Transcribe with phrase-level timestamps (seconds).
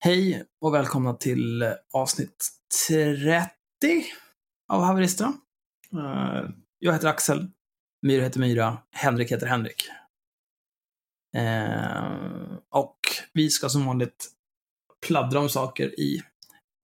[0.00, 2.48] Hej och välkomna till avsnitt
[2.88, 3.48] 30
[4.72, 5.24] av Haverista.
[5.92, 7.50] Eh, jag heter Axel,
[8.02, 9.88] Myra heter Myra, Henrik heter Henrik.
[11.36, 12.12] Eh,
[12.70, 12.98] och
[13.32, 14.28] vi ska som vanligt
[15.06, 16.22] pladdra om saker i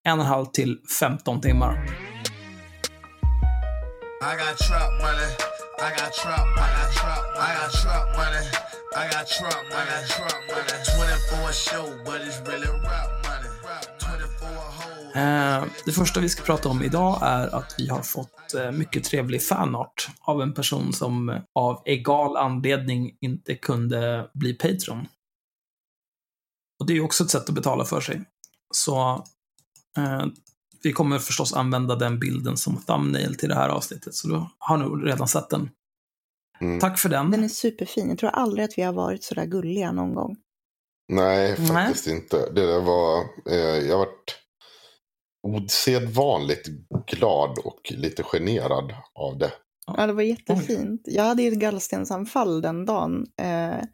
[0.05, 1.85] en och en halv till 15 timmar.
[4.23, 5.31] I got trap money.
[5.79, 6.47] I got trap.
[6.57, 7.25] I got trap.
[7.37, 8.14] I got trap money.
[8.97, 9.65] I got trap.
[9.71, 10.85] I got trap money.
[10.85, 13.51] 24 show, but it's really rap money.
[15.15, 19.05] Eh, Det första vi ska prata om idag är att vi har fått eh, mycket
[19.05, 25.07] trevlig fanart av en person som eh, av egal anledning inte kunde bli Patreon.
[26.81, 28.25] Och det är ju också ett sätt att betala för sig.
[28.75, 29.25] Så
[29.97, 30.25] eh,
[30.83, 34.77] vi kommer förstås använda den bilden som thumbnail till det här avsnittet, så du har
[34.77, 35.71] nog redan sett den.
[36.61, 36.81] Mm.
[36.81, 37.31] Tack för den.
[37.31, 38.09] Den är superfin.
[38.09, 40.37] Jag tror aldrig att vi har varit så där gulliga någon gång.
[41.09, 41.69] Nej, Nej.
[41.69, 42.51] faktiskt inte.
[42.51, 44.41] Det där var, eh, jag varit
[45.43, 46.69] osedvanligt
[47.07, 49.53] glad och lite generad av det.
[49.87, 51.03] Ja, det var jättefint.
[51.05, 53.27] Jag hade ju ett gallstensanfall den dagen.
[53.43, 53.85] Eh,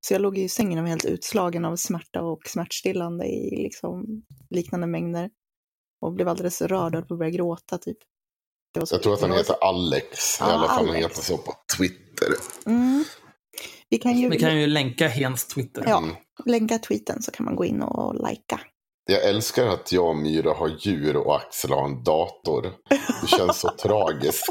[0.00, 4.22] så jag låg i sängen och var helt utslagen av smärta och smärtstillande i liksom
[4.50, 5.30] liknande mängder.
[6.00, 7.98] Och blev alldeles rörd och höll på att börja gråta typ.
[8.74, 10.40] Jag tror att han heter Alex.
[10.40, 12.28] I Ja, alla fall han heter så på Twitter.
[12.66, 13.04] Mm.
[13.90, 15.84] Vi kan ju, Vi kan ju länka Hens Twitter.
[15.86, 15.98] Ja.
[15.98, 16.14] Mm.
[16.46, 18.60] länka tweeten så kan man gå in och likea.
[19.06, 22.72] Jag älskar att jag och Myra har djur och Axel har en dator.
[23.22, 24.46] Det känns så tragiskt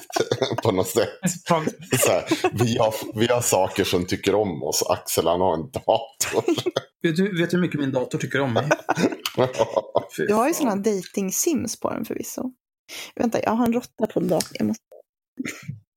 [0.64, 1.10] på något sätt.
[2.00, 4.84] Så här, vi, har, vi har saker som tycker om oss.
[4.90, 6.44] Axel han har en dator.
[7.04, 8.70] Vet du, vet du hur mycket min dator tycker om mig?
[10.18, 12.42] Du har ju sådana dating sims på den förvisso.
[13.16, 14.58] Vänta, jag har en råtta på en dator.
[14.59, 14.84] Jag måste...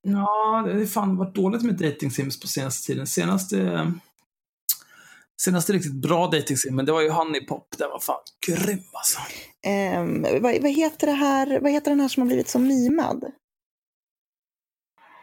[0.02, 3.06] Ja, det har fan varit dåligt med dating sims på senaste tiden.
[3.06, 3.92] Senaste,
[5.42, 7.74] senaste riktigt bra dating sim, men det var ju Honeypop.
[7.78, 9.18] Den var fan grym alltså.
[9.66, 13.24] Ehm, vad, vad, heter det här, vad heter den här som har blivit så mimad?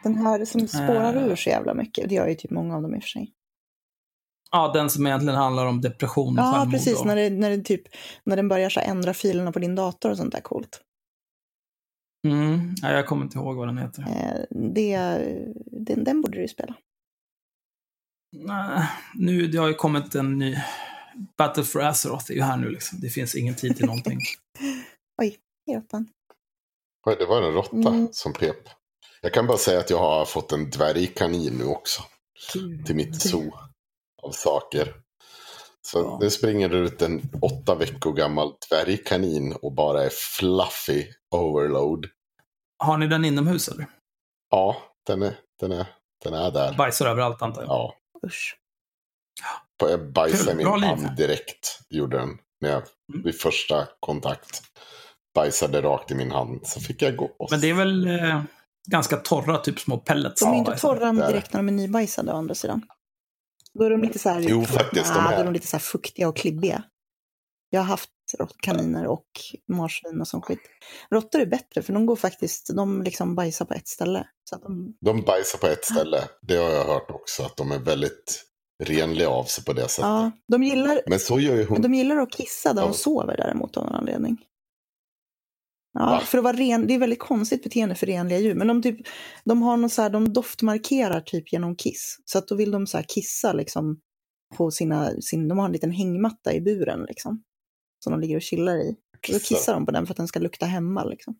[0.02, 1.26] Den här som spårar Eh.
[1.26, 2.08] ur så jävla mycket.
[2.08, 3.32] Det gör ju typ många av dem i och för sig.
[4.50, 7.04] Ja, den som egentligen handlar om depression och Ja, precis.
[7.04, 7.82] När, det, när, det typ,
[8.24, 10.80] när den börjar så ändra filerna på din dator och sånt där coolt.
[12.26, 14.02] Mm, ja, jag kommer inte ihåg vad den heter.
[14.02, 14.44] Eh,
[14.74, 14.96] det,
[15.66, 16.74] den, den borde du spela.
[18.36, 20.56] Nej, nu, det har ju kommit en ny...
[21.36, 23.00] Battle for Azeroth är ju här nu liksom.
[23.00, 24.18] Det finns ingen tid till någonting.
[25.74, 26.08] Råttan.
[27.06, 28.08] Oj, Det var en råtta Mm.
[28.12, 28.56] som pep.
[29.20, 32.02] Jag kan bara säga att jag har fått en dvärgkanin nu också.
[32.86, 33.52] Till mitt zoo
[34.22, 34.94] av saker.
[35.86, 36.18] Så Ja.
[36.20, 42.06] nu springer det ut en åtta veckor gammal dvärgkanin och bara är fluffy overload.
[42.78, 43.86] Har ni den inomhus eller?
[44.50, 44.76] Ja,
[45.06, 45.86] den är, den är,
[46.24, 46.74] den är där.
[46.74, 47.68] Bajsar överallt antar jag.
[47.70, 47.94] Ja,
[48.26, 48.56] Usch.
[49.80, 51.78] på- jag bajsade Kul, min hand direkt.
[51.90, 52.38] Gjorde den.
[52.60, 52.82] När jag
[53.12, 53.22] Mm.
[53.24, 54.62] vid första kontakt
[55.34, 56.66] bajsade rakt i min hand.
[56.66, 57.30] Så fick jag gå.
[57.50, 58.42] Men det är väl eh,
[58.90, 60.40] ganska torra, typ små pellets.
[60.40, 61.26] De är inte torra det det.
[61.28, 62.82] direkt när de är nybajsade å andra sidan.
[63.78, 65.66] Då är de lite så här, Jo, faktiskt, de nah, är- då är de lite
[65.66, 66.82] så här fuktiga och klibbiga.
[67.70, 69.26] Jag har haft råttkaniner och
[69.68, 70.60] marsvin och sån skit.
[71.10, 74.26] Råttor är bättre för de går faktiskt, de liksom bajsar på ett ställe.
[74.50, 76.24] Så de, De bajsar på ett ställe.
[76.42, 77.42] Det har jag hört också.
[77.42, 78.44] Att de är väldigt
[78.84, 79.98] renliga av sig på det sättet.
[80.04, 81.82] ja, de, gillar, Men så gör ju hon.
[81.82, 82.88] de gillar att kissa där Ja.
[82.88, 84.36] de sover däremot av någon anledning.
[85.92, 88.54] Ja, för att vara ren, det är väldigt konstigt beteende för renliga djur.
[88.54, 88.96] Men de, typ,
[89.44, 92.16] de har något så här, de doftmarkerar typ genom kiss.
[92.24, 94.00] Så att då vill de så här kissa liksom
[94.56, 97.42] på sina, sin, de har en liten hängmatta i buren liksom.
[98.04, 98.96] Som de ligger och chillar i.
[99.28, 99.74] Då Kissar.
[99.74, 101.38] de på den för att den ska lukta hemma liksom.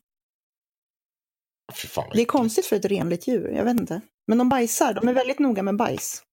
[1.73, 4.01] Fan, Det är konstigt för ett renligt djur, jag vet inte.
[4.27, 6.23] Men de bajsar, de är väldigt noga med bajs.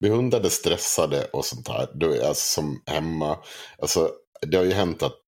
[0.00, 3.38] Blir hundar stressade och sånt här, då är alltså som hemma,
[3.78, 4.10] alltså
[4.46, 5.20] det har ju hänt att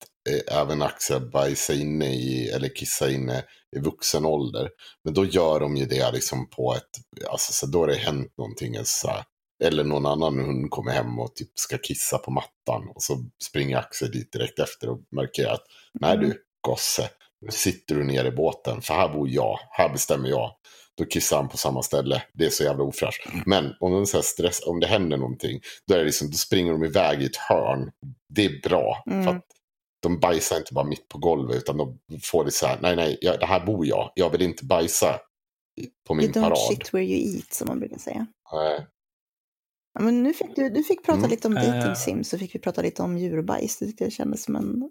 [0.50, 3.44] även Axel bajsar inne i, eller kissar inne
[3.76, 4.68] i vuxen ålder.
[5.04, 8.32] Men då gör de ju det liksom på ett, alltså så då har det hänt
[8.38, 9.24] någonting så här,
[9.64, 13.76] eller någon annan hund kommer hem och typ ska kissa på mattan och så springer
[13.76, 15.64] Axel dit direkt efter och markerar att
[16.00, 16.28] nej Mm.
[16.28, 17.10] du gosse,
[17.40, 20.50] nu sitter du ner i båten för här bor jag, här bestämmer jag.
[20.98, 22.22] Då kissar han på samma ställe.
[22.34, 23.26] Det är så jävla ofräscht.
[23.46, 26.72] Men om, de så stress, om det händer någonting, då, är det liksom, då springer
[26.72, 27.90] de iväg i ett hörn.
[28.28, 29.02] Det är bra.
[29.06, 29.24] Mm.
[29.24, 29.46] För att
[30.02, 33.18] de bajsar inte bara mitt på golvet, utan de får det så här, nej, nej,
[33.20, 34.12] jag, det här bor jag.
[34.14, 35.20] Jag vill inte bajsa
[36.06, 36.58] på You min don't parad.
[36.58, 38.26] shit where you eat, som man brukar säga.
[38.52, 38.86] Nej.
[39.94, 41.30] Ja, men nu fick du, du fick prata Mm.
[41.30, 41.62] lite om Eh.
[41.74, 43.78] dating sims, så fick vi prata lite om djurbajs.
[43.78, 44.90] Det tyckte jag kändes som en...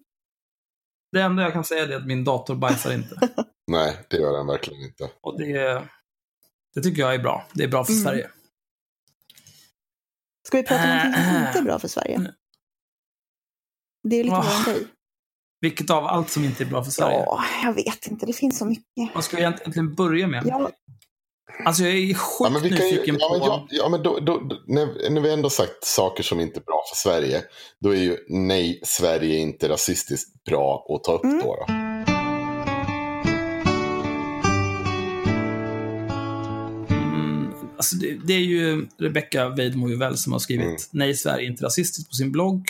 [1.11, 3.29] Det enda jag kan säga är att min dator bajsar inte.
[3.67, 5.11] nej, det gör den verkligen inte.
[5.21, 5.83] Och det,
[6.75, 7.45] det tycker jag är bra.
[7.53, 8.03] Det är bra för Mm.
[8.03, 8.29] Sverige.
[10.47, 11.47] Ska vi prata om någonting som Äh.
[11.47, 12.33] inte är bra för Sverige?
[14.03, 14.87] Det är lite Åh, vår grej.
[15.61, 17.17] Vilket av allt som inte är bra för Sverige?
[17.25, 18.25] Ja, jag vet inte.
[18.25, 19.15] Det finns så mycket.
[19.15, 20.43] Vad ska vi egentligen börja med?
[20.45, 20.69] Ja,
[21.65, 23.37] Alltså jag är Ja, sjukt men vi kan ju, nyfiken ja, på...
[23.37, 26.59] men, ja, ja, men då, då, då, när, när vi ändå sagt saker som inte
[26.59, 27.41] är bra för Sverige,
[27.81, 31.39] då är ju nej, Sverige är inte rasistiskt bra att ta upp Mm.
[31.39, 31.55] då.
[31.67, 31.73] då.
[36.89, 40.77] Mm, alltså det, det är ju Rebecca Weidmo Juvel som har skrivit Mm.
[40.91, 42.65] Nej, Sverige är inte rasistiskt på sin blogg.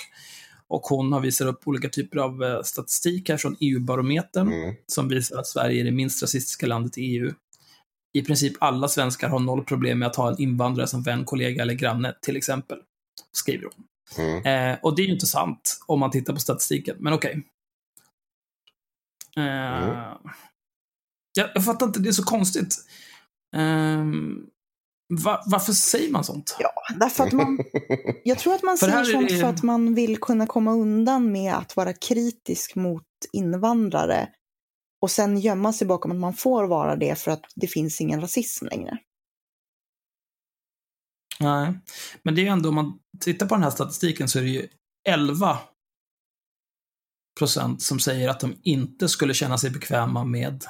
[0.72, 4.76] Och hon har visat upp olika typer av eh, statistik här från EU-barometern Mm.
[4.88, 7.34] som visar att Sverige är det minst rasistiska landet i EU.
[8.14, 11.62] I princip alla svenskar har noll problem med att ha en invandrare som vän, kollega
[11.62, 12.78] eller granne, till exempel.
[13.32, 13.86] Skriver hon.
[14.26, 14.46] Mm.
[14.74, 17.44] Eh, och det är ju inte sant om man tittar på statistiken, men okej.
[19.38, 19.96] Eh, Mm.
[21.36, 22.76] jag, jag fattar inte, det är så konstigt.
[23.56, 24.46] Ehm,
[25.12, 26.56] va, varför säger man sånt?
[26.60, 27.60] ja, därför att man...
[28.24, 31.32] Jag tror att man säger är sånt det- för att man vill kunna komma undan
[31.32, 33.04] med att vara kritisk mot
[33.34, 34.30] invandrare
[35.02, 38.22] och sen gömma sig bakom att man får vara det för att det finns ingen
[38.22, 38.98] rasism längre.
[41.40, 41.74] Nej,
[42.24, 44.50] men det är ju ändå, om man tittar på den här statistiken så är det
[44.50, 44.68] ju
[45.10, 45.58] 11
[47.40, 50.66] procent som säger att de inte skulle känna sig bekväma med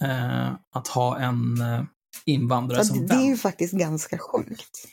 [0.00, 1.82] eh, att ha en eh,
[2.24, 3.26] invandrare Ja, som det är vän.
[3.26, 4.88] ju faktiskt ganska sjukt.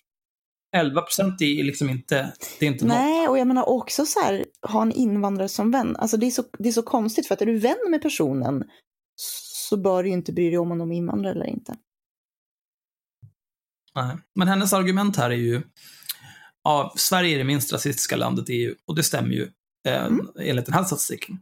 [0.76, 2.98] 11 procent är liksom inte, det är inte något.
[2.98, 5.96] Nej, och jag menar också så här, ha en invandrare som vän.
[5.96, 8.64] Alltså det är, så, det är så konstigt, för att är du vän med personen
[9.70, 11.76] så bör du ju inte bry dig om om de är invandrare eller inte.
[13.96, 14.18] Nej.
[14.36, 15.62] Men hennes argument här är ju,
[16.64, 18.76] ja, Sverige är det minst rasistiska landet i EU.
[18.86, 19.50] Och det stämmer ju,
[19.88, 20.28] eh, Mm.
[20.40, 21.40] enligt den här statistiken.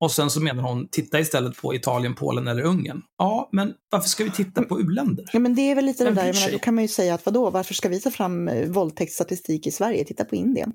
[0.00, 3.02] Och sen så menar hon, titta istället på Italien, Polen eller Ungern.
[3.18, 5.24] Ja, men varför ska vi titta på u-länder?
[5.32, 6.52] Ja, men det är väl lite det där, sig?
[6.52, 9.70] då kan man ju säga att vadå, varför ska vi ta fram eh, våldtäktsstatistik i
[9.70, 10.04] Sverige?
[10.04, 10.72] Titta på Indien.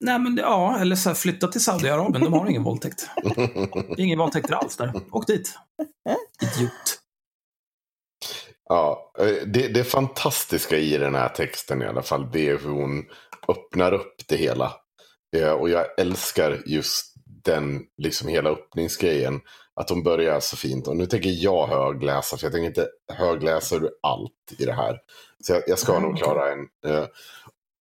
[0.00, 3.08] Nej, men det, ja, eller så här, flytta till Saudiarabien, de har ingen våldtäkt.
[3.24, 3.40] Det
[3.72, 4.92] är ingen våldtäkter alls där.
[5.10, 5.58] Åk dit.
[6.42, 7.00] Idiot.
[8.68, 12.70] Ja, eh, det, det fantastiska i den här texten i alla fall, det är hur
[12.70, 13.04] hon
[13.48, 14.72] öppnar upp det hela.
[15.36, 17.14] Eh, Och jag älskar just
[17.44, 19.40] den, liksom hela öppningsgrejen.
[19.74, 20.88] Att hon börjar så fint.
[20.88, 24.98] Och nu tänker jag högläsa, för jag tänker inte högläsa ur allt i det här.
[25.44, 26.92] Så jag, jag ska Mm, nog klara en.
[26.92, 27.06] Eh,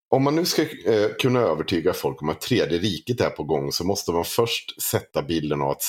[0.09, 3.71] om man nu ska eh, kunna övertyga folk om att tredje riket är på gång
[3.71, 5.83] så måste man först sätta bilden av att,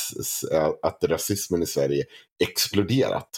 [0.82, 2.04] att rasismen i Sverige
[2.44, 3.28] exploderat.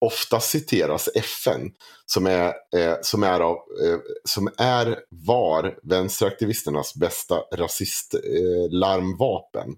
[0.00, 1.70] Ofta citeras FN
[2.06, 2.46] som är,
[2.76, 9.68] eh, som är, av, eh, som är var vänsteraktivisternas bästa rasistlarmvapen.
[9.68, 9.74] Eh,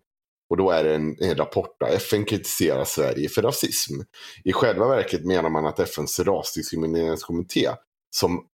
[0.51, 3.95] och då är det en, en rapport där FN kritiserar Sverige för rasism.
[4.45, 7.71] I själva verket menar man att FNs rasdiskrimineringskommitté
[8.17, 8.47] som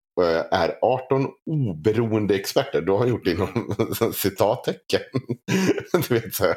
[0.52, 2.82] är 18 oberoende experter.
[2.82, 3.76] Du har gjort det inom
[4.14, 5.02] citattecken.
[6.08, 6.56] du vet, så här.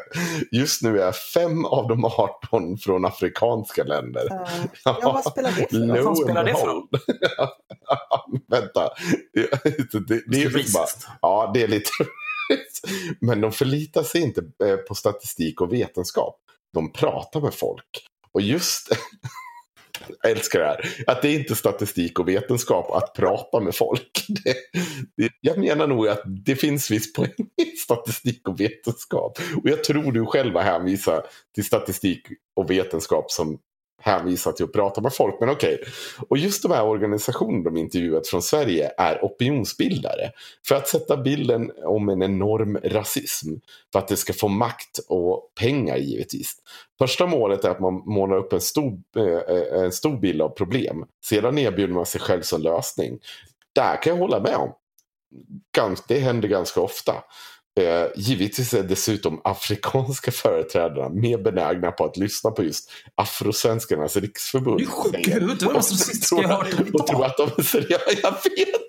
[0.52, 4.26] Just nu är fem av de 18 från afrikanska länder.
[4.84, 6.04] Ja, vad spelar det för roll?
[6.04, 6.82] Vad spelar det för.
[8.50, 8.90] Vänta.
[9.32, 10.86] Det, det, det är ju bara,
[11.22, 11.90] ja, det är lite
[13.20, 16.36] Men de förlitar sig inte eh, på statistik och vetenskap.
[16.74, 18.06] De pratar med folk.
[18.32, 18.88] Och just
[20.22, 20.80] jag älskar det här.
[21.06, 24.10] Att det är inte statistik och vetenskap att prata med folk.
[24.44, 24.54] Det,
[25.16, 29.38] det, jag menar nog att det finns viss poäng i statistik och vetenskap.
[29.62, 33.58] Och jag tror du själv har hänvisat till statistik och vetenskap som
[34.00, 35.40] hänvisa till att prata med folk.
[35.40, 35.80] Men okej.
[36.28, 40.30] Och just de här organisationerna de intervjuat från Sverige är opinionsbildare.
[40.68, 43.54] För att sätta bilden om en enorm rasism.
[43.92, 46.52] För att det ska få makt och pengar givetvis.
[46.98, 50.48] Första målet är att man målar upp en stor, eh, eh en stor bild av
[50.48, 51.04] problem.
[51.24, 53.18] Sedan erbjuder man sig själv som lösning.
[53.74, 54.72] Där kan jag hålla med om.
[56.08, 57.14] Det händer ganska ofta.
[57.78, 64.78] Eh, givetvis är dessutom afrikanska företrädarna mer benägna på att lyssna på just Afrosvenskarnas riksförbund.
[64.78, 65.60] Du är sjuk i huvudet.
[65.60, 67.24] Det var rasistiska jag hört om Och tror idag.
[67.24, 68.04] att de är seriösa.
[68.22, 68.88] Jag vet!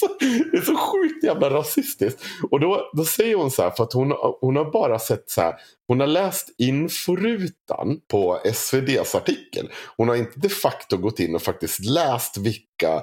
[0.00, 0.16] Det är, så,
[0.52, 2.22] det är så sjukt jävla rasistiskt.
[2.50, 5.40] Och då, då säger hon så här, för att hon, hon har bara sett så
[5.40, 5.54] här.
[5.88, 9.68] Hon har läst inforutan på SVDs artikel.
[9.96, 12.94] Hon har inte de facto gått in och faktiskt läst vilka,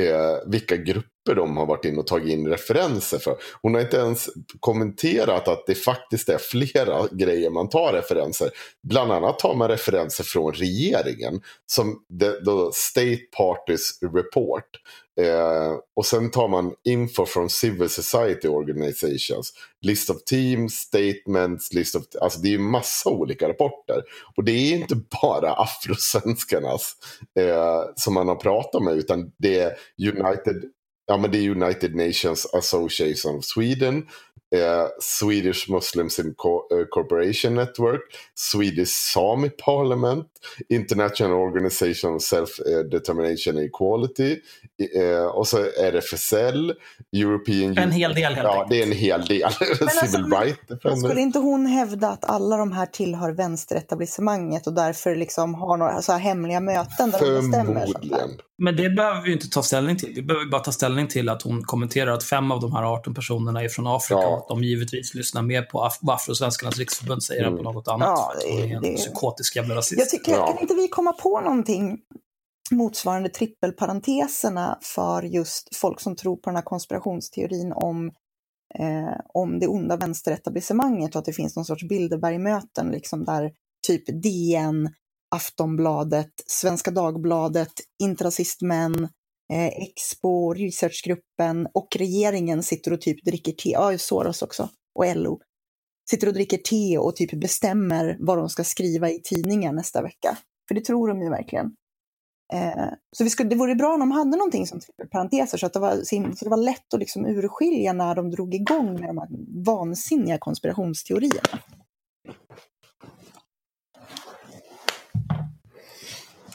[0.00, 3.36] eh, vilka grupper grupper de har varit in och tagit in referenser för.
[3.62, 4.28] Hon har inte ens
[4.60, 8.50] kommenterat att det faktiskt är flera grejer man tar referenser.
[8.82, 11.40] Bland annat tar man referenser från regeringen.
[11.66, 14.64] Som the, the State Parties Report.
[15.20, 19.52] Eh, och sen tar man info från Civil Society Organizations.
[19.80, 22.02] List of teams, statements, list of...
[22.20, 24.02] Alltså det är ju massa olika rapporter.
[24.36, 26.96] Och det är inte bara afrosvenskarnas
[27.38, 28.96] eh, som man har pratat med.
[28.96, 30.64] Utan det är United,
[31.08, 34.06] ja, men det är United Nations Association of Sweden.
[34.54, 38.00] Eh, Swedish Muslims in Co eh, Corporation Network,
[38.34, 40.26] Swedish Sami Parliament,
[40.68, 44.36] International Organization of Self-Determination and Equality,
[44.96, 45.58] eh, och så
[45.92, 46.72] RFSL,
[47.16, 47.78] European...
[47.78, 48.70] En hel del helt Ja, enkelt.
[48.70, 49.44] det är en hel del.
[49.44, 50.96] alltså, Civil Men Defender.
[51.08, 56.02] skulle inte hon hävda att alla de här tillhör vänsteretablissemanget och därför liksom har några
[56.02, 57.80] så här hemliga möten där de bestämmer?
[57.86, 58.30] Förmodligen.
[58.60, 60.12] Men det behöver vi inte ta ställning till.
[60.14, 63.14] Vi behöver bara ta ställning till att hon kommenterar att fem av de här 18
[63.14, 64.28] personerna är från Afrika Ja.
[64.28, 67.72] och att de givetvis lyssnar mer på Af- vad Afrosvenskarnas riksförbund säger än på Mm.
[67.74, 68.08] något annat.
[68.08, 70.00] Ja, för att hon är en det- psykotisk jävla rasist.
[70.30, 70.46] Ja.
[70.46, 71.98] kan inte vi komma på någonting
[72.70, 78.06] motsvarande trippelparenteserna för just folk som tror på den här konspirationsteorin om,
[78.78, 83.52] eh, om det onda vänsteretablissemanget och att det finns någon sorts Bilderbergmöten liksom där
[83.86, 84.90] typ DN,
[85.34, 89.04] Aftonbladet, Svenska Dagbladet, Intrasistmän,
[89.52, 95.40] eh, Expo, Researchgruppen och regeringen sitter och typ dricker te, ja Soros också, och LO,
[96.10, 100.38] sitter och dricker te och typ bestämmer vad de ska skriva i tidningen nästa vecka.
[100.68, 101.66] För det tror de ju verkligen.
[102.52, 104.80] Eh, så vi skulle, det vore bra om de hade någonting som
[105.12, 105.96] parenteser så att det var,
[106.34, 109.28] så det var lätt att liksom urskilja när de drog igång med de här
[109.64, 111.58] vansinniga konspirationsteorierna.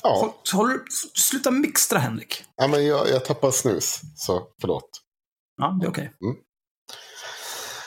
[0.03, 0.79] Ja, Håll-
[1.15, 2.43] sluta mixtra Henrik.
[2.55, 4.01] ja men jag, jag tappar snus.
[4.15, 4.89] Så förlåt.
[5.57, 6.11] Ja, det är okej.
[6.21, 6.35] Mm.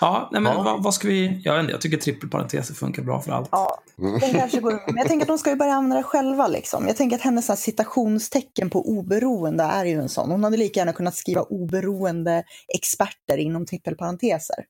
[0.00, 0.62] Ja, nej, men Ja.
[0.62, 1.40] Vad, vad ska vi...
[1.44, 3.48] Jag vet inte, jag tycker trippelparenteser funkar bra för allt.
[3.52, 6.46] Ja, den kanske går, men jag tänker att de ska ju börja använda det själva.
[6.48, 6.86] Liksom.
[6.86, 10.30] Jag tänker att hennes här citationstecken på oberoende är ju en sån.
[10.30, 12.44] Hon hade lika gärna kunnat skriva oberoende
[12.78, 14.64] experter inom trippelparenteser.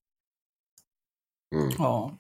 [1.55, 1.69] Mm.
[1.79, 2.13] Ja.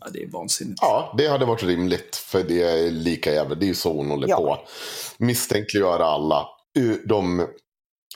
[0.00, 0.78] ja, det är vansinnigt.
[0.82, 2.16] Ja, det hade varit rimligt.
[2.16, 4.36] För det är lika jävla, det är ju så hon håller Ja.
[4.36, 4.58] på.
[5.24, 6.46] Misstänkliggöra alla.
[7.04, 7.46] De,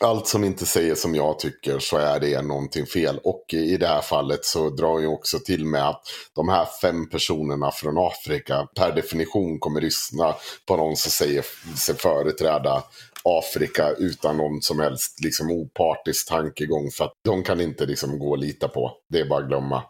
[0.00, 3.20] allt som inte säger som jag tycker så är det någonting fel.
[3.24, 6.02] Och i det här fallet så drar ju också till med att
[6.34, 10.34] de här fem personerna från Afrika per definition kommer lyssna
[10.66, 11.44] på någon som säger
[11.76, 12.82] sig företräda
[13.24, 16.90] Afrika utan någon som helst liksom, opartisk tankegång.
[16.90, 18.92] För att de kan inte liksom, gå och lita på.
[19.08, 19.82] Det är bara att glömma.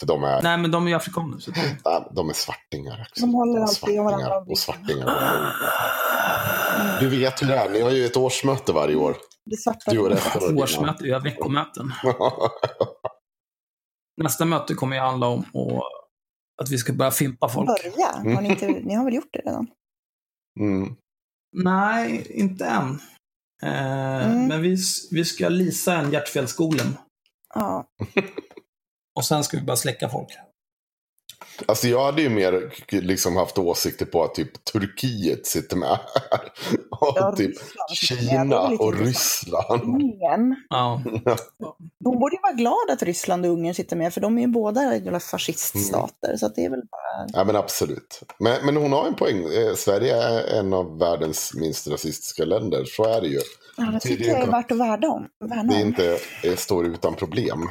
[0.00, 1.38] För de är Nej, men de är ju afrikaner.
[1.38, 1.76] Så det...
[1.84, 3.20] Ja, de är svartingar också.
[3.20, 4.38] De håller alltid om varandra.
[4.38, 5.52] och svartingar.
[7.00, 9.16] Du vet hur det är, ni har ju ett årsmöte varje år.
[9.50, 10.62] Det svarta Du dina.
[10.62, 11.92] Årsmöte, vi har veckomöten.
[14.22, 15.82] Nästa möte kommer ju handla om och,
[16.62, 17.66] att vi ska börja fimpa folk.
[17.66, 18.34] börja.
[18.34, 19.66] Har ni, inte, ni har väl gjort det redan?
[20.60, 20.96] mm.
[21.56, 23.00] Nej, inte än.
[23.62, 24.48] Eh, Mm.
[24.48, 24.76] Men vi,
[25.10, 26.86] vi ska lisa en hjärtfelsgolem.
[27.54, 27.86] Ja.
[29.16, 30.28] Och sen ska vi börja släcka folk.
[31.66, 35.98] Alltså jag hade ju mer liksom haft åsikter på att typ Turkiet sitter med här.
[36.90, 37.54] Och Ja, typ
[37.94, 38.98] Kina och.
[38.98, 39.82] Ryssland.
[39.82, 40.56] Ungern.
[40.68, 41.02] Ja.
[42.04, 44.48] Hon borde ju vara glad att Ryssland och Ungern sitter med, för de är ju
[44.48, 46.36] båda jävla fasciststater.
[46.36, 47.26] Så att det är väl bara...
[47.40, 48.20] Ja men absolut.
[48.38, 49.42] Men, men hon har en poäng.
[49.44, 52.84] Eh, Sverige är en av världens minst rasistiska länder.
[52.84, 53.40] Så är det ju.
[53.76, 55.26] Ja, det Det är tycker jag är inte- värt att värna om.
[55.48, 57.68] Värna Det inte, det står utan problem.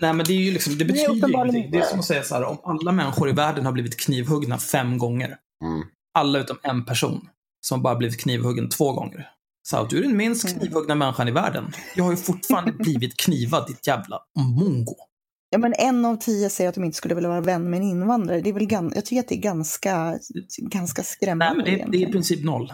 [0.00, 1.70] Nej, men det är ju liksom, det Det är betyder ju uppenbarligen ingenting.
[1.72, 1.90] Det är inte.
[1.90, 5.36] som att säga så här, om alla människor i världen har blivit knivhuggna fem gånger.
[5.64, 5.82] Mm.
[6.14, 7.28] Alla utom en person
[7.66, 9.30] som bara blivit knivhuggen två gånger.
[9.62, 10.58] Så att du är den minst Mm.
[10.60, 11.72] knivhuggna människan i världen.
[11.96, 14.18] Jag har ju fortfarande blivit knivad, ditt jävla
[14.58, 14.94] mongo.
[15.50, 17.82] Ja, men en av tio säger att de inte skulle vilja vara vän med en
[17.82, 18.40] invandrare.
[18.40, 18.92] Det är väl gan...
[18.94, 20.18] Jag tycker att det är ganska,
[20.58, 21.62] ganska skrämmande.
[21.62, 22.72] Nej, men det, är- det är i princip noll.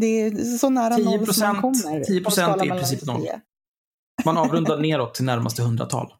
[0.00, 2.00] det är så nära 10% noll som man kommer.
[2.04, 3.26] 10% på en skala är i princip noll.
[4.24, 6.12] Man avrundar neråt till närmaste hundratal.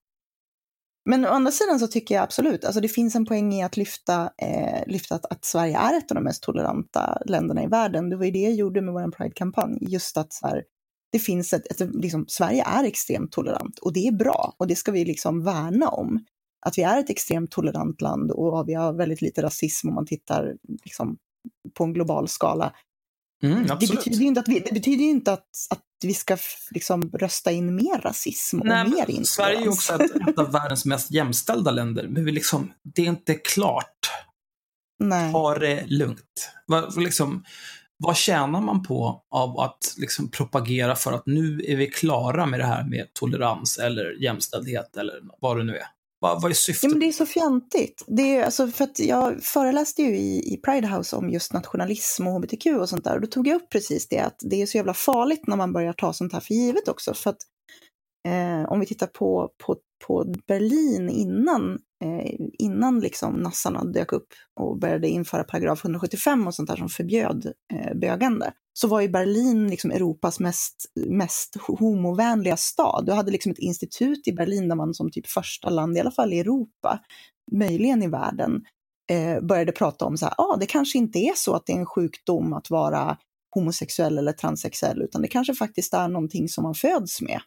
[1.11, 3.77] Men å andra sidan så tycker jag absolut, alltså det finns en poäng i att
[3.77, 8.11] lyfta, eh, lyfta att, att Sverige är ett av de mest toleranta länderna i världen.
[8.11, 10.65] Det var ju det jag gjorde med vår Pride-kampanj, just att så här,
[11.13, 14.77] det finns ett, ett liksom, Sverige är extremt tolerant och det är bra och det
[14.77, 16.25] ska vi liksom värna om.
[16.67, 20.07] Att vi är ett extremt tolerant land och vi har väldigt lite rasism om man
[20.07, 21.17] tittar liksom,
[21.75, 22.73] på en global skala.
[23.43, 26.37] Mm, Det betyder ju inte att vi, det betyder inte att, att vi ska
[26.71, 29.31] liksom, rösta in mer rasism och Nej, mer intolerans.
[29.31, 32.09] Sverige är ju också ett, ett av världens mest jämställda länder.
[32.09, 34.11] Men vi liksom, det är inte klart.
[34.99, 35.33] Nej.
[35.33, 36.51] Ha det lugnt.
[36.67, 37.45] Va- Liksom,
[37.97, 42.61] vad tjänar man på av att liksom propagera för att nu är vi klara med
[42.61, 45.87] det här med tolerans eller jämställdhet eller vad det nu är?
[46.23, 46.83] Vad, vad är syftet?
[46.83, 48.05] Ja, men det är så fjantigt.
[48.07, 52.27] Det är, alltså, för att jag föreläste ju i, i Pride House om just nationalism
[52.27, 53.15] och hbtq och sånt där.
[53.15, 55.73] Och då tog jag upp precis det, att det är så jävla farligt när man
[55.73, 57.15] börjar ta sånt här för givet också.
[57.15, 57.39] För att
[58.29, 59.77] eh, om vi tittar på, på,
[60.07, 64.29] på Berlin innan, eh, innan liksom nassarna dök upp
[64.61, 69.09] och började införa paragraf 175 och sånt där som förbjöd eh, bögande, så var ju
[69.09, 73.07] Berlin liksom Europas mest, mest homovänliga stad.
[73.07, 76.11] Du hade liksom ett institut i Berlin där man som typ första land, i alla
[76.11, 77.01] fall i Europa,
[77.53, 78.65] möjligen i världen,
[79.11, 81.79] eh, började prata om så här, ah, det kanske inte är så att det är
[81.79, 83.17] en sjukdom att vara
[83.55, 87.41] homosexuell eller transsexuell, utan det kanske faktiskt är någonting som man föds med.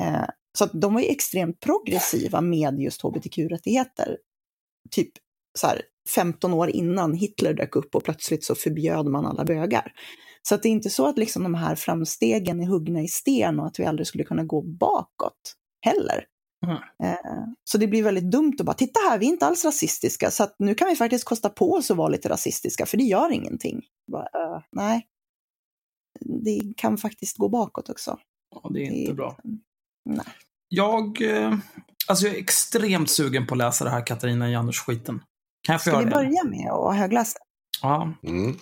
[0.00, 0.26] Eh,
[0.58, 4.18] så de var ju extremt progressiva med just hbtq-rättigheter.
[4.90, 5.12] Typ
[5.58, 5.82] så här
[6.14, 9.92] 15 år innan Hitler dök upp och plötsligt så förbjöd man alla bögar.
[10.42, 13.60] Så att det är inte så att liksom de här framstegen är huggna i sten
[13.60, 16.24] och att vi aldrig skulle kunna gå bakåt heller.
[16.66, 16.76] Mm.
[17.02, 20.30] Eh, så det blir väldigt dumt att bara, titta här, vi är inte alls rasistiska,
[20.30, 23.04] så att nu kan vi faktiskt kosta på oss att vara lite rasistiska, för det
[23.04, 23.82] gör ingenting.
[24.12, 25.06] Bara, uh, nej,
[26.20, 28.18] det kan faktiskt gå bakåt också.
[28.50, 29.36] Ja, det är inte Det- bra.
[30.04, 30.26] Nej.
[30.68, 31.54] Jag, eh,
[32.08, 35.20] alltså jag är extremt sugen på att läsa det här Katarina Janouch-skiten.
[35.62, 36.14] Kan jag få Ska göra vi det?
[36.14, 37.38] börja med att högläsa?
[37.82, 38.12] Ja.
[38.22, 38.56] Mm.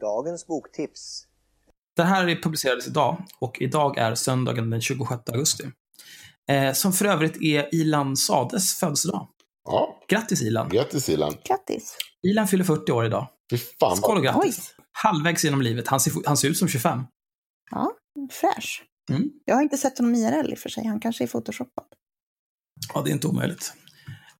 [0.00, 1.26] Dagens boktips.
[1.96, 5.64] Det här publicerades idag och idag är söndagen den 26 augusti.
[6.48, 9.28] Eh, som för övrigt är Ilan Sades födelsedag.
[9.64, 10.68] Ja, Grattis Ilan!
[10.68, 11.34] grattis Ilan.
[11.44, 11.96] Grattis!
[12.22, 13.28] Ilan fyller 40 år idag.
[13.50, 14.74] Fy fan Skål och grattis!
[14.92, 15.88] Halvvägs genom livet.
[15.88, 17.04] Han ser, han ser ut som 25.
[17.70, 17.92] Ja,
[18.30, 18.84] fräsch.
[19.10, 19.30] Mm.
[19.44, 21.84] Jag har inte sett honom IRL i och för sig, han kanske är photoshoppad.
[22.94, 23.72] Ja, det är inte omöjligt.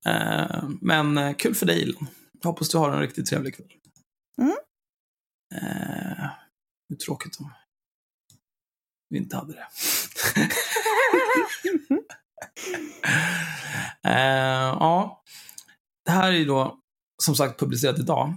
[0.07, 2.07] Eh, men eh, kul för dig Ilan.
[2.43, 3.67] Jag hoppas du har en riktigt trevlig kväll.
[4.41, 4.57] Mm.
[5.55, 6.31] Eh,
[6.89, 7.53] hur tråkigt om
[9.11, 9.67] vi inte hade det.
[14.05, 15.23] eh, ja,
[16.05, 16.79] det här är ju då
[17.23, 18.35] som sagt publicerat idag.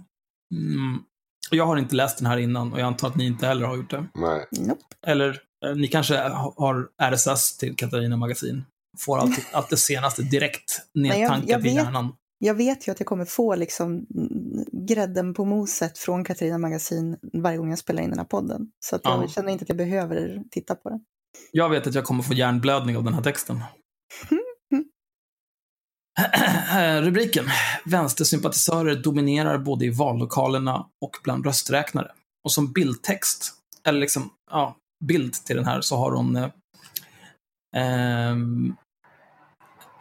[0.55, 1.03] Mm.
[1.51, 3.75] Jag har inte läst den här innan och jag antar att ni inte heller har
[3.77, 4.05] gjort det.
[4.13, 4.47] Nej.
[4.51, 4.83] Nope.
[5.07, 8.65] Eller eh, ni kanske ha- har RSS till Katarina Magasin.
[8.99, 12.15] Får allt, allt det senaste direkt nedtankat jag i vet- hjärnan.
[12.41, 14.05] Jag vet ju att jag kommer få liksom
[14.71, 18.71] grädden på moset från Katarina Magasin varje gång jag spelar in den här podden.
[18.79, 19.27] Så att jag Ja.
[19.27, 20.99] känner inte att jag behöver titta på den.
[21.51, 23.59] Jag vet att jag kommer få hjärnblödning av den här texten.
[27.01, 27.45] Rubriken.
[27.85, 32.11] Vänstersympatisörer dominerar både i vallokalerna och bland rösträknare.
[32.43, 34.75] Och som bildtext, eller liksom, ja,
[35.05, 36.49] bild till den här så har hon eh,
[37.75, 38.75] ehm,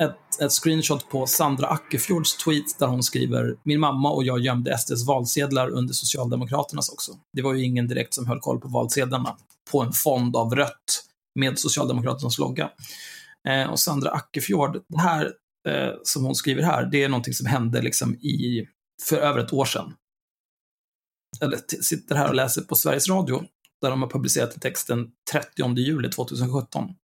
[0.00, 4.78] ett, ett screenshot på Sandra Ackerfjords tweet där hon skriver Min mamma och jag gömde
[4.78, 7.12] SDs valsedlar under Socialdemokraternas också.
[7.32, 9.36] Det var ju ingen direkt som höll koll på valsedlarna
[9.70, 12.70] på en fond av rött med Socialdemokraternas logga.
[13.48, 15.32] Eh, och Sandra Ackerfjord, det här
[15.68, 18.66] eh, som hon skriver här, det är någonting som hände liksom i,
[19.02, 19.94] för över ett år sedan.
[21.40, 23.44] Eller t- sitter här och läser på Sveriges Radio,
[23.80, 26.94] där de har publicerat texten 30 juli 2017.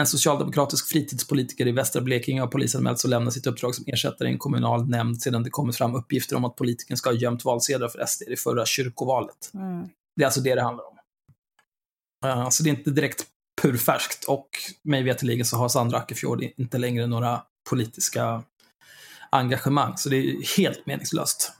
[0.00, 4.32] En socialdemokratisk fritidspolitiker i västra Blekinge har polisanmälts och lämnat sitt uppdrag som ersättare i
[4.32, 7.88] en kommunal nämnd sedan det kommit fram uppgifter om att politikern ska ha gömt valsedlar
[7.88, 9.50] för SD i förra kyrkovalet.
[9.54, 9.88] Mm.
[10.16, 10.98] Det är alltså det det handlar om.
[12.26, 13.26] Uh, så det är inte direkt
[13.62, 14.48] purfärskt och
[14.82, 18.42] mig veterligen så har Sandra Ackerfjord inte längre några politiska
[19.30, 21.52] engagemang, så det är helt meningslöst.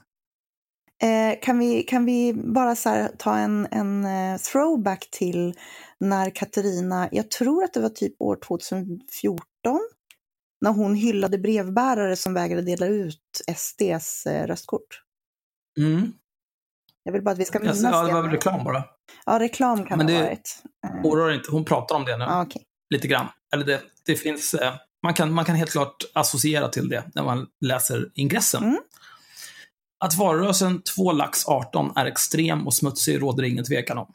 [1.01, 5.53] Eh, kan, vi, kan vi bara här, ta en, en eh, throwback till
[5.99, 9.39] när Katarina, jag tror att det var typ år 2014,
[10.61, 15.01] när hon hyllade brevbärare som vägrade dela ut SDs eh, röstkort.
[15.79, 16.11] Mm.
[17.03, 18.27] Jag vill bara att vi ska minnas Alltså, ja, det var det.
[18.27, 18.83] väl reklam bara.
[19.25, 20.63] Ja, reklam kan Men det ha det- varit.
[20.85, 22.23] Eh, Oroa dig inte, hon pratar om det nu.
[22.23, 22.63] ja, okej.
[22.93, 23.27] lite grann.
[23.53, 24.55] Eller det, det finns,
[25.03, 28.63] man, kan, man kan helt klart associera till det när man läser ingressen.
[28.63, 28.79] Mm.
[29.99, 34.13] Att valrörelsen 2 lax 18 är extrem och smutsig råder ingen tvekan om.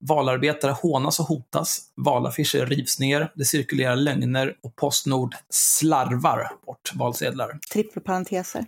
[0.00, 7.58] Valarbetare hånas och hotas, valaffischer rivs ner, det cirkulerar lögner och Postnord slarvar bort valsedlar.
[7.72, 8.64] Trippelparenteser.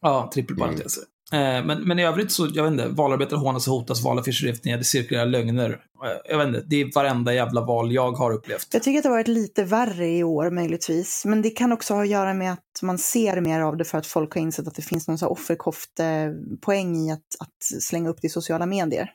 [0.00, 1.00] Ja, trippelparenteser.
[1.02, 4.46] Eh, Eh, men, men i övrigt så, jag vet inte, valarbetare hånas och hotas, valaffischer
[4.46, 5.70] rivs ner, det cirkulerar lögner.
[5.70, 8.68] Eh, jag vet inte, det är varenda jävla val jag har upplevt.
[8.72, 11.24] Jag tycker att det har varit lite värre i år möjligtvis.
[11.24, 13.98] Men det kan också ha att göra med att man ser mer av det för
[13.98, 18.10] att folk har insett att det finns någon så här offerkofte-poäng i att, att slänga
[18.10, 19.10] upp det i sociala medier.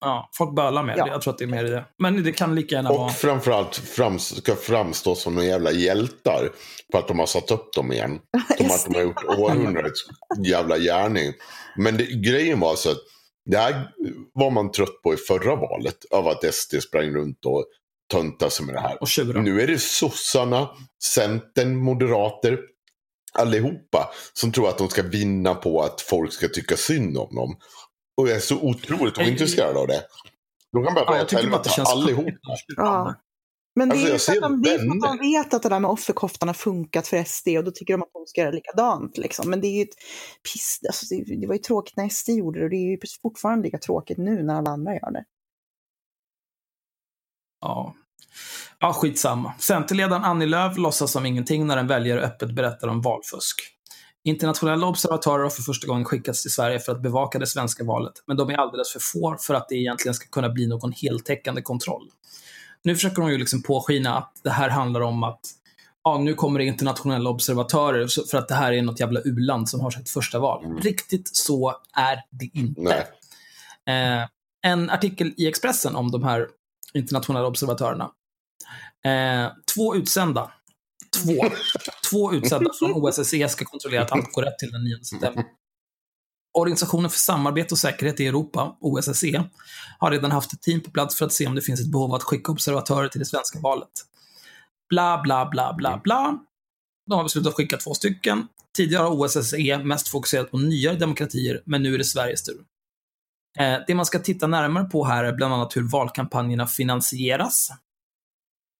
[0.00, 1.04] Ja, folk bölar med Ja.
[1.04, 1.10] det.
[1.10, 1.84] Jag tror att det är mer i det.
[1.98, 3.04] Men det kan lika gärna vara...
[3.04, 6.50] Och framförallt frams, ska framstå som några jävla hjältar.
[6.92, 8.18] För att de har satt upp dem igen.
[8.58, 10.00] Som att de har gjort århundradets
[10.44, 11.32] jävla gärning.
[11.76, 12.98] Men det, grejen var så att
[13.50, 13.88] det här
[14.34, 15.96] var man trött på i förra valet.
[16.10, 17.64] Av att SD sprang runt och
[18.12, 19.02] töntade sig med det här.
[19.02, 19.40] Och tjura.
[19.40, 20.68] Nu är det sossarna,
[21.14, 22.58] Centern, Moderater,
[23.32, 27.56] allihopa som tror att de ska vinna på att folk ska tycka synd om dem.
[28.18, 30.02] Och jag är så otroligt Jag- ointresserad av det.
[30.72, 32.32] De kan bara Ja, dra jag åt helvete allihopa.
[32.76, 33.14] Ja.
[33.76, 35.62] Men det Alltså, är, ju för att de, det är för att de vet att
[35.62, 38.40] det där med offerkoftan har funkat för SD och då tycker de att de ska
[38.40, 39.18] göra likadant.
[39.18, 39.50] Liksom.
[39.50, 39.94] Men det är ju ett
[40.52, 40.80] piss.
[40.86, 43.64] Alltså, det, det var ju tråkigt när SD gjorde det och det är ju fortfarande
[43.64, 45.24] lika tråkigt nu när alla andra gör det.
[47.60, 47.94] Ja.
[48.78, 49.54] Ja, skitsamma.
[49.58, 53.56] Centerledaren Annie Lööf låtsas som ingenting när en väljare öppet berättar om valfusk.
[54.28, 58.12] Internationella observatörer har för första gången skickats till Sverige för att bevaka det svenska valet,
[58.26, 61.62] men de är alldeles för få för att det egentligen ska kunna bli någon heltäckande
[61.62, 62.08] kontroll.
[62.82, 65.40] Nu försöker de ju liksom påskina att det här handlar om att
[66.04, 69.80] ja, nu kommer det internationella observatörer för att det här är något jävla u-land som
[69.80, 70.64] har sitt första val.
[70.64, 70.78] Mm.
[70.78, 73.06] Riktigt så är det inte.
[73.88, 74.28] Eh,
[74.62, 76.48] en artikel i Expressen om de här
[76.94, 78.10] internationella observatörerna.
[79.04, 80.52] Eh, två utsända.
[81.16, 81.44] Två.
[82.10, 85.44] två utsedda från OSSE ska kontrollera att allt går rätt till den 9 september.
[86.58, 89.44] Organisationen för samarbete och säkerhet i Europa, OSSE,
[89.98, 92.10] har redan haft ett team på plats för att se om det finns ett behov
[92.10, 93.88] av att skicka observatörer till det svenska valet.
[94.88, 96.38] Bla, bla, bla, bla, bla.
[97.06, 98.46] De har beslutat att skicka två stycken.
[98.76, 102.60] Tidigare har OSSE mest fokuserat på nyare demokratier, men nu är det Sveriges tur.
[103.58, 107.70] Eh, det man ska titta närmare på här är bland annat hur valkampanjerna finansieras.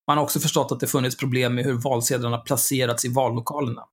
[0.09, 3.85] Man har också förstått att det funnits problem med hur valsedlarna placerats i vallokalerna.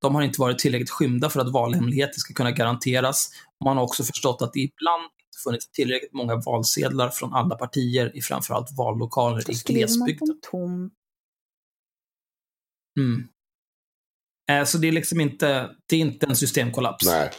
[0.00, 3.30] De har inte varit tillräckligt skymda för att valhemligheter ska kunna garanteras.
[3.64, 8.16] Man har också förstått att det ibland inte funnits tillräckligt många valsedlar från alla partier
[8.16, 10.40] i framförallt vallokaler i glesbygden.
[10.50, 10.90] tom.
[12.98, 13.28] Mm.
[14.50, 17.06] Eh, Så det är liksom inte, det är inte en systemkollaps.
[17.06, 17.30] Nej.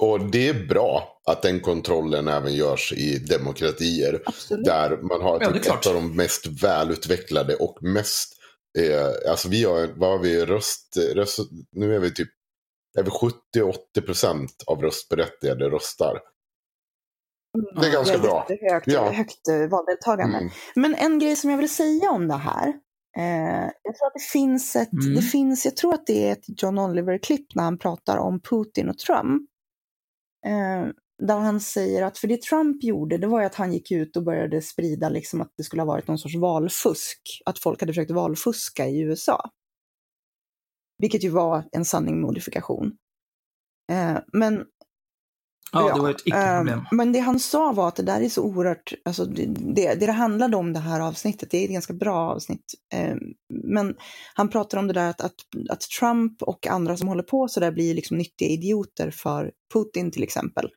[0.00, 4.22] Och det är bra att den kontrollen även görs i demokratier.
[4.26, 4.64] Absolut.
[4.64, 8.32] Där man har Ja, typ ett av de mest välutvecklade och mest...
[8.78, 11.38] Eh, alltså vi har, vad har vi, röst, röst...
[11.72, 12.28] Nu är vi typ
[12.98, 16.20] över 70-80 procent av röstberättigade röstar.
[17.80, 18.46] Det är ganska bra.
[18.70, 19.10] Högt, Ja.
[19.12, 20.38] högt eh, valdeltagande.
[20.38, 20.50] Mm.
[20.74, 22.68] Men en grej som jag vill säga om det här.
[23.16, 25.14] Eh, jag tror att det finns ett, Mm.
[25.14, 28.88] det finns, jag tror att det är ett John Oliver-klipp när han pratar om Putin
[28.88, 29.50] och Trump.
[30.46, 30.88] Eh,
[31.26, 34.16] där han säger att, för det Trump gjorde, det var ju att han gick ut
[34.16, 37.20] och började sprida liksom att det skulle ha varit någon sorts valfusk.
[37.44, 39.50] Att folk hade försökt valfuska i USA.
[40.98, 42.92] Vilket ju var en sanning med modifikation.
[43.92, 44.64] Eh, men
[45.72, 46.78] Ja, det var ett icke-problem.
[46.78, 49.94] Eh, men det han sa var att det där är så oerhört, alltså det, det,
[49.94, 52.74] det handlade om det här avsnittet, det är ett ganska bra avsnitt.
[52.94, 53.16] Eh,
[53.64, 53.94] men
[54.34, 55.34] han pratar om det där att, att,
[55.70, 60.10] att Trump och andra som håller på så där blir liksom nyttiga idioter för Putin
[60.10, 60.68] till exempel.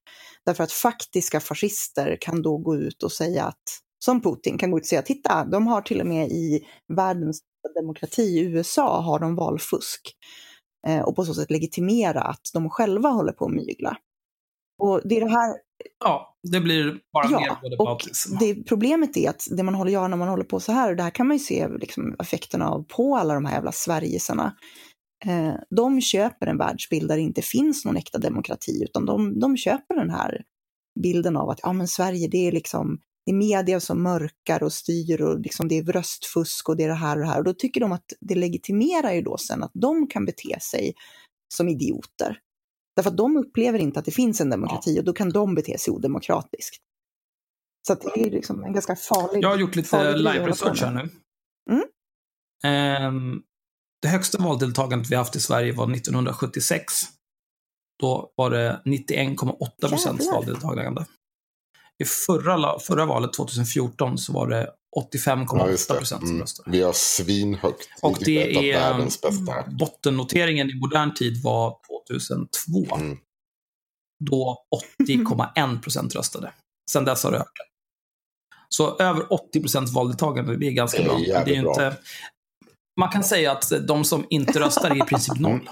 [0.46, 3.64] Därför att faktiska fascister kan då gå ut och säga att,
[4.06, 7.42] som Putin kan gå ut och säga, titta, de har till och med i världens
[7.76, 10.02] demokrati, USA, har de valfusk.
[10.88, 13.98] Eh, och på så sätt legitimera att de själva håller på att mygla.
[14.78, 15.56] Och det är det här,
[16.00, 18.38] Ja, det blir bara mer ja, och bautism.
[18.40, 20.96] det, problemet är att det man håller göra när man håller på så här, och
[20.96, 24.56] det här kan man ju se liksom, effekterna av på alla de här jävla Sverigesarna.
[25.26, 29.58] Eh, de köper en världsbild där det inte finns någon äkta demokrati, utan de, de
[29.58, 30.42] köper den här
[31.04, 34.74] bilden av att ja, men Sverige, det är liksom det är media som mörkar och
[34.74, 37.38] styr och liksom det är röstfusk och det är det här och det här.
[37.38, 40.94] Och då tycker de att det legitimerar ju då sen att de kan bete sig
[41.56, 42.40] som idioter.
[42.96, 45.78] Därför att de upplever inte att det finns en demokrati och då kan de bete
[45.78, 46.78] sig odemokratiskt.
[47.88, 49.44] Så det är liksom en ganska farlig...
[49.44, 51.10] Jag har gjort lite live-research här nu.
[51.72, 51.86] Mm.
[52.64, 53.42] Ehm,
[54.02, 56.94] det högsta valdeltagandet vi haft i Sverige var 1976.
[58.00, 61.06] Då var det 91,8 procents valdeltagande.
[62.04, 66.00] I förra, förra valet, 2014, så var det 85,8 det.
[66.00, 66.42] procent som Mm.
[66.42, 66.72] röstade.
[66.72, 67.90] Vi har svinhögt.
[68.02, 69.64] Och det är världens bästa.
[69.80, 71.78] bottennoteringen i modern tid var
[72.08, 72.96] 2002.
[72.96, 73.18] Mm.
[74.26, 74.58] Då
[75.08, 76.52] 80,1 procent röstade.
[76.92, 77.68] Sen dess har det ökat.
[78.70, 81.44] Så över 80 procents valdeltagande, det är ganska Det är bra.
[81.46, 81.72] Det är ju bra.
[81.72, 81.98] inte...
[83.00, 85.70] Man kan säga att de som inte röstar är i princip noll.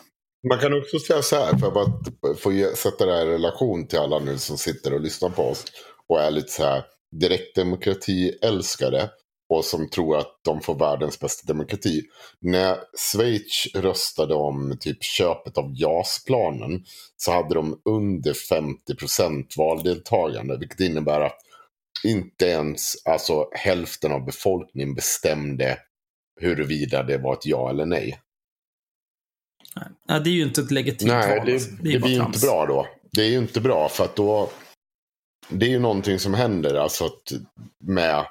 [0.50, 4.00] Man kan också säga så här, för att få sätta det här i relation till
[4.00, 5.64] alla nu som sitter och lyssnar på oss.
[6.08, 9.10] Och är lite så här direktdemokrati-älskare.
[9.50, 12.02] Och som tror att de får världens bästa demokrati.
[12.40, 16.84] När Schweiz röstade om typ köpet av JAS-planen.
[17.18, 20.58] Så hade de under 50% valdeltagande.
[20.58, 21.38] Vilket innebär att
[22.04, 25.78] inte ens alltså, hälften av befolkningen bestämde
[26.42, 28.20] huruvida det var ett ja eller nej.
[30.08, 31.46] Ja, det är ju inte ett legitimt Nej, val.
[31.46, 32.36] det, det, är bara blir trams.
[32.36, 32.88] inte bra då.
[33.12, 34.50] Det är ju inte bra för att då.
[35.50, 37.32] Det är ju någonting som händer alltså att
[37.84, 38.26] med.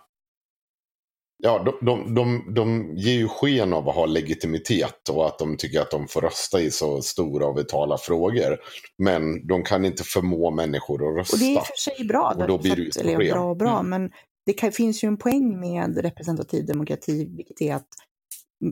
[1.42, 5.56] Ja, de, de, de, de ger ju sken av att ha legitimitet och att de
[5.56, 8.58] tycker att de får rösta i så stora och vitala frågor.
[8.98, 11.34] Men de kan inte förmå människor att rösta.
[11.36, 12.34] Och det är för sig bra.
[12.36, 13.90] Och då blir det ju eller bra och bra, Mm.
[13.90, 14.10] men
[14.46, 17.88] det kan, finns ju en poäng med representativ demokrati, vilket är att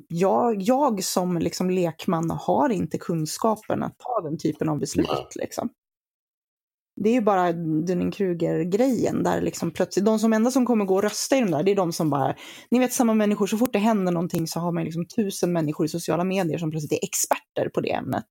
[0.08, 5.32] jag, jag som liksom lekman har inte kunskapen att ta den typen av beslut.
[5.34, 5.68] Liksom.
[7.02, 11.02] Det är ju bara Dunning-Kruger-grejen där liksom plötsligt, de som enda som kommer gå och
[11.02, 12.34] rösta i de där, det är de som bara,
[12.70, 15.86] ni vet samma människor, så fort det händer någonting så har man liksom tusen människor
[15.86, 18.26] i sociala medier som plötsligt är experter på det ämnet.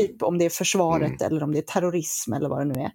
[0.00, 1.32] Typ om det är försvaret Mm.
[1.32, 2.90] eller om det är terrorism eller vad det nu är.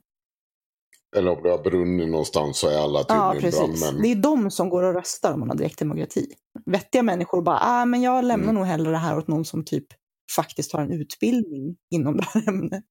[1.17, 3.81] Eller om det har brunnit någonstans så är alla Ja, tydligen precis.
[3.81, 4.01] brandmän.
[4.03, 6.25] Det är de som går och röstar om man har direktdemokrati.
[6.65, 8.55] Vettiga människor bara, ah, men jag lämnar Mm.
[8.55, 9.85] nog hellre det här åt någon som typ
[10.35, 12.83] faktiskt har en utbildning inom det här ämnet.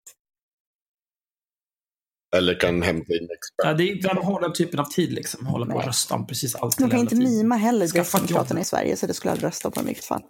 [2.37, 3.69] Eller kan hämta in experter.
[3.69, 5.47] Ja, det är, den typen av tid liksom?
[5.47, 6.79] Hålla på och rösta om precis allt.
[6.79, 7.33] De kan inte tiden.
[7.33, 7.89] mima heller.
[7.89, 10.23] Direktdemokraterna i Sverige, så det skulle jag aldrig rösta på i vilket fall.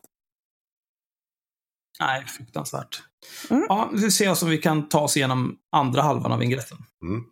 [2.00, 3.02] Nej, fruktansvärt.
[3.50, 3.66] Mm.
[3.68, 6.78] Ja, vi ser oss om vi kan ta oss igenom andra halvan av ingressen.
[7.02, 7.24] Mm.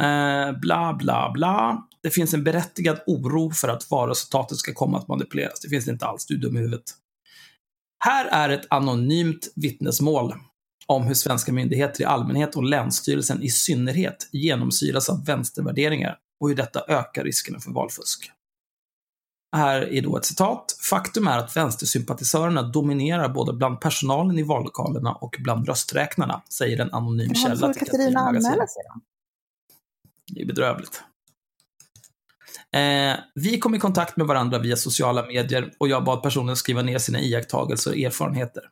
[0.00, 1.86] Eh, bla, bla, bla.
[2.02, 5.60] Det finns en berättigad oro för att valresultatet ska komma att manipuleras.
[5.60, 6.84] Det finns det inte alls, du är dum i huvudet.
[8.04, 10.34] Här är ett anonymt vittnesmål
[10.86, 16.56] om hur svenska myndigheter i allmänhet och Länsstyrelsen i synnerhet genomsyras av vänstervärderingar och hur
[16.56, 18.30] detta ökar riskerna för valfusk.
[19.56, 20.76] Här är då ett citat.
[20.90, 26.92] Faktum är att vänstersympatisörerna dominerar både bland personalen i vallokalerna och bland rösträknarna, säger en
[26.92, 29.00] anonym Jaha, källa till Katarina anmäla sig då?
[30.34, 31.02] Det är bedrövligt.
[32.72, 36.82] Eh, vi kom i kontakt med varandra via sociala medier och jag bad personen skriva
[36.82, 38.62] ner sina iakttagelser och erfarenheter.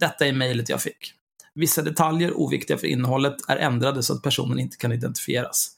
[0.00, 1.19] Detta är mejlet jag fick.
[1.54, 5.70] Vissa detaljer, oviktiga för innehållet, är ändrade så att personen inte kan identifieras.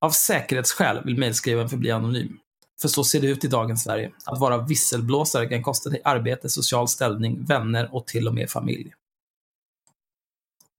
[0.00, 2.38] Av säkerhetsskäl vill mejlskrivaren förbli anonym.
[2.80, 4.12] För så ser det ut i dagens Sverige.
[4.24, 8.94] Att vara visselblåsare kan kosta dig arbete, social ställning, vänner och till och med familj.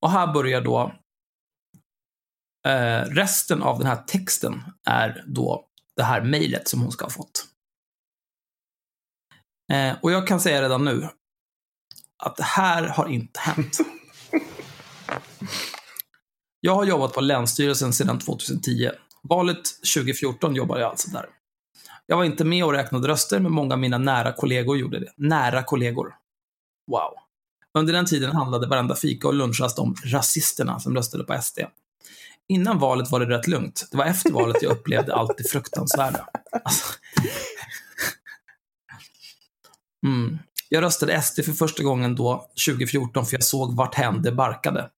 [0.01, 0.91] Och här börjar då
[2.67, 7.09] Eh, resten av den här texten är då det här mejlet som hon ska ha
[7.09, 7.45] fått.
[9.71, 11.09] Eh, och jag kan säga redan nu
[12.23, 13.77] att det här har inte hänt.
[16.59, 18.89] Jag har jobbat på Länsstyrelsen sedan 2010.
[19.23, 19.63] Valet
[19.95, 21.25] 2014 jobbade jag alltså där.
[22.05, 25.13] Jag var inte med och räknade röster, men många av mina nära kollegor gjorde det.
[25.17, 26.15] Nära kollegor.
[26.91, 27.13] Wow.
[27.77, 31.59] Under den tiden handlade varenda fika och lunchrast om rasisterna som röstade på SD.
[32.47, 33.87] Innan valet var det rätt lugnt.
[33.91, 36.27] Det var efter valet jag upplevde allt det fruktansvärda.
[36.63, 36.93] Alltså.
[40.05, 40.39] Mm.
[40.73, 44.89] Jag röstade SD för första gången då, 2014, för jag såg varthän det barkade.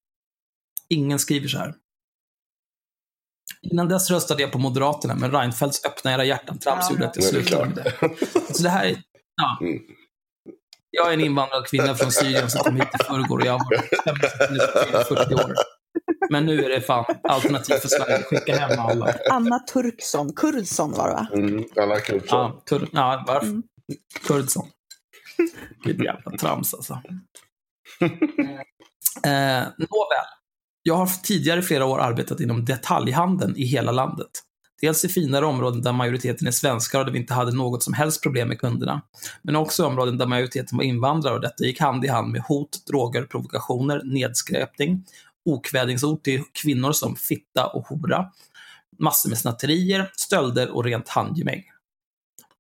[0.90, 1.74] Ingen skriver så här.
[3.62, 7.26] Innan dess röstade jag på Moderaterna, men Reinfeldts öppna era hjärtan-trams Ja, gjorde att jag
[7.26, 7.94] slutade med det.
[8.56, 9.02] Så det här är...
[9.36, 9.58] Ja.
[9.62, 9.82] Mm.
[10.92, 13.60] Jag är en invandrad kvinna från Syrien som kom hit i förrgår och jag har
[13.66, 15.54] varit 40 år.
[16.30, 18.24] Men nu är det fan alternativ för Sverige.
[18.24, 19.16] Skicka hem alla.
[19.32, 21.28] Anna Turksson, Kurdsson var det va?
[21.34, 22.28] Mm, alla kultur.
[22.30, 23.48] Ja, tur, ja varför?
[23.48, 23.64] Mm.
[24.28, 24.68] Kurdsson.
[25.86, 27.02] Vilket jävla trams alltså.
[29.24, 30.26] Eh, nåväl.
[30.84, 34.30] Jag har tidigare i flera år arbetat inom detaljhandeln i hela landet.
[34.82, 37.94] Dels i finare områden där majoriteten är svenskar och där vi inte hade något som
[37.94, 39.02] helst problem med kunderna.
[39.42, 42.42] Men också i områden där majoriteten var invandrare och detta gick hand i hand med
[42.42, 45.06] hot, droger, provokationer, nedskräpning,
[45.46, 48.32] okvädingsord till kvinnor som fitta och hora,
[49.00, 51.64] massor med snatterier, stölder och rent handgemäng.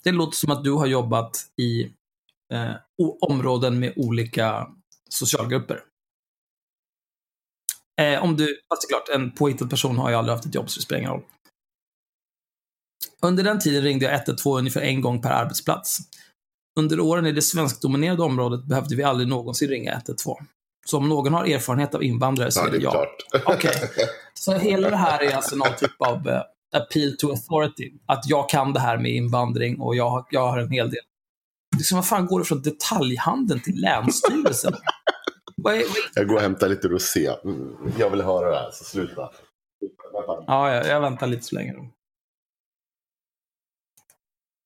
[0.04, 1.92] Det låter som att du har jobbat i
[2.54, 2.72] eh,
[3.22, 4.68] områden med olika
[5.10, 5.82] socialgrupper.
[8.02, 10.56] Eh, om du, fast det är klart, en påhittad person har ju aldrig haft ett
[10.56, 11.24] jobb så det spelar ingen roll.
[13.22, 15.98] Under den tiden ringde jag 112 ungefär en gång per arbetsplats.
[16.80, 20.36] Under åren i det svenskdominerade området behövde vi aldrig någonsin ringa 112.
[20.88, 23.08] Så om någon har erfarenhet av invandrare så Ja, är det jag.
[23.46, 23.72] Okej.
[24.34, 26.42] Så hela det här är alltså någon typ av eh,
[26.76, 27.94] appeal to authority.
[28.06, 31.04] Att jag kan det här med invandring och jag, jag har en hel del.
[31.86, 34.74] Liksom, vad fan går det från detaljhandeln till Länsstyrelsen?
[35.58, 37.32] Vad är, vad är, Jag går och hämtar lite rosé.
[37.98, 39.30] Jag vill höra det här, så sluta.
[40.48, 41.88] Ja, jag, jag väntar lite så länge då.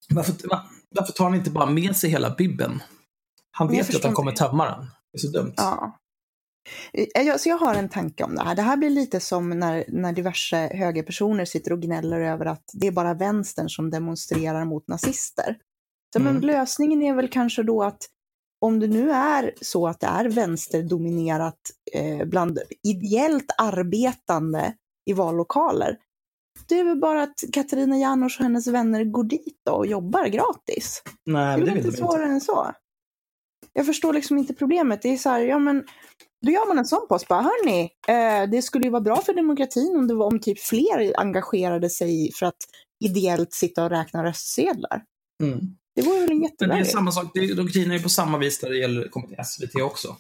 [0.10, 2.84] Varför, va, varför tar han inte bara med sig hela bibben?
[3.52, 4.80] Han vet ju att han kommer tömma den.
[5.12, 5.54] Det är så dumt.
[5.58, 6.00] Ja.
[6.94, 8.56] Eh, Jag, så jag har en tanke om det här.
[8.56, 12.88] Det här blir lite som när, när diverse högerpersoner sitter och gnäller över att det
[12.88, 15.58] är bara vänstern som demonstrerar mot nazister.
[16.14, 16.42] Så, Men Mm.
[16.48, 18.06] lösningen är väl kanske då att
[18.66, 21.60] om det nu är så att det är vänsterdominerat
[21.94, 24.74] eh, bland ideellt arbetande
[25.10, 25.98] i vallokaler,
[26.68, 30.28] det är väl bara att Katarina Janouch och hennes vänner går dit då och jobbar
[30.28, 31.04] gratis.
[31.26, 31.98] Nej, Det men är väl inte.
[31.98, 32.72] svårare än så.
[33.74, 35.02] Jag förstår liksom inte problemet.
[35.02, 35.84] Det är så här, ja men
[36.46, 39.34] då gör man en sån post bara, hörni, eh, det skulle ju vara bra för
[39.34, 42.58] demokratin om det var om typ fler engagerade sig för att
[43.06, 45.04] ideellt sitta och räkna röstsedlar.
[45.44, 45.60] Mm.
[46.02, 47.32] Det vore väl en Men det är samma sak.
[47.34, 50.16] Det är, de grinar ju på samma vis när det gäller SVT också.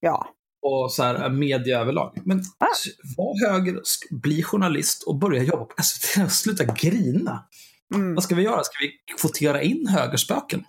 [0.00, 0.28] Ja.
[0.62, 2.18] Och så här, media överlag.
[2.24, 2.66] Men Ah.
[3.16, 7.44] var höger, bli journalist och börja jobba på SVT sluta grina.
[7.94, 8.14] Mm.
[8.14, 8.64] Vad ska vi göra?
[8.64, 10.64] Ska vi kvotera in högerspöken?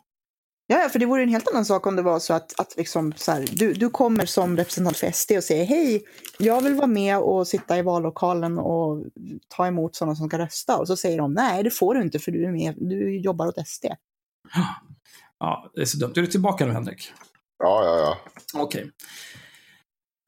[0.71, 2.77] ja, ja, för det vore en helt annan sak om det var så att, att
[2.77, 6.03] liksom så här, du, du kommer som representant för SD och säger hej,
[6.39, 9.05] jag vill vara med och sitta i vallokalen och
[9.47, 10.77] ta emot sådana som ska rösta.
[10.77, 13.47] Och så säger de nej, det får du inte för du är med, du jobbar
[13.47, 13.85] åt SD.
[15.41, 16.13] Ja, det är så dumt.
[16.15, 17.11] Är du tillbaka nu, Henrik?
[17.57, 18.17] Ja, ja, ja.
[18.61, 18.91] Okej.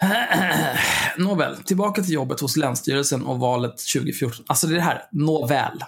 [1.17, 4.45] Nåväl, tillbaka till jobbet hos Länsstyrelsen och valet 2014.
[4.47, 5.83] Alltså det är det här, nåväl.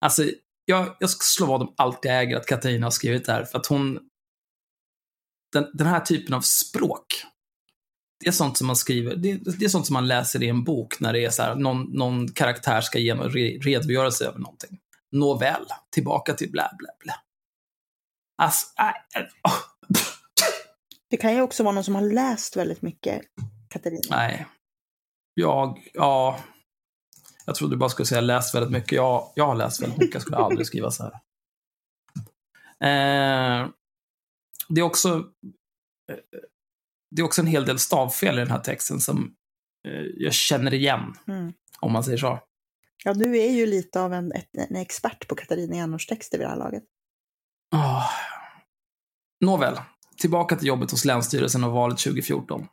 [0.00, 0.24] Alltså,
[0.64, 3.44] jag, jag ska slå vad om allt jag äger att Katarina har skrivit det här,
[3.44, 3.98] för att hon...
[5.52, 7.06] Den, den här typen av språk,
[8.20, 10.64] det är sånt som man skriver, det, det är sånt som man läser i en
[10.64, 14.38] bok när det är så här, någon, någon karaktär ska ge en re, redogörelse över
[14.38, 14.78] någonting.
[15.12, 17.14] Nåväl, tillbaka till blä, blä, blä.
[18.36, 19.58] Alltså, äh, åh.
[21.10, 23.22] Det kan ju också vara någon som har läst väldigt mycket,
[23.68, 24.00] Katarina.
[24.10, 24.46] Nej.
[25.34, 26.40] Jag, ja.
[27.46, 28.92] Jag trodde du bara skulle säga läst väldigt mycket.
[28.92, 30.14] Jag, jag har läst väldigt mycket.
[30.14, 31.12] Jag skulle aldrig skriva så här.
[32.80, 33.68] Eh,
[34.68, 35.08] det är också
[36.12, 36.18] eh,
[37.10, 39.34] det är också en hel del stavfel i den här texten som
[39.88, 41.52] eh, jag känner igen, Mm.
[41.80, 42.38] om man säger så.
[43.04, 46.50] Ja, du är ju lite av en, en expert på Katarina Janouchs texter vid det
[46.50, 46.84] här laget.
[47.74, 48.10] Oh.
[49.40, 49.80] Nåväl,
[50.20, 52.66] tillbaka till jobbet hos Länsstyrelsen och valet 2014.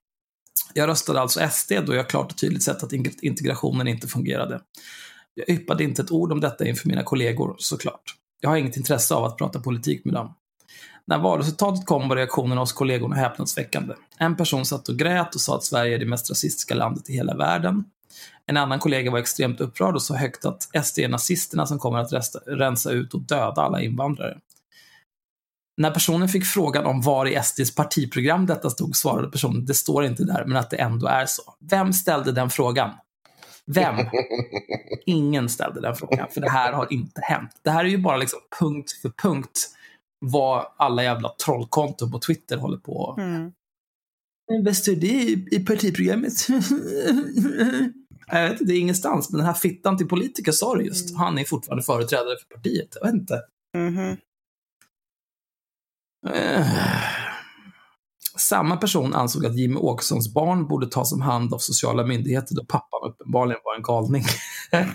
[0.73, 4.61] Jag röstade alltså SD då jag klart och tydligt sett att integrationen inte fungerade.
[5.33, 8.15] Jag yppade inte ett ord om detta inför mina kollegor, såklart.
[8.39, 10.33] Jag har inget intresse av att prata politik med dem.
[11.05, 13.93] När valresultatet kom var reaktionerna hos kollegorna häpnadsväckande.
[14.17, 17.13] En person satt och grät och sa att Sverige är det mest rasistiska landet i
[17.13, 17.83] hela världen.
[18.45, 21.99] En annan kollega var extremt upprörd och sa högt att SD är nazisterna som kommer
[21.99, 24.37] att resta, rensa ut och döda alla invandrare.
[25.77, 30.05] När personen fick frågan om var i SDs partiprogram detta stod svarade personen det står
[30.05, 31.43] inte där, men att det ändå är så.
[31.69, 32.89] Vem ställde den frågan?
[33.65, 33.95] Vem?
[35.05, 37.51] Ingen ställde den frågan, för det här har inte hänt.
[37.61, 39.69] Det här är ju bara liksom punkt för punkt
[40.19, 43.15] vad alla jävla trollkonton på Twitter håller på.
[43.19, 43.51] Mm.
[44.63, 46.33] Vad står det i, i partiprogrammet?
[48.31, 51.17] jag vet inte, det är ingenstans, men den här fittan till politiker sa det just.
[51.17, 52.97] Han är fortfarande företrädare för partiet.
[53.01, 53.41] Jag vet inte.
[53.77, 54.17] Mhm.
[56.29, 56.67] Eh.
[58.37, 62.65] Samma person ansåg att Jimmy Åkessons barn borde tas om hand av sociala myndigheter då
[62.65, 64.23] pappan uppenbarligen var en galning.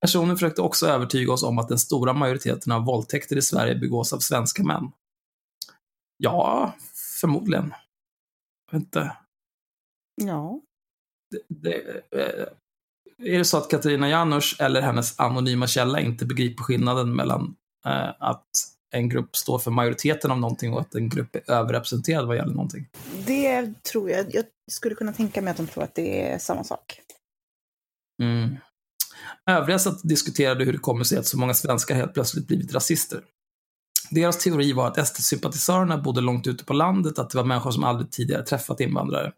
[0.00, 4.12] Personen försökte också övertyga oss om att den stora majoriteten av våldtäkter i Sverige begås
[4.12, 4.90] av svenska män.
[6.16, 6.72] Ja,
[7.20, 7.74] förmodligen.
[8.70, 9.16] Jag vet inte.
[10.14, 10.60] Ja.
[11.48, 11.74] Det,
[12.10, 12.46] eh,
[13.18, 17.56] är det så att Katarina Janouch eller hennes anonyma källa inte begriper skillnaden mellan
[17.86, 18.48] eh, att
[18.90, 22.54] en grupp står för majoriteten av någonting och att en grupp är överrepresenterad vad gäller
[22.54, 22.88] någonting?
[23.26, 24.34] Det tror jag.
[24.34, 27.00] Jag skulle kunna tänka mig att de tror att det är samma sak.
[28.22, 28.56] Mm.
[29.46, 33.22] Övriga diskuterade hur det kommer sig att så många svenskar helt plötsligt blivit rasister.
[34.10, 37.84] Deras teori var att SD-sympatisörerna bodde långt ute på landet, att det var människor som
[37.84, 39.32] aldrig tidigare träffat invandrare.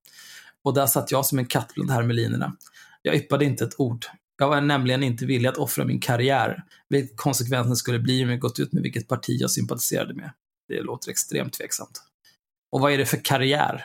[0.63, 2.57] Och där satt jag som en katt bland hermelinerna.
[3.03, 4.07] Jag yppade inte ett ord.
[4.41, 8.41] Jag var nämligen inte villig att offra min karriär, vilket konsekvensen skulle bli om jag
[8.41, 10.33] gått ut med vilket parti jag sympatiserade med.
[10.69, 12.03] Det låter extremt tveksamt.
[12.73, 13.85] Och vad är det för karriär?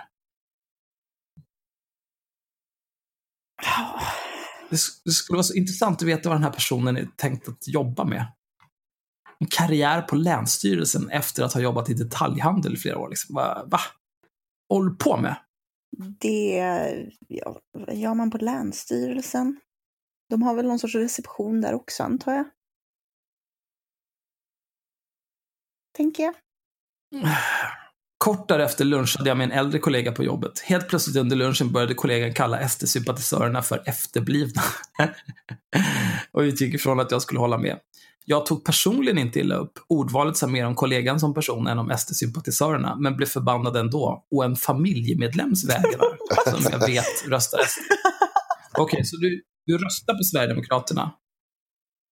[4.69, 7.47] Det, sk- det skulle vara så intressant att veta vad den här personen är tänkt
[7.47, 8.31] att jobba med.
[9.39, 13.09] En karriär på Länsstyrelsen efter att ha jobbat i detaljhandel i flera år.
[13.09, 13.35] Liksom.
[13.35, 13.63] Va?
[13.67, 13.79] va?
[14.69, 15.35] Håller du på med?
[15.97, 16.57] Det
[17.27, 19.59] ja, vad gör man på Länsstyrelsen.
[20.29, 22.45] De har väl någon sorts reception där också, antar jag.
[25.97, 26.33] Tänker jag.
[28.17, 30.59] Kort därefter lunchade jag med en äldre kollega på jobbet.
[30.59, 34.61] Helt plötsligt under lunchen började kollegan kalla SD-sympatisörerna för efterblivna.
[36.31, 37.79] och utgick ifrån att jag skulle hålla med.
[38.25, 39.79] Jag tog personligen inte illa upp.
[39.87, 44.25] Ordvalet sa mer om kollegan som person än om SD-sympatisörerna, men blev förbannad ändå.
[44.31, 46.17] Och en familjemedlems vägrar,
[46.51, 47.79] som jag vet röstar SD.
[48.77, 51.15] Okej, så du, du röstar på Sverigedemokraterna.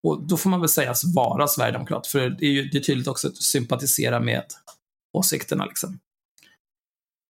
[0.06, 3.08] Och då får man väl sägas vara Sverigedemokrat, för det är ju det är tydligt
[3.08, 4.44] också att du sympatiserar med
[5.18, 5.64] åsikterna.
[5.64, 5.98] Liksom.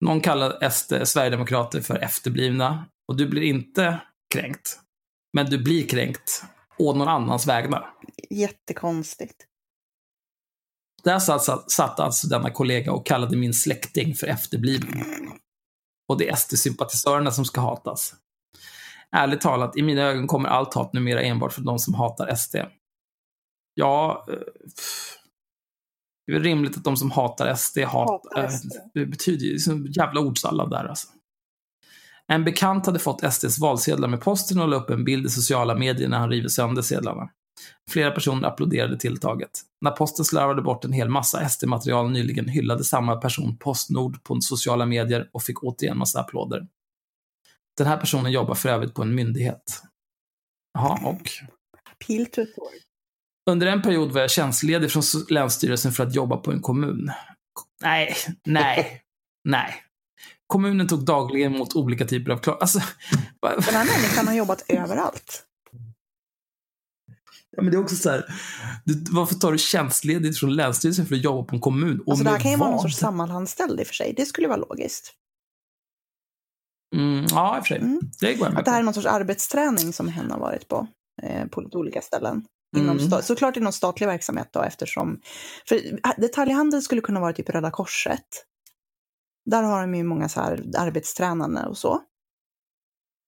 [0.05, 4.01] Någon kallar SD, Sverigedemokrater för efterblivna och du blir inte
[4.33, 4.79] kränkt.
[5.33, 6.43] Men du blir kränkt
[6.77, 7.93] å någon annans vägnar.
[8.29, 9.45] Jättekonstigt.
[11.03, 15.03] Där satt, satt alltså denna kollega och kallade min släkting för efterbliven.
[16.07, 18.15] Och det är SD-sympatisörerna som ska hatas.
[19.15, 22.55] Ärligt talat, i mina ögon kommer allt hat numera enbart för de som hatar SD.
[23.73, 25.17] Ja, eh, pff.
[26.25, 28.11] det är väl rimligt att de som hatar SD hatar...
[28.11, 28.71] Hatar SD.
[28.93, 31.07] Det betyder ju som jävla ordsallad där alltså.
[32.27, 35.75] En bekant hade fått SDs valsedlar med posten och la upp en bild i sociala
[35.75, 37.29] medier när han river sönder sedlarna.
[37.89, 39.61] Flera personer applåderade tilltaget.
[39.81, 44.85] När posten slarvade bort en hel massa SD-material nyligen hyllade samma person Postnord på sociala
[44.85, 46.67] medier och fick återigen massa applåder.
[47.77, 49.81] Den här personen jobbar för övrigt på en myndighet.
[50.73, 51.29] Jaha, och?
[52.07, 52.81] Pil to a sword.
[53.49, 57.11] Under en period var jag tjänstledig från Länsstyrelsen för att jobba på en kommun.
[57.81, 58.15] Nej,
[58.45, 59.01] nej,
[59.43, 59.75] nej.
[60.47, 62.57] Kommunen tog dagligen emot olika typer av klar...
[62.61, 62.79] Alltså,
[63.41, 65.43] Den här människan har jobbat överallt.
[67.57, 68.25] ja, men det är också så här,
[68.85, 71.99] du, varför tar du tjänstledigt från Länsstyrelsen för att jobba på en kommun?
[71.99, 74.13] Och Alltså det här kan ju vara någon sorts sammanhanställd i och för sig.
[74.17, 75.13] Det skulle vara logiskt.
[76.95, 77.77] Mm, ja, i och för sig.
[77.77, 77.99] Mm.
[78.19, 80.67] Det går jag med Att det här är någon sorts arbetsträning som hen har varit
[80.67, 80.87] på.
[81.23, 82.45] Eh, på lite olika ställen.
[82.77, 83.21] Inom Mm.
[83.21, 85.21] såklart inom statlig verksamhet då eftersom...
[85.67, 85.81] För
[86.21, 88.25] detaljhandel skulle kunna vara typ Röda Korset.
[89.45, 92.01] Där har de ju många så här arbetstränande och så.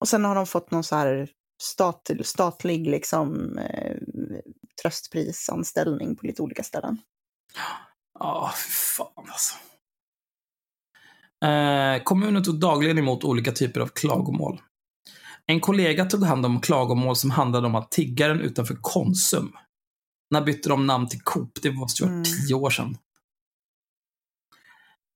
[0.01, 1.29] Och sen har de fått någon så här
[1.63, 3.97] stat, statlig liksom eh,
[4.81, 6.97] tröstprisanställning på lite olika ställen.
[8.19, 9.55] Ja, fy fan alltså.
[11.45, 14.61] Eh, kommunen tog dagligen emot olika typer av klagomål.
[15.45, 19.51] En kollega tog hand om klagomål som handlade om att tiggaren utanför Konsum,
[20.31, 21.51] när bytte de namn till Coop?
[21.61, 22.23] Det måste ju vara Mm.
[22.23, 22.97] tio år sedan.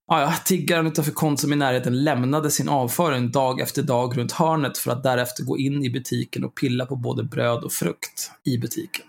[0.06, 4.78] Ja, ja, tiggaren utanför Konsum i närheten lämnade sin avföring dag efter dag runt hörnet
[4.78, 8.58] för att därefter gå in i butiken och pilla på både bröd och frukt i
[8.58, 9.06] butiken.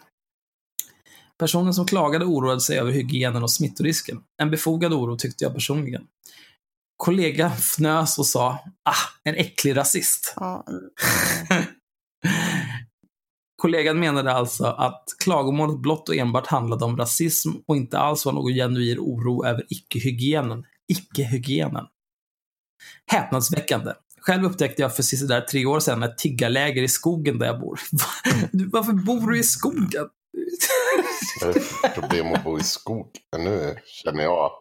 [1.38, 4.24] Personen som klagade oroade sig över hygienen och smittorisken.
[4.42, 6.04] En befogad oro tyckte jag personligen.
[7.04, 10.34] Kollega fnös och sa ah, en äcklig rasist.
[10.36, 10.66] Ja,
[13.62, 18.34] Kollegan menade alltså att klagomålet blott och enbart handlade om rasism och inte alls var
[18.34, 20.66] någon genuin oro över icke-hygienen.
[20.88, 21.86] Icke-hygienen.
[23.12, 23.94] Häpnadsväckande.
[24.20, 27.80] Själv upptäckte jag för sådär tre år sedan ett tiggarläger i skogen där jag bor.
[28.72, 30.10] Varför bor du i skogen?
[31.42, 33.10] Vad är det för problem att bo i skog?
[33.38, 34.52] Nu känner jag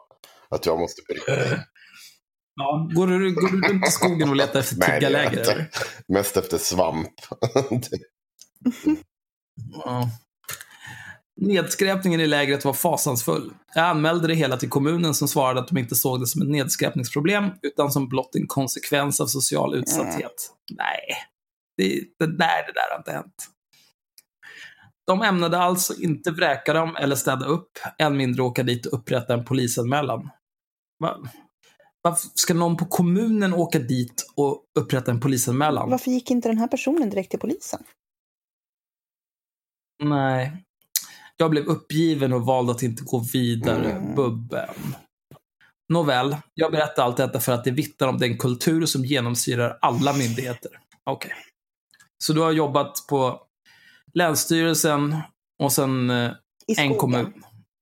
[0.49, 1.65] att jag måste dig.
[2.55, 5.71] Ja, går, du, går du runt i skogen och letar efter tiggarläger?
[6.09, 7.15] Mest efter svamp.
[9.85, 10.09] Ja.
[11.41, 13.53] Nedskräpningen i lägret var fasansfull.
[13.75, 16.49] Jag anmälde det hela till kommunen som svarade att de inte såg det som ett
[16.49, 20.53] nedskräpningsproblem, utan som blott en konsekvens av social utsatthet.
[20.71, 21.17] Nej,
[21.77, 21.89] det,
[22.19, 23.49] det, nej, det där har inte hänt.
[25.07, 29.35] De ämnade alltså inte vräka dem eller städa upp, än mindre åka dit och upprätta
[29.35, 30.31] en polisanmälan.
[30.99, 31.17] Va?
[32.03, 35.91] Varför ska någon på kommunen åka dit och upprätta en polisanmälan?
[35.91, 37.83] varför gick inte den här personen direkt till polisen?
[40.05, 40.65] Nej.
[41.37, 43.93] Jag blev uppgiven och valde att inte gå vidare.
[43.93, 44.15] Mm.
[44.15, 44.75] Bubben.
[45.89, 50.13] Nåväl, jag berättar allt detta för att det vittnar om den kultur som genomsyrar alla
[50.13, 50.71] myndigheter.
[51.05, 51.33] Okej.
[52.25, 53.43] Så du har jobbat på
[54.15, 55.17] Länsstyrelsen
[55.59, 56.31] och sen eh,
[56.67, 57.33] I en kommun.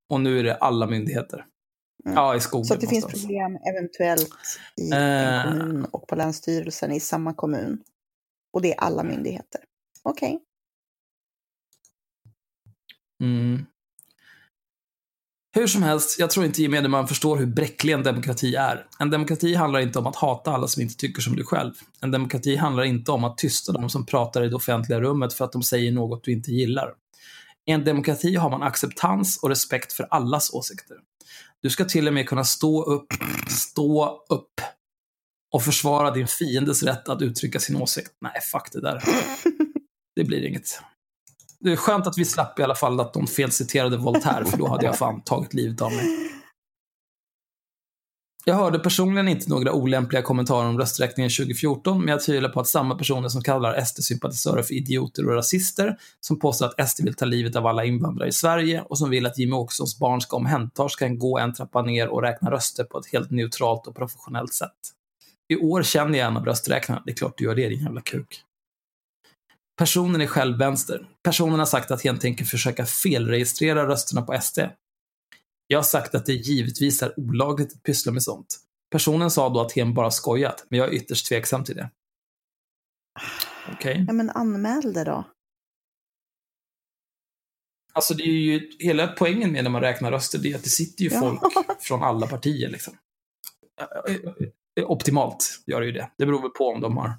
[0.08, 1.46] Och nu är det alla myndigheter.
[2.04, 2.16] Mm.
[2.16, 4.30] Ja, i skogen Så det finns problem eventuellt
[4.76, 5.46] i Eh.
[5.46, 7.82] en kommun och på Länsstyrelsen i samma kommun.
[8.52, 9.60] Och det är alla myndigheter.
[10.02, 10.40] Okej.
[13.22, 13.66] Mm.
[15.56, 18.86] Hur som helst, jag tror inte gemene man förstår hur bräcklig en demokrati är.
[18.98, 21.72] En demokrati handlar inte om att hata alla som inte tycker som du själv.
[22.00, 25.44] En demokrati handlar inte om att tysta de som pratar i det offentliga rummet för
[25.44, 26.94] att de säger något du inte gillar.
[27.66, 30.96] I en demokrati har man acceptans och respekt för allas åsikter.
[31.62, 33.06] Du ska till och med kunna stå upp,
[33.48, 34.60] stå upp
[35.52, 38.10] och försvara din fiendes rätt att uttrycka sin åsikt.
[38.20, 39.02] Nej, fuck det där.
[40.16, 40.80] Det blir inget.
[41.60, 44.68] Det är skönt att vi slapp i alla fall att de felciterade Voltaire, för då
[44.68, 46.30] hade jag fan tagit livet av mig.
[48.44, 52.66] Jag hörde personligen inte några olämpliga kommentarer om rösträkningen 2014, men jag tvivlar på att
[52.66, 57.24] samma personer som kallar SD-sympatisörer för idioter och rasister, som påstår att SD vill ta
[57.24, 60.96] livet av alla invandrare i Sverige och som vill att Jimmie Åkessons barn ska omhändertas
[60.96, 64.70] kan gå en trappa ner och räkna röster på ett helt neutralt och professionellt sätt.
[65.48, 67.02] I år känner jag en av rösträknarna.
[67.06, 68.42] Det är klart du gör det, din jävla kuk.
[69.78, 71.06] Personen är själv vänster.
[71.22, 74.58] Personen har sagt att hen tänker försöka felregistrera rösterna på SD.
[75.72, 78.58] Jag har sagt att det givetvis är olagligt att pyssla med sånt.
[78.90, 81.90] Personen sa då att hen bara skojat, men jag är ytterst tveksam till det.
[83.72, 84.04] Okej.
[84.06, 85.24] Ja, men anmäl det då.
[87.92, 90.70] Alltså det är ju, hela poängen med när man räknar röster, det är att det
[90.70, 91.20] sitter ju Ja.
[91.20, 91.40] folk
[91.80, 92.94] från alla partier liksom.
[94.86, 96.10] Optimalt gör det ju det.
[96.18, 97.12] Det beror väl på om de har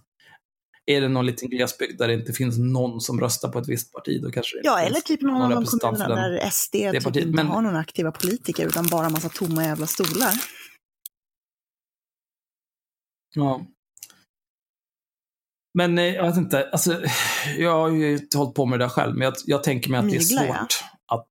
[0.85, 3.93] är det någon liten glesbygd där det inte finns någon som röstar på ett visst
[3.93, 7.25] parti, då kanske det Ja, eller typ någon av de kommunerna där SD typ partiet,
[7.25, 10.33] inte men- har några aktiva politiker utan bara massa tomma jävla stolar.
[13.35, 13.65] Ja.
[15.73, 17.01] Men eh, jag vet inte, alltså,
[17.57, 19.99] jag har ju inte hållit på med det där själv, men jag, jag tänker mig
[19.99, 20.53] att det är Mygla, ja.
[20.53, 21.29] svårt att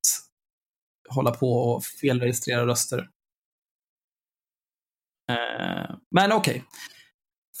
[1.09, 3.09] hålla på och felregistrera röster.
[5.31, 6.63] Eh, men okej.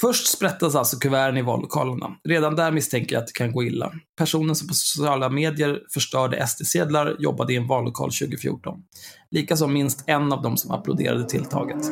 [0.01, 2.15] Först sprättas alltså kuverten i vallokalerna.
[2.23, 3.91] Redan där misstänker jag att det kan gå illa.
[4.17, 8.83] Personen som på sociala medier förstörde SD-sedlar jobbade i en vallokal 2014.
[9.31, 11.91] Likaså minst en av dem som applåderade tilltaget.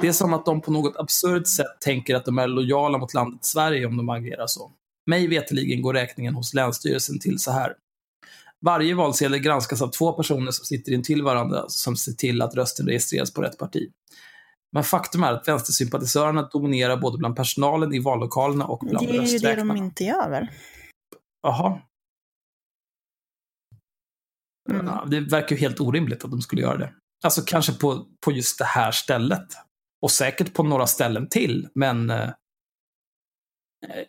[0.00, 3.14] Det är som att de på något absurt sätt tänker att de är lojala mot
[3.14, 4.72] landet Sverige om de agerar så.
[5.06, 7.72] Mig veterligen går räkningen hos Länsstyrelsen till så här.
[8.60, 12.86] Varje valsedel granskas av två personer som sitter intill varandra som ser till att rösten
[12.86, 13.88] registreras på rätt parti.
[14.72, 19.14] Men faktum är att vänstersympatisörerna dominerar både bland personalen i vallokalerna och bland Det är
[19.14, 19.74] ju det rösträknarna.
[19.74, 20.46] de inte gör väl?
[21.42, 21.80] Jaha.
[24.70, 24.86] Mm.
[24.86, 26.92] Ja, det verkar ju helt orimligt att de skulle göra det.
[27.24, 29.46] Alltså kanske på, på just det här stället.
[30.02, 32.30] Och säkert på några ställen till, men eh,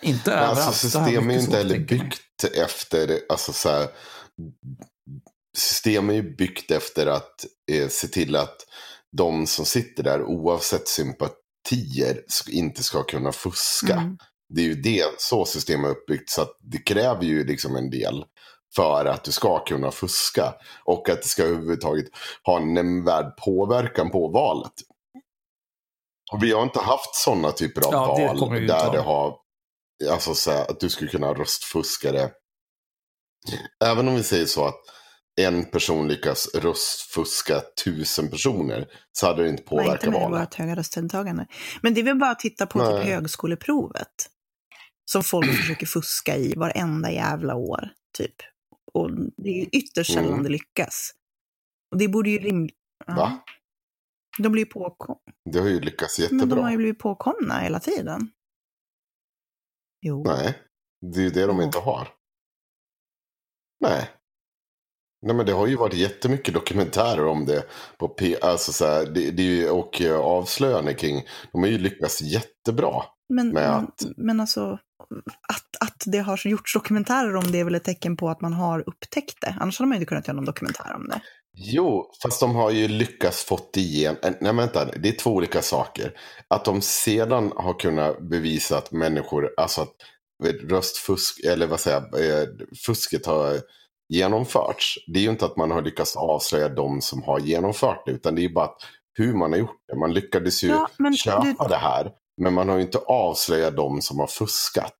[0.02, 0.60] inte Men överallt.
[0.60, 3.88] alltså har jag system är ju inte heller byggt efter, alltså så här,
[5.58, 8.56] system är ju byggt efter att eh, se till att
[9.18, 13.94] de som sitter där oavsett sympatier inte ska kunna fuska.
[13.94, 14.18] Mm.
[14.54, 16.30] Det är ju det, så systemet är uppbyggt.
[16.30, 18.26] Så att det kräver ju liksom en del
[18.76, 20.54] för att du ska kunna fuska.
[20.86, 22.06] Och att det ska överhuvudtaget
[22.44, 24.74] ha en nämnvärd påverkan på valet.
[26.32, 29.38] Och vi har inte haft sådana typer av Ja, det val inte där det har,
[30.12, 32.32] alltså så här, att du skulle kunna röstfuska det.
[33.86, 34.80] Även om vi säger så att
[35.42, 40.42] en person lyckas röstfuska tusen personer så hade det inte inte påverkat med i valet.
[40.42, 41.48] vårt höga röstdeltagande.
[41.82, 44.14] Men det är väl bara att titta på typ högskoleprovet.
[45.12, 48.36] Som folk försöker fuska i varenda jävla år, typ.
[48.94, 50.44] Och det är ytterst sällan Mm.
[50.44, 51.12] det lyckas.
[51.92, 52.76] Och det borde ju rimligt...
[53.08, 53.40] Va?
[54.38, 55.18] De blir ju påkom...
[55.52, 56.62] Det har ju lyckats Men de jättebra.
[56.64, 58.32] har ju blivit påkomna hela tiden.
[60.02, 60.24] Jo.
[60.28, 60.58] Nej,
[61.14, 62.08] det är ju det de inte har.
[63.80, 64.10] Nej.
[65.22, 67.64] Nej men det har ju varit jättemycket dokumentärer om det.
[67.98, 71.24] På P alltså så här, det, det är ju, och eh, avslöjanden kring.
[71.52, 73.04] De har ju lyckats jättebra.
[73.34, 74.72] Men, men, att- men alltså,
[75.48, 78.54] att, att det har gjorts dokumentärer om det är väl ett tecken på att man
[78.54, 79.56] har upptäckt det.
[79.60, 81.22] Annars hade man ju inte kunnat göra någon dokumentär om det.
[81.58, 84.18] Jo, fast de har ju lyckats fått igenom.
[84.42, 86.12] Nej vänta, det är två olika saker.
[86.48, 89.94] Att de sedan har kunnat bevisa att människor, alltså att
[90.70, 92.48] röstfusk, eller vad säger jag, eh,
[92.86, 93.60] fusket har
[94.10, 94.96] genomförts.
[95.08, 98.36] Det är ju inte att man har lyckats avslöja de som har genomfört det, utan
[98.36, 98.78] det är bara att
[99.14, 100.00] hur man har gjort det.
[100.00, 100.88] Man lyckades ju Ja,
[101.24, 104.94] köpa du- det här, men man har ju inte avslöjat de som har fuskat.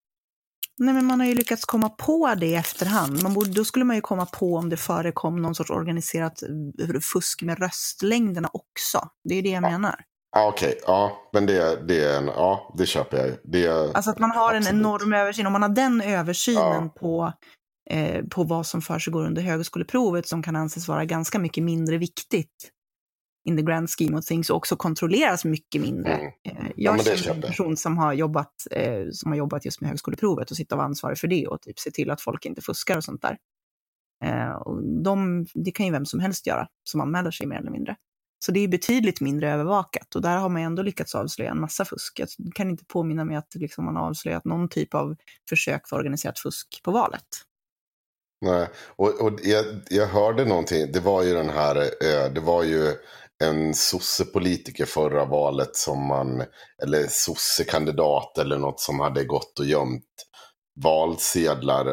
[0.82, 3.24] Nej, men man har ju lyckats komma på det i efterhand.
[3.24, 7.00] Man borde, då skulle man ju komma på om det förekom någon sorts organiserat eh,
[7.14, 9.08] fusk med röstlängderna också.
[9.30, 9.96] Det är det jag menar.
[10.36, 13.36] Ja, Okej, ja, men det, det är en, ja, det köper jag ju.
[13.44, 14.80] Det är, Alltså att man har en absolut.
[14.82, 15.46] enorm översyn.
[15.48, 16.94] Om man har den översynen Ja.
[17.00, 17.34] på,
[17.90, 22.72] eh, på vad som försiggår under högskoleprovet som kan anses vara ganska mycket mindre viktigt
[23.50, 26.14] in the grand scheme of things och också kontrolleras mycket mindre.
[26.14, 26.32] Mm.
[26.44, 29.90] Eh, jag det känner en person som har, jobbat, eh, som har jobbat just med
[29.90, 32.62] högskoleprovet och sitter och vara ansvarig för det och typ se till att folk inte
[32.62, 33.38] fuskar och sånt där.
[34.26, 37.72] Eh, och de, det kan ju vem som helst göra som anmäler sig mer eller
[37.72, 37.96] mindre.
[38.46, 41.86] Så det är betydligt mindre övervakat och där har man ändå lyckats avslöja en massa
[41.86, 42.20] fusk.
[42.20, 45.16] Jag kan inte påminna mig att liksom man har avslöjat någon typ av
[45.50, 47.28] försök för organiserat fusk på valet.
[48.42, 50.92] Nej, och, och jag, jag hörde någonting.
[50.92, 51.76] Det var ju den här,
[52.30, 52.94] det var ju
[53.44, 56.44] en sossepolitiker förra valet som man,
[56.84, 60.06] eller sossekandidat eller något som hade gått och gömt
[60.84, 61.88] valsedlar.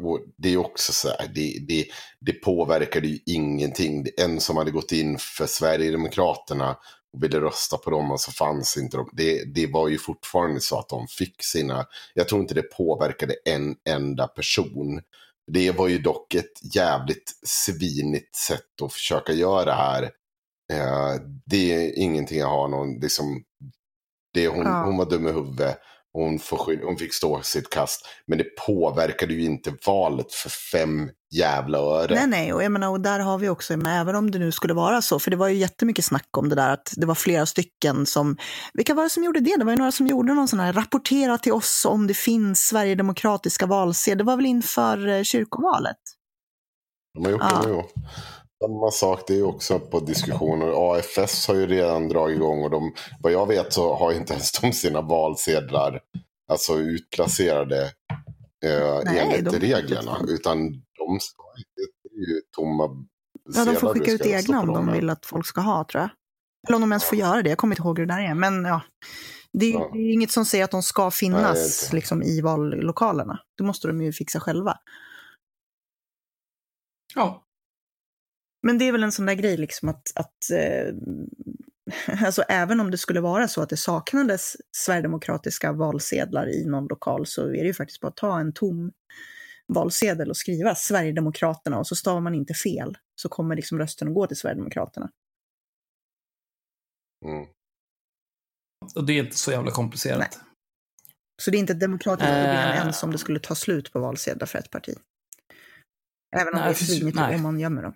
[0.00, 1.86] Och det är också så här, det, det,
[2.20, 4.06] det påverkade ju ingenting.
[4.16, 6.76] En som hade gått in för Sverigedemokraterna
[7.12, 9.08] och ville rösta på dem och så fanns inte de.
[9.12, 13.34] Det, det var ju fortfarande så att de fick sina, jag tror inte det påverkade
[13.44, 15.00] en enda person.
[15.52, 20.02] Det var ju dock ett jävligt svinigt sätt att försöka göra det här.
[20.72, 23.42] Eh, det är ingenting jag har någon, liksom,
[24.34, 24.84] det, hon, Ja.
[24.84, 25.78] hon var dum i huvudet.
[26.12, 28.06] Hon, får, hon fick stå sitt kast.
[28.26, 32.14] Men det påverkade ju inte valet för fem jävla öre.
[32.14, 34.52] Nej, nej, och jag menar, och där har vi också, men även om det nu
[34.52, 37.14] skulle vara så, för det var ju jättemycket snack om det där att det var
[37.14, 38.36] flera stycken som,
[38.74, 39.56] vilka var det som gjorde det?
[39.58, 42.60] Det var ju några som gjorde någon sån här, rapportera till oss om det finns
[42.60, 45.96] Sverigedemokratiska valsedlar, det var väl inför eh, kyrkovalet?
[47.14, 47.62] De har gjort Ja.
[47.62, 47.82] det nu.
[48.64, 50.92] Samma sak, det är ju också på diskussioner.
[50.94, 54.52] AFS har ju redan dragit igång och de, vad jag vet så har inte ens
[54.60, 56.00] de sina valsedlar
[56.52, 57.82] alltså utplacerade
[58.64, 60.18] eh, Nej, enligt de- reglerna.
[60.28, 61.42] Utan de ska,
[62.02, 63.06] det är ju tomma
[63.54, 66.10] Ja, de får skicka ut egna om de vill att folk ska ha, tror jag.
[66.68, 68.34] Eller om de ens får göra det, jag kommer inte ihåg hur det där är.
[68.34, 68.82] Men ja,
[69.52, 69.90] det är, Ja.
[69.92, 73.40] det är inget som säger att de ska finnas Nej, liksom, i vallokalerna.
[73.58, 74.78] Det måste de ju fixa själva.
[77.14, 77.44] Ja.
[78.62, 80.94] Men det är väl en sån där grej liksom att, att eh,
[82.26, 87.26] alltså även om det skulle vara så att det saknades sverigedemokratiska valsedlar i någon lokal
[87.26, 88.92] så är det ju faktiskt bara att ta en tom
[89.72, 94.14] valsedel och skriva Sverigedemokraterna och så stavar man inte fel så kommer liksom rösten att
[94.14, 95.10] gå till Sverigedemokraterna.
[97.24, 97.46] Mm.
[98.94, 100.18] Och det är inte så jävla komplicerat.
[100.18, 100.30] Nej.
[101.42, 102.76] Så det är inte ett demokratiskt problem Eh.
[102.76, 104.94] ens om det skulle ta slut på valsedlar för ett parti.
[106.36, 107.94] Även om Nej, det är svinigt om man gömmer dem.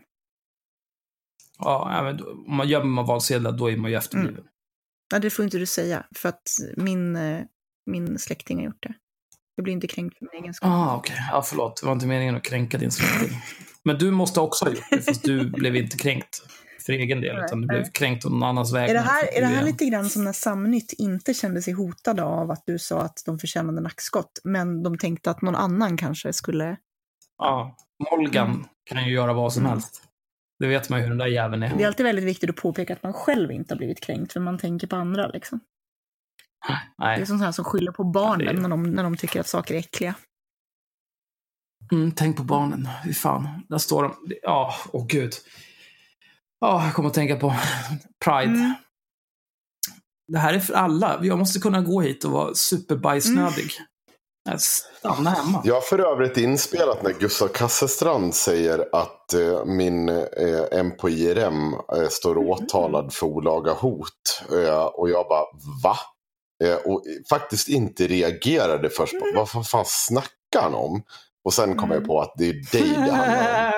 [1.59, 4.49] Ja, även då- om man gömmer valsedlar, då är man ju efterbliven.
[5.13, 6.43] Nej, det får inte du säga, för att
[6.77, 7.45] min, eh,
[7.87, 8.95] min släkting har gjort det.
[9.59, 10.71] Jag blir inte kränkt för min egen skull.
[10.71, 11.17] Ah, okej.
[11.33, 11.81] Ja, förlåt.
[11.81, 13.39] Det var inte meningen att kränka din släkting.
[13.85, 16.43] Men du måste också ha gjort det, fast du blev inte kränkt
[16.87, 18.89] för egen del, utan du blev kränkt om någon annans vägnar.
[18.89, 22.23] Är det här, är det här lite grann som när Samnytt inte kände sig hotade
[22.23, 26.33] av att du sa att de förtjänade nackskott, men de tänkte att någon annan kanske
[26.33, 26.77] skulle...
[27.39, 27.77] Ja,
[28.11, 28.65] Molgan Mm.
[28.91, 30.03] kan ju göra vad som helst.
[30.59, 31.77] Det vet man ju hur den där jäveln är.
[31.77, 34.41] Det är alltid väldigt viktigt att påpeka att man själv inte har blivit kränkt, för
[34.41, 35.29] man tänker på andra.
[35.29, 35.61] Liksom.
[36.67, 36.73] Det
[37.05, 37.27] är Nej.
[37.27, 39.75] som här som skyller på barnen Ja, är- när, de, när de tycker att saker
[39.75, 40.15] är äckliga.
[41.93, 42.89] Mm, tänk på barnen.
[43.05, 43.49] Fy fan.
[43.69, 44.15] Där står de.
[44.43, 45.33] Ja, åh gud.
[46.61, 47.55] Ja, jag kommer att tänka på
[48.25, 48.53] Pride.
[48.53, 48.75] Mm.
[50.33, 51.19] Det här är för alla.
[51.23, 53.71] Jag måste kunna gå hit och vara superbajsnödig.
[53.79, 53.89] Mm.
[54.51, 55.61] Jag stanna hemma.
[55.65, 61.11] Jag har för övrigt inspelat när Gustav Kasselstrand säger att eh, min eh, M på
[61.11, 62.49] IRM eh, står Mm.
[62.49, 64.43] åtalad för olaga hot.
[64.53, 65.45] Eh, och jag bara,
[65.85, 65.97] va?
[66.65, 71.03] Eh, och faktiskt inte reagerade först på, vad fan, fan snackar han om?
[71.45, 72.09] Och sen kom jag Mm.
[72.09, 73.73] på att det är dig det handlar om.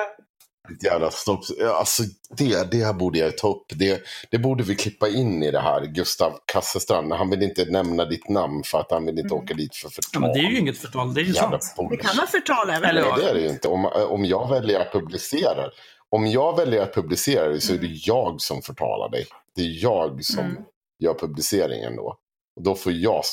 [0.69, 1.39] Ditt jävla stopp.
[1.75, 2.03] Alltså
[2.37, 3.65] det, det här borde jag ta upp.
[3.75, 4.01] Det,
[4.31, 5.85] det borde vi klippa in i det här.
[5.85, 7.13] Gustav Kasselstrand.
[7.13, 9.43] Han vill inte nämna ditt namn för att han vill inte Mm.
[9.43, 10.21] åka dit för Ja, förtal.
[10.21, 11.13] men det är ju inget förtal.
[11.13, 11.73] Det är ju Jävla sant.
[11.77, 12.07] Det bullshit.
[12.07, 12.89] kan vara förtal även.
[12.89, 13.67] Eller- Nej, det är det ju inte.
[13.67, 15.69] Om, om jag väljer att publicera
[16.09, 19.25] om jag väljer att publicera det så är det jag som förtalar dig.
[19.55, 20.63] Det är jag som Mm.
[20.99, 22.17] gör publiceringen då.
[22.61, 23.23] Och då får jag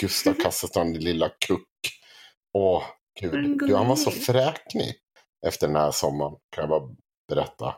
[0.00, 1.68] Gustav Kasselstrand, din lilla kuck.
[2.52, 2.82] Åh,
[3.20, 3.58] gud.
[3.58, 4.94] Du, han var så fräknig
[5.46, 6.94] efter den här sommaren, kan jag bara
[7.28, 7.74] berätta.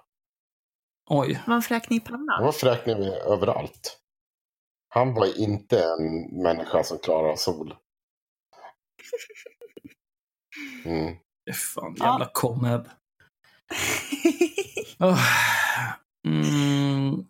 [1.11, 1.43] Oj.
[1.47, 2.45] Man fräknig i Han pannan.
[2.45, 3.99] var fräknig överallt.
[4.89, 7.75] Han var inte en människa som klarar sol.
[10.85, 11.17] Mm.
[11.75, 12.07] Fan, Ja.
[12.07, 12.89] jävla komeb.
[14.99, 15.19] Oh.
[16.27, 17.25] Mm.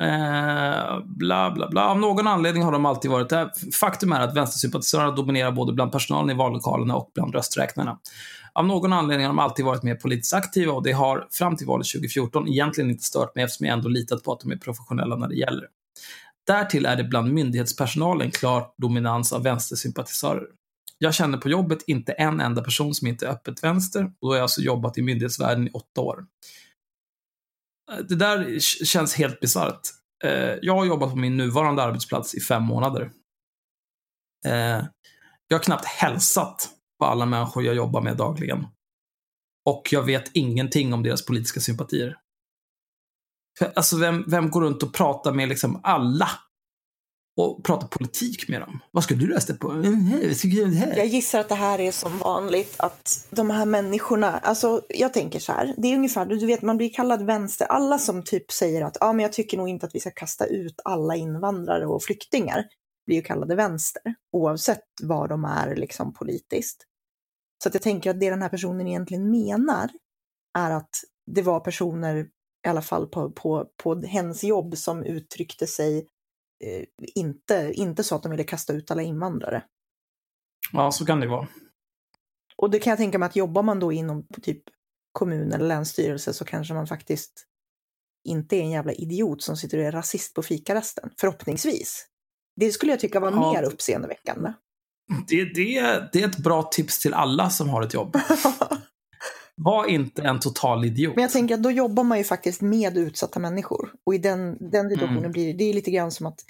[0.00, 1.88] Eh, bla, bla, bla.
[1.88, 3.50] Av någon anledning har de alltid varit där.
[3.80, 7.98] Faktum är att vänstersympatisörerna dominerar både bland personalen i vallokalerna och bland rösträknarna.
[8.52, 11.66] Av någon anledning har de alltid varit mer politiskt aktiva och det har fram till
[11.66, 15.16] valet 2014 egentligen inte stört mig eftersom jag ändå litat på att de är professionella
[15.16, 15.64] när det gäller.
[16.46, 20.46] Därtill är det bland myndighetspersonalen klart dominans av vänstersympatisörer.
[20.98, 24.28] Jag känner på jobbet inte en enda person som inte är öppet vänster och då
[24.28, 26.24] har jag alltså jobbat i myndighetsvärlden i åtta år.
[28.08, 29.80] Det där känns helt bisarrt.
[30.24, 33.10] Eh, Jag har jobbat på min nuvarande arbetsplats i fem månader.
[34.46, 34.84] Eh,
[35.48, 36.68] Jag har knappt hälsat
[36.98, 38.66] på alla människor jag jobbar med dagligen.
[39.70, 42.16] Och jag vet ingenting om deras politiska sympatier.
[43.74, 46.28] Alltså, vem, vem går runt och pratar med liksom alla?
[47.40, 48.80] Och prata politik med dem?
[48.90, 49.70] Vad ska du rösta på?
[49.70, 50.20] Mm,
[50.96, 55.38] jag gissar att det här är som vanligt att de här människorna, alltså jag tänker
[55.38, 58.84] så här, det är ungefär, du vet man blir kallad vänster, alla som typ säger
[58.84, 62.02] att ja men jag tycker nog inte att vi ska kasta ut alla invandrare och
[62.02, 62.64] flyktingar
[63.06, 66.84] blir ju kallade vänster, oavsett var de är liksom politiskt.
[67.62, 69.90] Så att jag tänker att det den här personen egentligen menar
[70.58, 70.90] är att
[71.26, 72.16] det var personer
[72.66, 76.06] i alla fall på, på, på hens jobb som uttryckte sig
[77.14, 79.62] inte, inte så att de ville kasta ut alla invandrare.
[80.72, 81.48] Ja, så kan det vara.
[82.56, 84.62] Och det kan jag tänka mig att jobbar man då inom typ
[85.12, 87.46] kommun eller länsstyrelse så kanske man faktiskt
[88.24, 91.10] inte är en jävla idiot som sitter och är rasist på fikarasten.
[91.20, 92.06] Förhoppningsvis.
[92.56, 94.52] Det skulle jag tycka var Ja, mer uppseendeväckande.
[95.28, 95.80] Det, det,
[96.12, 98.16] det är ett bra tips till alla som har ett jobb.
[99.56, 101.14] Var inte en total idiot.
[101.16, 103.92] Men jag tänker att då jobbar man ju faktiskt med utsatta människor.
[104.06, 105.32] Och i den, den situationen Mm.
[105.32, 106.40] blir det, det är lite grann som att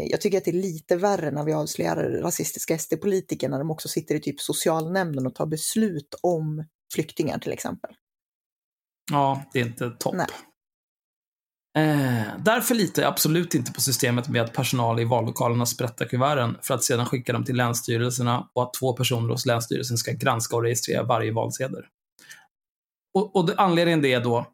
[0.00, 3.70] eh, jag tycker att det är lite värre när vi avslöjar rasistiska SD-politiker när de
[3.70, 7.90] också sitter i typ socialnämnden och tar beslut om flyktingar till exempel.
[9.12, 10.14] Ja, det är inte topp.
[10.16, 10.26] Nej.
[11.76, 16.56] Eh, därför litar jag absolut inte på systemet med att personal i vallokalerna sprättar kuverten
[16.62, 20.56] för att sedan skicka dem till länsstyrelserna och att två personer hos länsstyrelsen ska granska
[20.56, 21.82] och registrera varje valsedel.
[23.16, 24.46] Och, och anledningen det är då,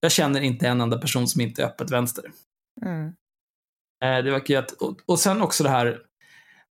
[0.00, 2.24] jag känner inte en enda person som inte är öppet vänster.
[2.86, 3.06] Mm.
[4.04, 5.98] Eh, det verkar ju att, och, och sen också det här,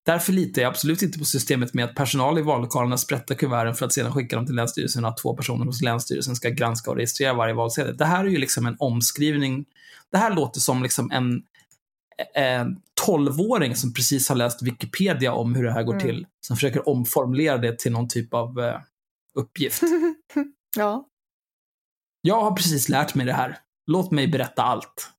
[0.06, 3.86] därför litar jag absolut inte på systemet med att personal i vallokalerna sprättar kuverten för
[3.86, 6.98] att sedan skicka dem till länsstyrelsen och att två personer hos länsstyrelsen ska granska och
[6.98, 7.98] registrera varje valsedel.
[7.98, 9.66] Det här är ju liksom en omskrivning.
[10.12, 11.44] Det här låter som liksom en
[12.34, 16.06] en 12-åring som precis har läst Wikipedia om hur det här går Mm.
[16.06, 18.80] till, som försöker omformulera det till någon typ av eh,
[19.36, 19.82] uppgift.
[20.78, 21.09] Ja,
[22.22, 23.58] Jag har precis lärt mig det här.
[23.88, 25.10] Låt mig berätta allt.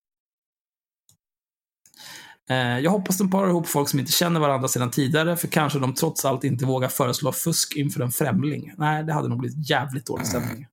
[2.51, 5.79] Eh, Jag hoppas de parar ihop folk som inte känner varandra sedan tidigare, för kanske
[5.79, 8.75] de trots allt inte vågar föreslå fusk inför en främling.
[8.77, 10.67] Nej, det hade nog blivit jävligt dålig stämning.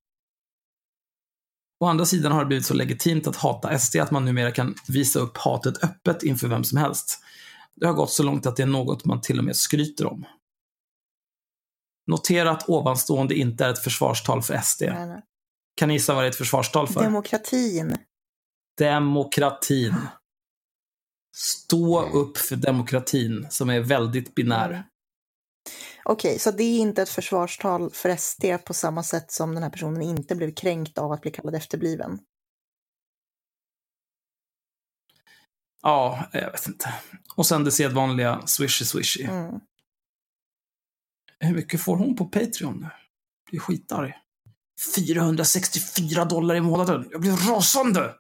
[1.80, 4.76] Å andra sidan har det blivit så legitimt att hata SD att man numera kan
[4.88, 7.20] visa upp hatet öppet inför vem som helst.
[7.76, 10.26] Det har gått så långt att det är något man till och med skryter om.
[12.08, 14.82] Notera att ovanstående inte är ett försvarstal för SD.
[14.82, 15.22] nej, nej.
[15.78, 17.04] Kan ni gissa vad det är ett försvarstal för?
[17.04, 17.98] Demokratin.
[18.78, 19.96] Demokratin.
[21.36, 24.84] Stå upp för demokratin, som är väldigt binär.
[26.06, 29.70] Okej, så det är inte ett försvarstal för SD på samma sätt som den här
[29.70, 32.20] personen inte blev kränkt av att bli kallad efterbliven.
[35.82, 36.94] Ja, jag vet inte.
[37.36, 39.24] Och sen det sedvanliga swishy swishy.
[39.24, 39.60] Mm.
[41.40, 42.90] Hur mycket får hon på Patreon nu?
[43.50, 44.14] Blir skitarg.
[44.96, 47.08] 464 dollar i månaden.
[47.12, 48.16] Jag blir rasande!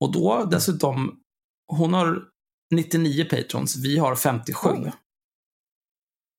[0.00, 1.20] Och då dessutom,
[1.66, 2.22] hon har
[2.74, 4.68] 99 patrons, vi har 57.
[4.72, 4.92] Oj.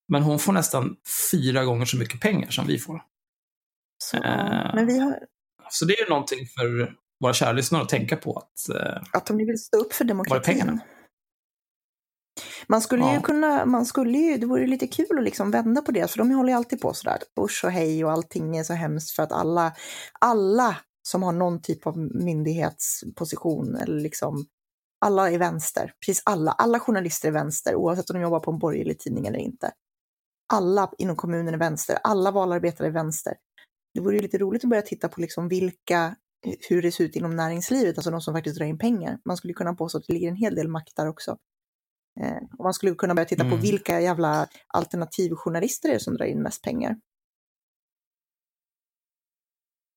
[0.08, 0.96] Men hon får nästan
[1.32, 3.02] fyra gånger så mycket pengar som vi får.
[4.04, 4.76] Så, Eh.
[4.76, 5.20] Men vi har,
[5.70, 8.38] Så det är ju någonting för våra kära lyssnare att tänka på.
[8.38, 10.80] Att, eh, att de vill stå upp för demokratin.
[12.68, 13.22] Man skulle ju Ja.
[13.22, 16.32] kunna, man skulle ju, det vore lite kul att liksom vända på det, för de
[16.32, 19.32] håller ju alltid på sådär, Bush och hej och allting är så hemskt för att
[19.32, 19.74] alla,
[20.20, 24.46] alla som har någon typ av myndighetsposition eller liksom,
[25.06, 28.60] alla är vänster, precis alla, alla journalister är vänster, oavsett om de jobbar på en
[28.60, 29.72] borgerlig tidning eller inte.
[30.54, 33.34] Alla inom kommunen är vänster, alla valarbetare är vänster.
[33.94, 36.16] Det vore ju lite roligt att börja titta på liksom vilka,
[36.70, 39.20] hur det ser ut inom näringslivet, alltså de som faktiskt drar in pengar.
[39.26, 41.38] Man skulle kunna påstå att det ligger en hel del makt där också.
[42.22, 43.62] Eh, och man skulle kunna börja titta på Mm.
[43.62, 46.96] vilka jävla alternativjournalister det är som drar in mest pengar.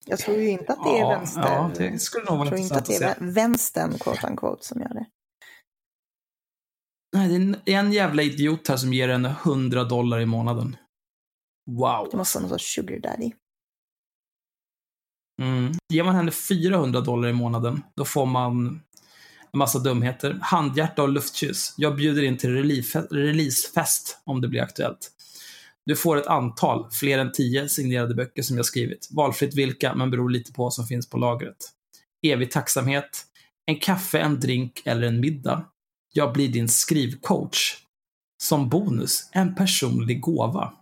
[0.06, 1.40] Jag tror ju inte att det är ja, vänster.
[1.42, 4.80] ja, det skulle nog jag vara tror inte att det är vänstern, quote unquote, som
[4.80, 5.06] gör det.
[7.16, 10.76] Nej, det är en, en jävla idiot här som ger henne 100 dollar i månaden.
[11.70, 12.08] Wow.
[12.10, 13.32] Det måste vara någon sorts sugar daddy.
[15.42, 15.72] Mm.
[15.92, 18.80] Ger man henne 400 dollar i månaden, då får man en
[19.52, 20.38] massa dumheter.
[20.42, 21.74] Handhjärta och luftkyss.
[21.76, 25.12] Jag bjuder in till release- releasefest om det blir aktuellt.
[25.84, 29.08] Du får ett antal, fler än 10 signerade böcker som jag skrivit.
[29.10, 31.56] Valfritt vilka, men beror lite på vad som finns på lagret.
[32.22, 33.24] Evig tacksamhet.
[33.66, 35.66] En kaffe, en drink eller en middag.
[36.12, 37.84] Jag blir din skrivcoach.
[38.42, 40.74] Som bonus, en personlig gåva.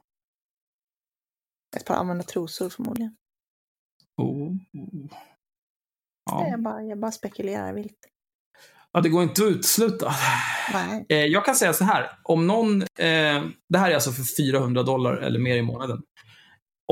[1.76, 3.16] Ett par använda trosor förmodligen.
[4.16, 4.52] Oh.
[6.30, 6.48] Ja.
[6.48, 7.98] Jag, bara, jag bara spekulerar vilt.
[8.96, 10.14] Ja, det går inte att utesluta.
[11.08, 12.10] Eh, jag kan säga så här.
[12.22, 16.02] Om någon, eh, det här är alltså för 400 dollar eller mer i månaden.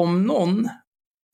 [0.00, 0.64] Om någon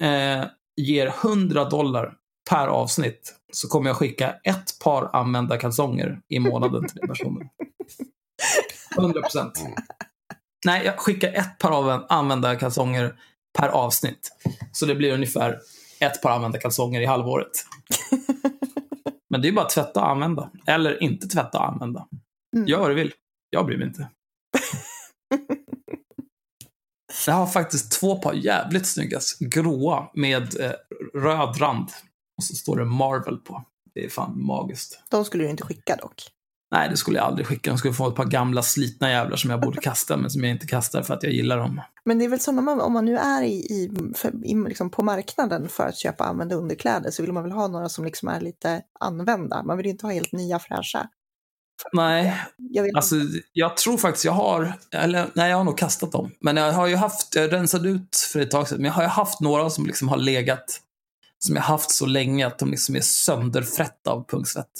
[0.02, 0.44] eh,
[0.76, 2.14] ger 100 dollar
[2.50, 7.48] per avsnitt så kommer jag skicka ett par använda kalsonger i månaden till den personen.
[8.96, 9.64] 100 procent.
[10.66, 13.14] Nej, jag skickar ett par av använda kalsonger
[13.58, 14.32] per avsnitt.
[14.72, 15.58] Så det blir ungefär
[16.00, 17.50] ett par använda kalsonger i halvåret.
[19.30, 20.50] Men det är bara att tvätta och använda.
[20.66, 22.08] Eller inte tvätta och använda.
[22.56, 22.68] Mm.
[22.68, 23.12] Gör vad du vill.
[23.50, 24.10] Jag bryr mig inte.
[27.26, 30.72] Jag har faktiskt två par jävligt snygga gråa med eh,
[31.14, 31.88] röd rand.
[32.36, 33.64] Och så står det Marvel på.
[33.94, 35.02] Det är fan magiskt.
[35.10, 36.22] De skulle du inte skicka dock.
[36.70, 37.70] Nej, det skulle jag aldrig skicka.
[37.70, 40.50] De skulle få ett par gamla slitna jävlar som jag borde kasta, men som jag
[40.50, 41.80] inte kastar för att jag gillar dem.
[42.04, 44.54] Men det är väl så när man, om man nu är i, i, för, i
[44.68, 48.04] liksom på marknaden för att köpa använda underkläder så vill man väl ha några som
[48.04, 49.62] liksom är lite använda.
[49.62, 51.08] Man vill ju inte ha helt nya fräscha.
[51.92, 53.16] Nej, Jag vill, alltså
[53.52, 56.30] jag tror faktiskt jag har, eller nej jag har nog kastat dem.
[56.40, 59.02] Men jag har ju haft, jag rensade ut för ett tag sedan, men jag har
[59.02, 60.80] ju haft några som liksom har legat,
[61.45, 64.70] som jag haft så länge att de liksom är sönderfrätta av pungsvett.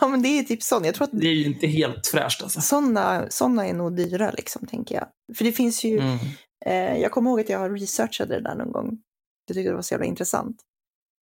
[0.00, 0.84] ja, men det är typ sån.
[0.84, 2.60] Jag tror att Det är ju inte helt fräscht alltså.
[2.60, 5.36] såna, såna är nog dyra liksom, tänker jag.
[5.36, 6.18] För det finns ju, Mm.
[6.66, 8.98] eh, jag kommer ihåg att jag researchade det där någon gång.
[9.46, 10.56] Jag tyckte det var så jävla intressant.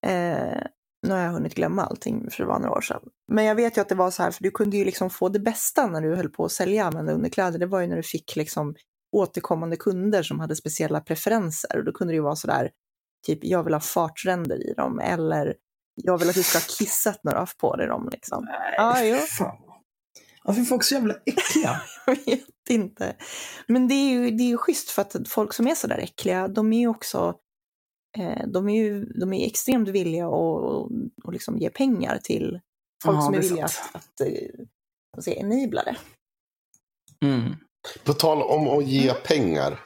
[0.07, 0.61] Eh,
[1.07, 3.01] nu har jag hunnit glömma allting för det var några år sedan.
[3.31, 5.29] Men jag vet ju att det var så här, för du kunde ju liksom få
[5.29, 7.59] det bästa när du höll på att sälja använda underkläder.
[7.59, 8.75] Det var ju när du fick liksom
[9.15, 11.77] återkommande kunder som hade speciella preferenser.
[11.77, 12.71] Och då kunde det ju vara så där,
[13.25, 15.55] typ jag vill ha fartränder i dem eller
[16.03, 18.09] jag vill att du ska ha kissat när du har på dig dem.
[18.11, 18.45] Liksom.
[18.45, 19.15] Nej, Ja, jo.
[19.17, 19.57] fan.
[20.43, 21.81] Varför är folk så jävla äckliga?
[22.05, 23.15] Jag vet inte.
[23.67, 25.97] Men det är ju, det är ju schysst för att folk som är så där
[25.97, 27.35] äckliga, de är ju också
[28.17, 30.33] eh, de är ju de är extremt villiga att
[31.23, 32.59] och liksom ge pengar till
[33.03, 33.89] folk Ja, som är villiga sant.
[33.95, 34.27] att, att eh,
[35.23, 35.95] säger, jag, enabla det.
[37.25, 37.55] Mm.
[38.03, 39.79] På tal om att ge pengar.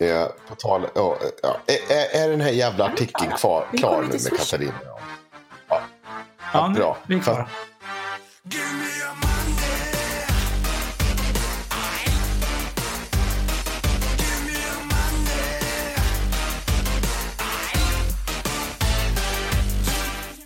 [0.00, 4.08] Eh, på tal, ja, ja, är, är- är den här jävla artikeln kvar, klar nu
[4.08, 4.38] med.
[4.38, 4.72] Katarina?
[6.52, 6.98] Ja, nu, bra.
[7.06, 7.48] vi är klara.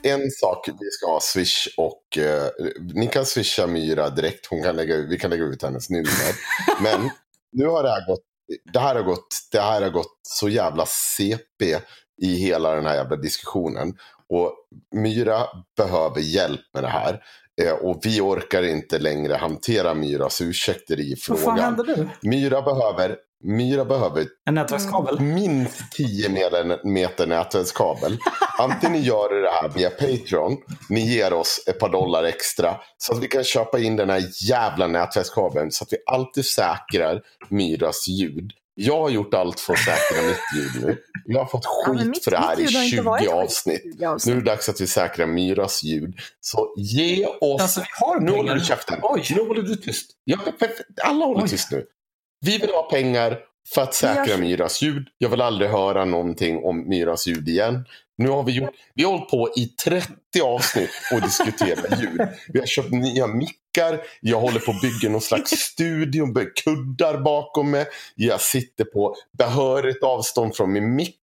[0.02, 2.48] En sak, vi ska ha Swish och eh,
[2.94, 4.46] ni kan swisha Myra direkt.
[4.46, 6.34] Hon kan lägga, vi kan lägga ut hennes nummer.
[6.82, 7.10] Men
[7.52, 8.20] nu har det här gått,
[8.72, 11.78] det här har gått, det här har gått så jävla CP
[12.22, 13.92] i hela den här jävla diskussionen.
[14.28, 14.54] Och
[14.94, 17.22] Myra behöver hjälp med det här.
[17.62, 21.58] Eh, och vi orkar inte längre hantera Myras ursäkter i Vad fan frågan.
[21.58, 22.08] hände nu?
[22.30, 25.20] Myra behöver, Myra behöver En nätverkskabel?
[25.20, 26.28] minst 10
[26.84, 28.18] meter, nätverkskabel.
[28.58, 30.56] Antingen ni gör det här via Patreon,
[30.88, 34.22] ni ger oss ett par dollar extra så att vi kan köpa in den här
[34.50, 37.20] jävla nätverkskabeln så att vi alltid säkrar
[37.50, 38.52] Myras ljud.
[38.76, 40.98] Jag har gjort allt för att säkra mitt ljud nu.
[41.26, 43.20] Jag har fått Ja, skit mitt- för det här i ljud har inte 20 varit
[43.20, 43.82] skit i avsnitt.
[43.82, 46.14] 20 Nu är det dags att vi säkrar Myras ljud.
[46.40, 47.62] Så ge oss...
[47.62, 48.98] Alltså, vi har nu håller du käften.
[49.02, 49.22] Oj.
[49.36, 50.10] Nu håller du tyst.
[50.24, 50.38] Ja,
[51.04, 51.48] alla håller Oj.
[51.48, 51.84] tyst nu.
[52.44, 53.38] Vi vill ha pengar
[53.74, 55.08] för att säkra Jag- Myras ljud.
[55.18, 57.84] Jag vill aldrig höra någonting om Myras ljud igen.
[58.18, 60.08] Nu har vi gjort, vi har hållit på i 30
[60.42, 62.20] avsnitt och diskuterat ljud.
[62.48, 67.18] Vi har köpt nya mickar, jag håller på att bygga någon slags studio med kuddar
[67.18, 67.86] bakom mig.
[68.14, 71.20] Jag sitter på behörigt avstånd från min mick.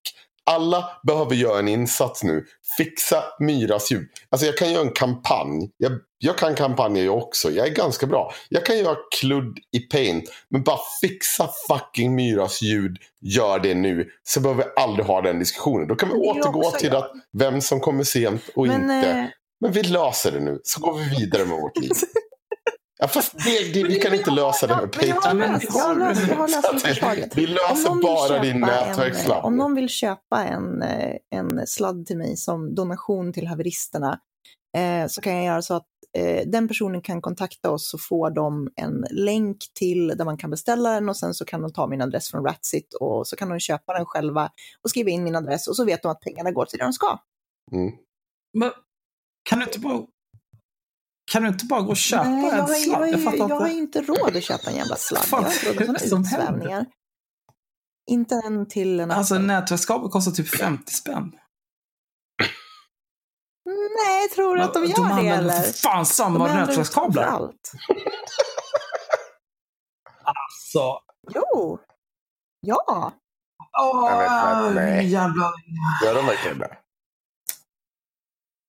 [0.50, 2.44] Alla behöver göra en insats nu.
[2.76, 4.08] Fixa Myras ljud.
[4.30, 5.70] Alltså jag kan göra en kampanj.
[5.76, 7.50] Jag, jag kan kampanjer jag också.
[7.50, 8.32] Jag är ganska bra.
[8.48, 10.24] Jag kan göra kludd i paint.
[10.48, 12.96] Men bara fixa fucking Myras ljud.
[13.20, 14.08] Gör det nu.
[14.22, 15.88] Så behöver vi aldrig ha den diskussionen.
[15.88, 19.08] Då kan vi återgå till att vem som kommer sent och Men, inte.
[19.08, 19.24] eh,
[19.60, 20.60] Men vi löser det nu.
[20.64, 21.90] Så går vi vidare med vårt liv.
[23.02, 25.38] Ja, fast det, det, vi kan inte lösa det med Men jag har Patreon.
[25.40, 27.36] löst- jag har löst- jag har lösningsförslaget.
[27.36, 29.44] Vi Om löser bara din köpa en, nätverkslapp.
[29.44, 34.20] Om någon vill köpa en, eh, en sladd till mig som donation till haveristerna
[34.76, 35.86] eh, så kan jag göra så att
[36.18, 40.50] eh, den personen kan kontakta oss så får de en länk till där man kan
[40.50, 43.48] beställa den och sen så kan de ta min adress från Ratsit och så kan
[43.48, 44.50] de köpa den själva
[44.82, 46.92] och skriva in min adress och så vet de att pengarna går till det de
[46.92, 47.18] ska.
[47.72, 47.92] Mm.
[48.58, 48.70] Men,
[49.50, 50.06] kan du inte bara...
[51.32, 52.98] Kan du inte bara gå och köpa Nej, jag, en jag, sladd?
[53.00, 54.00] har, Jag fattar jag har inte.
[54.02, 55.22] råd att köpa en jävla sladd.
[55.22, 56.86] Jag Fan, har inte råd med utsvävningar.
[58.10, 61.32] Inte en till en Alltså en nätverkskabel kostar typ 50 spänn.
[64.06, 65.52] Nej, tror du att de gör det använder eller?
[65.62, 67.22] för fan samma De använder nätverkskablar.
[67.24, 67.72] allt.
[70.72, 71.00] Så.
[71.34, 71.78] Jo.
[72.60, 73.12] Ja.
[73.82, 75.08] Åh, Jag nej.
[75.08, 75.52] jävlar.
[76.04, 76.76] Gör de verkligen det?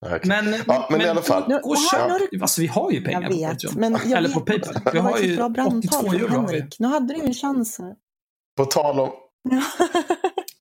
[0.05, 0.19] Okej.
[0.23, 1.43] Men, Ja, men i alla fall.
[1.47, 1.99] Nu- och köp.
[2.11, 3.73] har du- Alltså vi har ju pengar Jag på vet, Patreon.
[3.79, 4.73] men jag Eller vet, på Paypal.
[4.93, 6.27] Vi har ju bra 82 brandtal från euro.
[6.29, 6.75] Henrik.
[6.79, 7.93] Nu hade du ju en chans här.
[8.57, 9.09] På tal om,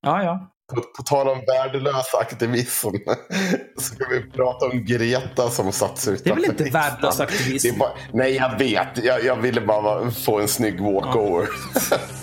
[0.02, 0.48] Ja, ja.
[0.74, 2.88] på, på tal om värdelös aktivism
[3.78, 7.78] så ska vi prata om Greta som satts utanför Det är väl inte värdelös aktivism?
[7.78, 9.04] Bara, nej, jag vet.
[9.04, 11.48] Jag, jag ville bara få en snygg walkover.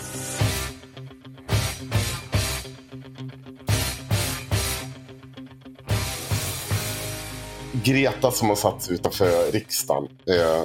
[7.83, 10.09] Greta som har satts utanför riksdagen.
[10.27, 10.61] Eh,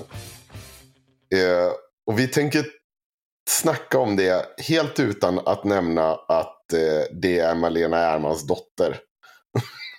[1.41, 1.71] eh,
[2.07, 2.65] och vi tänker
[3.51, 8.99] snacka om det helt utan att nämna att eh, det är Malena Ernmans dotter.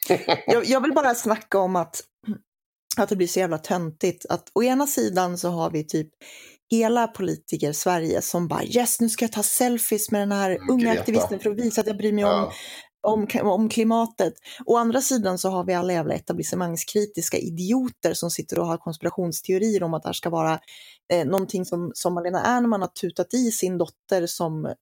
[0.48, 2.02] Jag, jag vill bara snacka om att,
[2.98, 4.26] att det blir så jävla töntigt.
[4.30, 6.10] Att å ena sidan så har vi typ
[6.72, 10.84] hela politiker Sverige som bara yes, nu ska jag ta selfies med den här unga
[10.86, 11.00] Greta.
[11.00, 12.46] aktivisten för att visa att jag bryr mig Ja.
[12.46, 12.52] om,
[13.42, 14.34] om klimatet.
[14.66, 19.84] Å andra sidan så har vi alla jävla etablissemangskritiska idioter som sitter och har konspirationsteorier
[19.84, 20.60] om att det här ska vara
[21.14, 24.74] eh, någonting som, som Malena Ernman har tutat i sin dotter som, eh,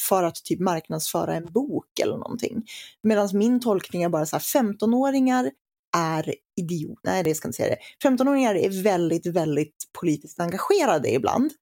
[0.00, 2.62] för att typ marknadsföra en bok eller någonting.
[3.02, 5.50] Medan min tolkning är bara så här, 15-åringar
[5.96, 8.08] är idiot, nej det ska jag inte säga det.
[8.08, 11.52] 15-åringar är väldigt, väldigt politiskt engagerade ibland.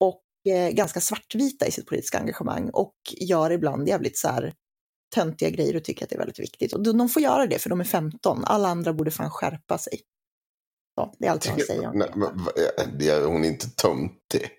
[0.00, 4.54] Och eh, ganska svartvita i sitt politiska engagemang och gör ibland jävligt så här
[5.14, 6.72] töntiga grejer och tycker att det är väldigt viktigt.
[6.72, 10.00] Och de får göra det för de är 15, alla andra borde fan skärpa sig.
[10.98, 12.18] Så, det är allt jag säga om Nej, det.
[12.18, 14.50] men, det är, hon är inte töntig.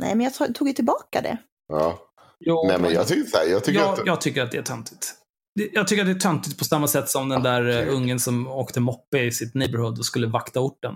[0.00, 1.38] Nej, men jag tog- ju tillbaka det.
[1.68, 1.98] Ja.
[2.40, 4.06] Jo, Nej, men jag tycker, så här, jag tycker jag, att...
[4.06, 5.14] jag tycker att det är töntigt.
[5.54, 7.88] Det- Jag tycker att det är töntigt på samma sätt som den där eh, Okej.
[7.88, 10.94] ungen som åkte moppe i sitt neighborhood och skulle vakta orten.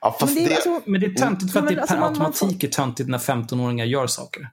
[0.00, 1.94] ja, Men det, det, är alltså, Men det är töntigt för Ja, att det alltså
[1.94, 4.48] per man- man får- automatik är töntigt när 15-åringar gör saker.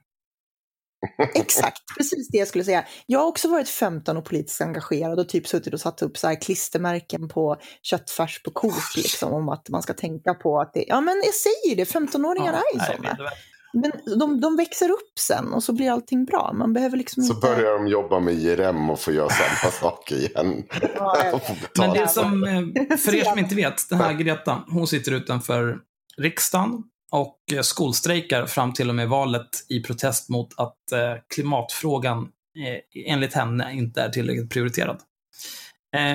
[1.34, 2.84] Exakt, precis det jag skulle säga.
[3.06, 6.28] Jag har också varit 15 och politiskt engagerad och typ suttit och satt upp så
[6.28, 10.84] här klistermärken på köttfärs på Coop liksom om att man ska tänka på att det,
[10.88, 13.18] ja men jag säger det, 15-åringar är ju sådana.
[13.72, 16.52] Men de, de växer upp sen och så blir allting bra.
[16.52, 17.46] Man behöver liksom så inte...
[17.46, 20.64] börjar de jobba med IRM och får göra samma sak igen.
[20.94, 21.40] Ja,
[21.78, 25.78] Men det som, eh, för er som inte vet, den här Greta, hon sitter utanför
[26.18, 26.82] riksdagen
[27.12, 32.22] och eh, skolstrejkar fram till och med valet i protest mot att eh, klimatfrågan
[32.58, 35.00] eh, enligt henne inte är tillräckligt prioriterad.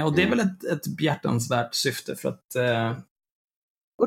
[0.06, 0.38] Och det är Mm.
[0.38, 2.46] väl ett, ett behjärtansvärt syfte för att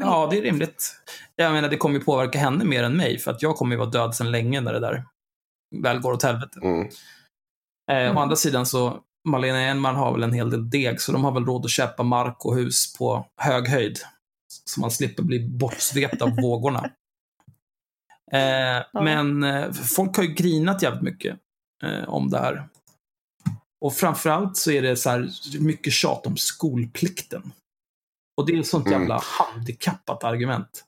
[0.01, 0.95] Ja, det är rimligt.
[1.36, 3.78] Jag menar, det kommer ju påverka henne mer än mig, för att jag kommer ju
[3.78, 5.05] vara död sedan länge när det där
[5.82, 6.61] väl går åt helvete.
[6.62, 6.80] Mm.
[6.80, 6.91] Eh,
[7.97, 8.16] Mm.
[8.16, 11.32] Å andra sidan så, Malena Enman har väl en hel del deg, så de har
[11.32, 13.99] väl råd att köpa mark och hus på hög höjd.
[14.74, 16.90] Så man slipper bli bortsvept av vågorna.
[18.32, 21.38] Eh, Men eh, folk har ju grinat jävligt mycket
[21.82, 22.68] eh, om det här.
[23.80, 27.52] Och framförallt så är det så här mycket tjat om skolplikten.
[28.36, 29.00] Och det är ett sånt Mm.
[29.00, 30.84] jävla handikappat argument.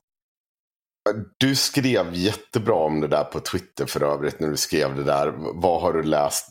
[1.37, 5.33] Du skrev jättebra om det där på Twitter för övrigt när du skrev det där.
[5.61, 6.47] Vad har du läst?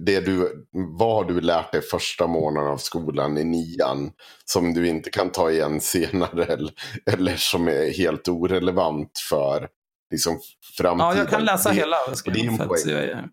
[0.00, 4.10] Det du, vad har du lärt dig första månaden av skolan i nian
[4.44, 6.72] som du inte kan ta igen senare eller,
[7.12, 9.68] eller som är helt orelevant för
[10.10, 10.38] liksom,
[10.78, 11.08] framtiden?
[11.16, 11.96] Ja, jag kan läsa Det- hela.
[12.24, 13.28] det är en poäng.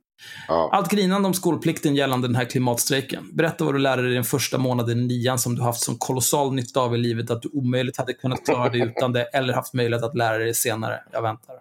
[0.48, 0.70] Ja.
[0.74, 3.30] allt grinande om skolplikten gällande den här klimatstrejken.
[3.34, 6.54] Berätta vad du lärde dig den första månaden i nian som du haft som kolossal
[6.54, 9.74] nytta av i livet, att du omöjligt hade kunnat klara dig utan det, eller haft
[9.74, 11.04] möjlighet att lära dig senare.
[11.12, 11.56] Jag väntar.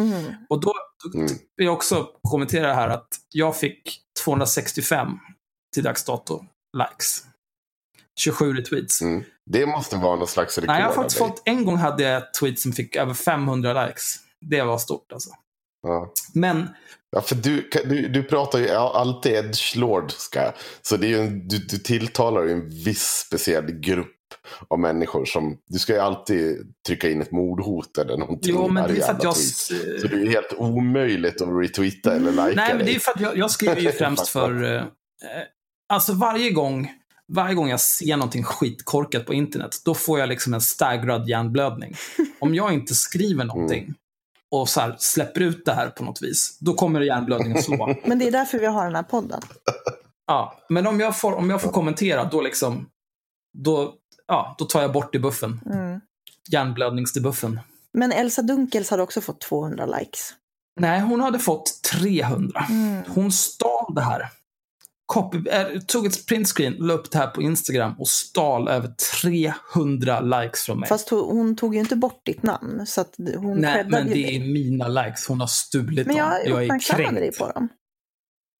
[0.00, 0.32] Mm.
[0.48, 0.72] Och då,
[1.14, 1.26] Mm.
[1.56, 5.08] vill jag också kommentera här att jag fick 265
[5.74, 6.44] till dags dato
[6.78, 7.24] likes.
[8.20, 9.02] 27 retweets.
[9.02, 9.24] Mm.
[9.50, 12.16] Det måste vara någon slags rekord Nej, jag har faktiskt fått, en gång hade jag
[12.22, 14.16] ett tweet som fick över 500 likes.
[14.40, 15.30] Det var stort alltså.
[15.82, 16.12] Ja.
[16.34, 16.68] Men
[17.10, 20.54] Ja, för du, du, du pratar ju alltid edgelordska.
[20.82, 24.14] Så det är ju en, du, du tilltalar ju en viss speciell grupp
[24.68, 25.58] av människor som...
[25.66, 28.54] Du ska ju alltid trycka in ett mordhot eller någonting.
[28.54, 29.34] jo, men det är för att jag...
[29.34, 30.00] tweet.
[30.00, 33.12] Så det är ju helt omöjligt att retweeta eller likea Nej, men det är för
[33.12, 34.64] att jag, jag skriver ju främst för...
[34.64, 34.84] Eh, eh,
[35.88, 36.92] alltså varje gång,
[37.32, 41.94] varje gång jag ser någonting skitkorkat på internet, då får jag liksom en staggrad hjärnblödning.
[42.40, 43.94] Om jag inte skriver någonting
[44.50, 47.94] och så här släpper ut det här på något vis, då kommer hjärnblödningen slå.
[48.04, 49.40] Men det är därför vi har den här podden.
[50.26, 52.88] Ja, men om jag får, om jag får kommentera, då liksom...
[53.58, 53.94] Då,
[54.26, 55.60] ja, då tar jag bort debuffen.
[55.66, 56.00] Mm.
[56.50, 57.60] Hjärnblödningsdebuffen.
[57.92, 60.34] Men Elsa Dunkels hade också fått 200 likes.
[60.80, 62.66] Nej, hon hade fått 300.
[62.68, 63.02] Mm.
[63.08, 64.28] Hon stal det här.
[65.08, 68.88] Copy, äh, tog ett printscreen, la upp det här på Instagram och stal över
[69.22, 70.88] 300 likes från mig.
[70.88, 72.86] Fast hon, hon tog ju inte bort ditt namn.
[72.86, 75.26] Så att hon Nej, men det är mina likes.
[75.28, 76.26] Hon har stulit Men dem.
[76.26, 77.38] jag Jag är uppmärksammade dig kränkt.
[77.38, 77.68] på dem.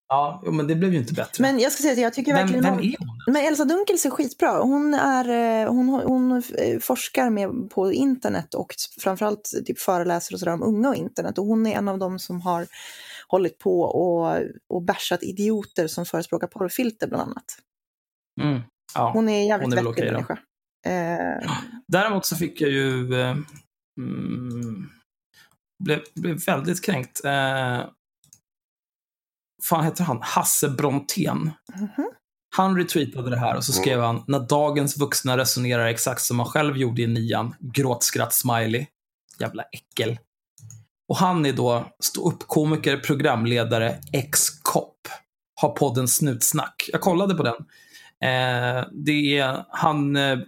[0.09, 1.43] Ja, men det blev ju inte bättre.
[1.43, 3.35] Men jag ska säga att jag tycker vem, verkligen vem är hon?
[3.35, 4.59] Men Elsa Dunkels är skitbra.
[4.63, 5.29] Hon, är,
[5.65, 10.63] eh, hon, hon eh, forskar med, på internet och framförallt typ föreläser och sådär om
[10.63, 11.39] unga och internet.
[11.39, 12.67] Och hon är en av dem som har
[13.29, 17.45] hållit på och, och bärsat idioter som förespråkar porrfilter bland annat.
[18.41, 18.61] Mm.
[18.95, 19.11] Ja.
[19.13, 20.13] Hon är en jävligt Hon är väl vettig då.
[20.13, 20.39] människa.
[20.87, 21.53] Eh,
[21.89, 23.15] Däremot så fick jag ju...
[23.21, 23.37] Eh,
[24.01, 24.91] mm,
[25.85, 27.25] blev, blev väldigt kränkt.
[27.25, 27.85] Eh,
[29.69, 30.19] fan heter han?
[30.23, 31.51] Hasse Brontén.
[31.75, 32.11] mhm.
[32.57, 33.83] Han retweetade det här och så Mm.
[33.83, 37.55] skrev han när dagens vuxna resonerar exakt som man själv gjorde i nian.
[37.61, 38.87] Gråtskratt smiley.
[39.39, 40.19] Jävla äckel.
[41.09, 45.09] Och han är då ståuppkomiker, programledare, ex-kopp.
[45.61, 46.89] Har podden Snutsnack.
[46.93, 47.55] Jag kollade på den.
[48.25, 50.39] Eh, det är, han eh,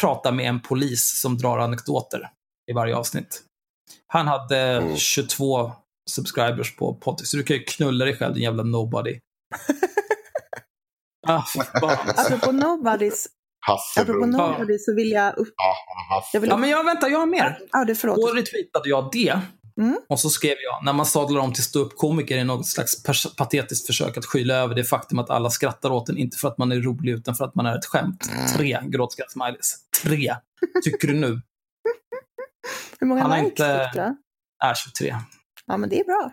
[0.00, 2.30] pratar med en polis som drar anekdoter
[2.70, 3.42] i varje avsnitt.
[4.06, 4.96] Han hade Mm.
[4.96, 5.72] 22
[6.10, 9.18] subscribers på podden, så du kan ju knulla dig själv din jävla nobody.
[11.26, 11.42] ah.
[12.16, 13.26] Apropå Nobodies,
[13.98, 14.26] apropå.
[14.26, 15.54] Nobodies så vill jag upp...
[16.32, 17.58] Jag vill Ja, men jag väntar, jag har mer.
[17.72, 18.16] Ja, det förlåt.
[18.16, 19.40] Då retweetade jag det.
[19.80, 19.98] Mm.
[20.08, 23.02] Och så skrev jag, när man sadlar om till ståuppkomiker i något slags
[23.36, 26.58] patetiskt försök att skyla över det faktum att alla skrattar åt en, inte för att
[26.58, 28.30] man är rolig utan för att man är ett skämt.
[28.56, 29.74] Tre gråtskratt-smileys.
[30.02, 30.36] Tre.
[30.84, 31.28] Tycker du nu?
[33.00, 34.16] Hur många Han likes inte- fick du?
[34.66, 35.16] Är 23.
[35.66, 36.30] Ja, men det är bra.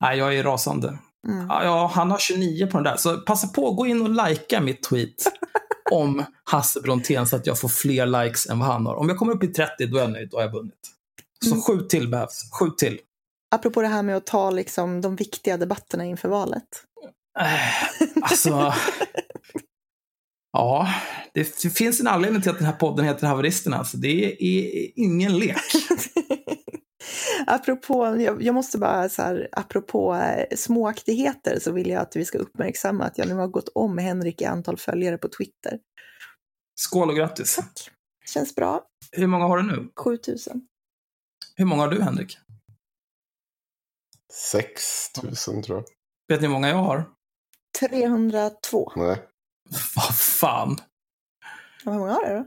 [0.00, 0.98] Nej, jag är rasande.
[1.28, 1.46] Mm.
[1.48, 2.96] Ja, ja, han har 29 på den där.
[2.96, 5.14] Så passa på att gå in och likea mitt tweet
[5.90, 8.94] om Hasse Brontén så att jag får fler likes än vad han har.
[8.94, 10.28] Om jag kommer upp i 30, då är jag nöjd.
[10.30, 10.90] Då har jag vunnit.
[11.44, 11.62] Så Mm.
[11.62, 12.50] sju till behövs.
[12.60, 13.00] Sju till.
[13.54, 16.68] Apropå det här med att ta liksom, de viktiga debatterna inför valet.
[17.40, 18.74] Eh, alltså...
[20.52, 20.88] ja,
[21.34, 23.76] det, finns en anledning till att den här podden heter Haveristerna.
[23.76, 25.56] Alltså, det är ingen lek.
[27.46, 32.24] apropå, jag, jag måste bara så här, apropå eh, småaktigheter så vill jag att vi
[32.24, 35.78] ska uppmärksamma att jag nu har gått om Henrik i antal följare på Twitter.
[36.80, 37.58] Skål och grattis.
[38.26, 38.84] Känns bra.
[39.12, 39.88] Hur många har du nu?
[39.96, 40.62] 7000.
[41.58, 42.38] Hur många har du, Henrik?
[44.32, 45.84] 6 000 tror jag.
[46.28, 47.10] Vet ni hur många jag har?
[47.80, 48.92] 302.
[48.96, 49.28] Nej.
[49.96, 50.76] Vad fan?
[51.84, 52.46] Ja, Hur många har du då?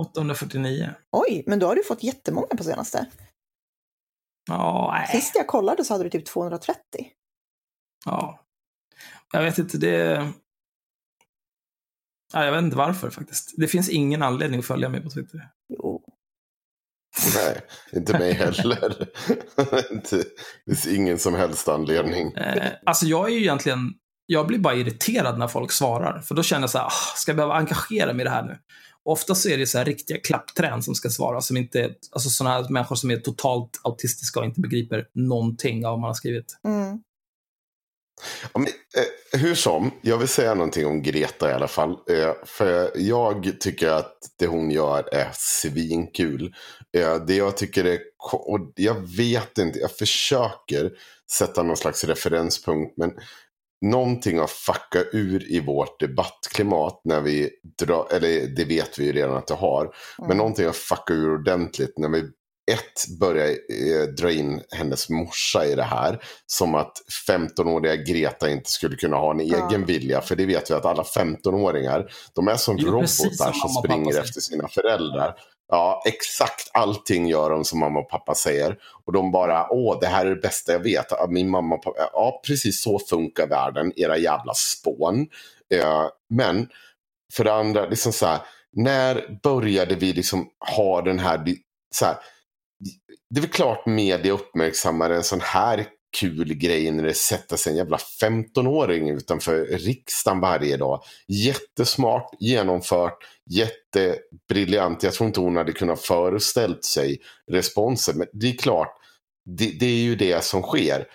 [0.00, 0.94] 849.
[1.12, 3.10] Oj, men då har du fått jättemånga på senaste.
[4.48, 5.20] Ja, nej.
[5.20, 6.80] Sist jag kollade så hade du typ 230.
[8.04, 8.46] Ja.
[9.32, 10.32] Jag vet inte, det...
[12.32, 13.52] Ja, jag vet inte varför faktiskt.
[13.56, 15.48] Det finns ingen anledning att följa mig på Twitter.
[15.68, 15.83] Jo.
[17.34, 17.60] Nej,
[17.92, 19.08] inte mig heller.
[19.92, 20.24] Inte-
[20.66, 22.32] det finns ingen som helst anledning.
[22.32, 23.92] Eh, alltså jag är ju egentligen,
[24.26, 26.20] jag blir bara irriterad när folk svarar.
[26.20, 28.42] För då känner jag så här, ah, ska jag behöva engagera mig i det här
[28.42, 28.58] nu?
[29.04, 32.54] Ofta så är det så här riktiga klappträn som ska svara, som inte, alltså sådana
[32.54, 36.58] här människor som är totalt autistiska och inte begriper någonting av vad man har skrivit.
[36.64, 36.98] Mm.
[38.54, 41.90] Men, eh, hur som, jag vill säga någonting om Greta i alla fall.
[41.90, 46.54] Eh, för jag tycker att det hon gör är svinkul.
[46.96, 47.98] Eh, det jag tycker är,
[48.32, 50.92] och jag vet inte, jag försöker
[51.32, 52.96] sätta någon slags referenspunkt.
[52.96, 53.10] Men
[53.84, 59.12] någonting har fuckat ur i vårt debattklimat när vi drar, eller det vet vi ju
[59.12, 59.94] redan att det har.
[60.28, 62.22] Men någonting har fuckat ur ordentligt när vi
[62.72, 66.22] ett börjar eh, dra in hennes morsa i det här.
[66.46, 66.92] Som att
[67.28, 69.68] 15-åriga Greta inte skulle kunna ha en Ja.
[69.68, 70.20] egen vilja.
[70.20, 74.18] För det vet vi att alla 15-åringar, de är som är robotar som som springer
[74.20, 75.34] efter sina föräldrar.
[75.68, 78.76] Ja, exakt allting gör de som mamma och pappa säger.
[79.04, 81.06] Och de bara, åh, det här är det bästa jag vet.
[81.28, 85.26] Min mamma och pappa, ja, precis så funkar världen, era jävla spån.
[85.74, 86.68] Eh, men,
[87.32, 88.38] för det andra, liksom så här,
[88.72, 91.44] när började vi liksom ha den här,
[91.94, 92.16] så här
[93.34, 95.86] det är väl klart media uppmärksammar en sån här
[96.20, 101.02] kul grej när det sätter sig en jävla 15-åring utanför riksdagen varje dag.
[101.28, 103.18] Jättesmart, genomfört,
[103.50, 105.02] jättebriljant.
[105.02, 107.18] Jag tror inte hon hade kunnat föreställt sig
[107.50, 108.18] responsen.
[108.18, 108.96] Men det är klart,
[109.44, 111.06] det, det är ju det som sker.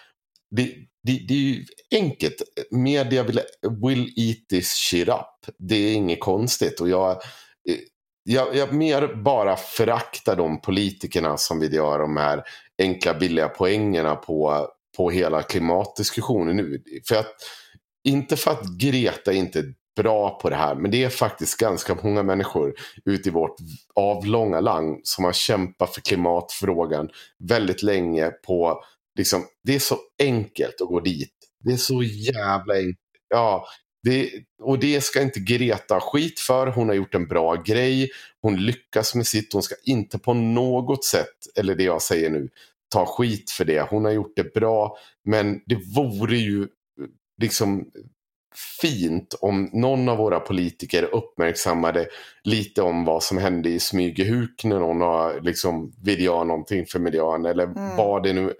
[0.51, 0.63] Det,
[1.03, 2.41] det, det är ju enkelt.
[2.71, 3.41] Media vill,
[3.81, 5.55] will eat this shit up.
[5.57, 6.79] Det är inget konstigt.
[6.79, 7.21] Och jag,
[8.23, 12.43] jag, jag mer bara föraktar de politikerna som vill göra de här
[12.77, 14.67] enkla billiga poängerna på,
[14.97, 16.83] på hela klimatdiskussionen nu.
[17.07, 17.35] För att,
[18.03, 21.97] inte för att Greta inte är bra på det här, men det är faktiskt ganska
[22.03, 22.73] många människor
[23.05, 23.55] ute i vårt
[23.95, 27.09] avlånga land som har kämpat för klimatfrågan
[27.39, 28.83] väldigt länge på,
[29.17, 31.33] liksom, det är så enkelt att gå dit.
[31.63, 32.97] Det är så jävla enkelt.
[33.29, 33.65] Ja,
[34.03, 34.31] det,
[34.61, 36.67] och det ska inte Greta skit för.
[36.67, 38.09] Hon har gjort en bra grej.
[38.41, 39.53] Hon lyckas med sitt.
[39.53, 42.49] Hon ska inte på något sätt, eller det jag säger nu,
[42.93, 43.81] ta skit för det.
[43.81, 44.97] Hon har gjort det bra.
[45.25, 46.67] Men det vore ju
[47.41, 47.85] liksom
[48.81, 52.07] fint om någon av våra politiker uppmärksammade
[52.43, 56.99] lite om vad som hände i Smygehuk när någon har, liksom, vill göra någonting för
[56.99, 57.45] miljön.
[57.45, 57.95] Eller Mm.
[57.97, 58.53] vad det nu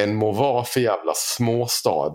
[0.00, 2.14] än må vara för jävla småstad.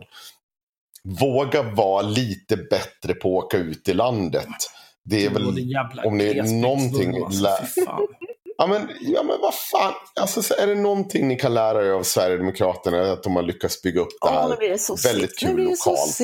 [1.19, 4.47] Våga vara lite bättre på att åka ut i landet.
[5.09, 5.45] Det är väl...
[6.05, 7.47] om det är någonting Alltså.
[8.57, 9.93] Ja men, ja men vad fan.
[10.21, 13.81] Alltså, så är det någonting ni kan lära er av Sverigedemokraterna att de har lyckats
[13.81, 14.57] bygga upp det här.
[14.59, 16.17] det väldigt kul lokalt.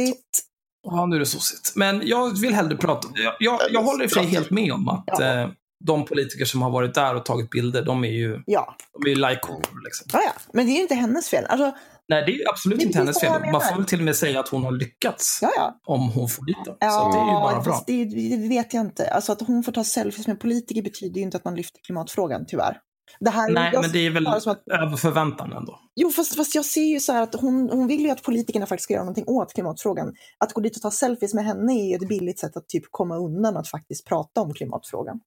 [0.84, 1.72] Ja, nu är det sossigt.
[1.76, 3.08] Men jag vill hellre prata.
[3.14, 5.42] Jag, jag, jag håller i för sig helt med om att Ja.
[5.42, 5.50] eh,
[5.86, 9.16] de politiker som har varit där och tagit bilder, de är ju, Ja, de är
[9.16, 9.84] ju like-kopior.
[9.84, 10.08] Liksom.
[10.14, 10.32] ja, ja.
[10.54, 11.46] Men det är ju inte hennes fel.
[11.46, 11.72] Alltså,
[12.12, 13.52] Nej, det är ju absolut Det är inte hennes fel.
[13.52, 15.80] Man får väl till och med säga att hon har lyckats ja, ja.
[15.86, 16.78] om hon får dit dem.
[16.80, 17.84] Ja, Så det är ju bara bra.
[17.88, 18.06] det,
[18.38, 19.12] det vet jag inte.
[19.12, 22.46] Alltså att hon får ta selfies med politiker betyder ju inte att man lyfter klimatfrågan,
[22.48, 22.78] tyvärr.
[23.20, 25.80] Det här, Nej, men det är väl att, över förväntan ändå.
[25.96, 28.66] Jo, fast, fast jag ser ju så här att hon, hon vill ju att politikerna
[28.66, 30.14] faktiskt ska göra någonting åt klimatfrågan.
[30.38, 32.84] Att gå dit och ta selfies med henne är ju ett billigt sätt att typ
[32.92, 35.20] komma undan att faktiskt prata om klimatfrågan.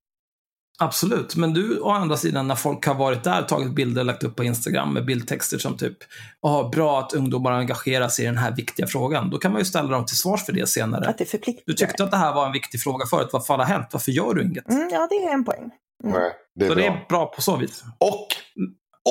[0.78, 4.24] Absolut, men du å andra sidan när folk har varit där, tagit bilder och lagt
[4.24, 5.96] upp på Instagram med bildtexter som typ
[6.42, 9.30] Åh, bra att ungdomar engagerar sig i den här viktiga frågan.
[9.30, 11.08] Då kan man ju ställa dem till svars för det senare.
[11.08, 11.62] Att det förpliktar.
[11.66, 13.28] Du tyckte att det här var en viktig fråga förut.
[13.32, 13.86] Vad fan har hänt?
[13.92, 14.68] Varför gör du inget?
[14.70, 15.70] Mm, ja, det är en poäng.
[16.04, 16.84] Nej, det är Så bra.
[16.84, 17.84] det är bra på så vis.
[17.98, 18.26] Och,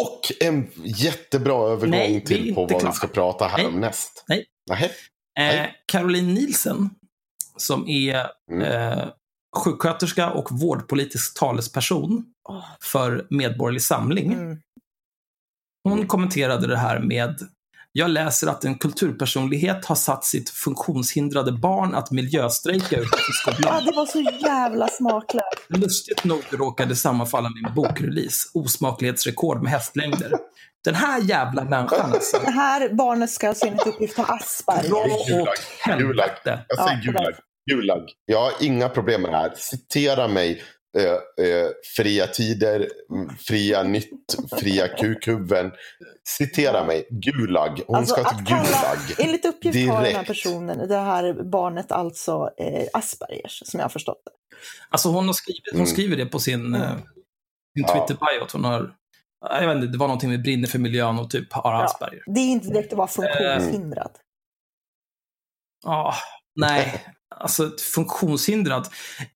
[0.02, 2.85] och en jättebra övergång Nej, till på vad klara.
[2.91, 3.68] vi ska prata här Nej.
[3.68, 4.26] om näst.
[4.27, 4.45] Nej.
[4.72, 4.85] Eh,
[5.38, 5.73] Nej.
[5.91, 6.90] Caroline Nielsen,
[7.57, 8.61] som är Mm.
[8.61, 9.06] eh,
[9.55, 12.25] sjuksköterska och vårdpolitisk talesperson
[12.81, 14.34] för Medborgerlig Samling.
[14.34, 14.57] Mm.
[15.84, 17.35] Hon kommenterade det här med
[17.95, 23.85] jag läser att en kulturpersonlighet har satt sitt funktionshindrade barn att miljöstrejka utanför Ja, skolan.
[23.85, 25.45] det var så jävla smaklöst.
[25.67, 28.49] Lustigt nog råkade sammanfalla med en bokrelease.
[28.53, 30.31] Osmaklighetsrekord med hästlängder.
[30.84, 32.38] Den här jävla människan alltså.
[32.45, 34.89] Det här barnet ska alltså enligt uppgift ha Asperger.
[34.89, 35.49] Dra åt
[35.80, 36.65] helvete.
[36.67, 37.31] Jag säger Ja,
[37.72, 38.10] gulag.
[38.26, 39.53] Jag har inga problem med det här.
[39.56, 40.64] Citera mig.
[40.98, 45.72] Eh, eh, fria tider, mm, fria nytt, fria kukhuvuden.
[46.38, 47.07] Citera mig.
[47.10, 47.81] Gulag.
[47.88, 48.98] Hon Alltså, ska till kalla- Gulag.
[49.27, 50.27] Enligt uppgift har den här Direkt.
[50.27, 54.31] personen, det här barnet alltså eh, Aspergers, som jag har förstått det.
[54.90, 55.88] Alltså hon, har skrivit, hon Mm.
[55.94, 57.06] skriver det på sin, eh, sin
[57.73, 57.94] Ja.
[58.07, 58.48] Twitter-bio.
[58.53, 58.95] Hon har,
[59.41, 61.84] jag vet inte, det var någonting med brinner för miljön och typ har Ja.
[61.84, 62.23] Asperger.
[62.26, 64.11] Det är inte direkt att vara funktionshindrad.
[65.85, 66.14] Ja,
[66.56, 67.06] nej.
[67.39, 68.88] Alltså ett funktionshindrad.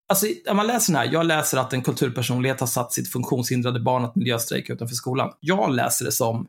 [0.10, 3.80] Alltså, när man läser den här, jag läser att en kulturpersonlighet har satt sitt funktionshindrade
[3.80, 5.32] barn att miljöstrejka utanför skolan.
[5.40, 6.48] Jag läser det som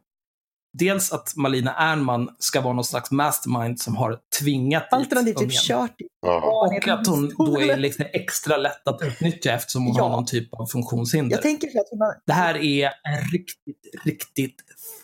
[0.78, 5.42] dels att Malina Ernman ska vara någon slags mastermind som har tvingat dit Alternativt typ
[5.42, 5.50] ungen.
[5.50, 5.96] kört.
[6.42, 10.02] Och att hon då är liksom extra lätt att utnyttja eftersom hon Ja.
[10.02, 11.36] har någon typ av funktionshinder.
[11.36, 12.90] Jag tänker för att hon har, Det här är
[13.32, 14.54] riktigt, riktigt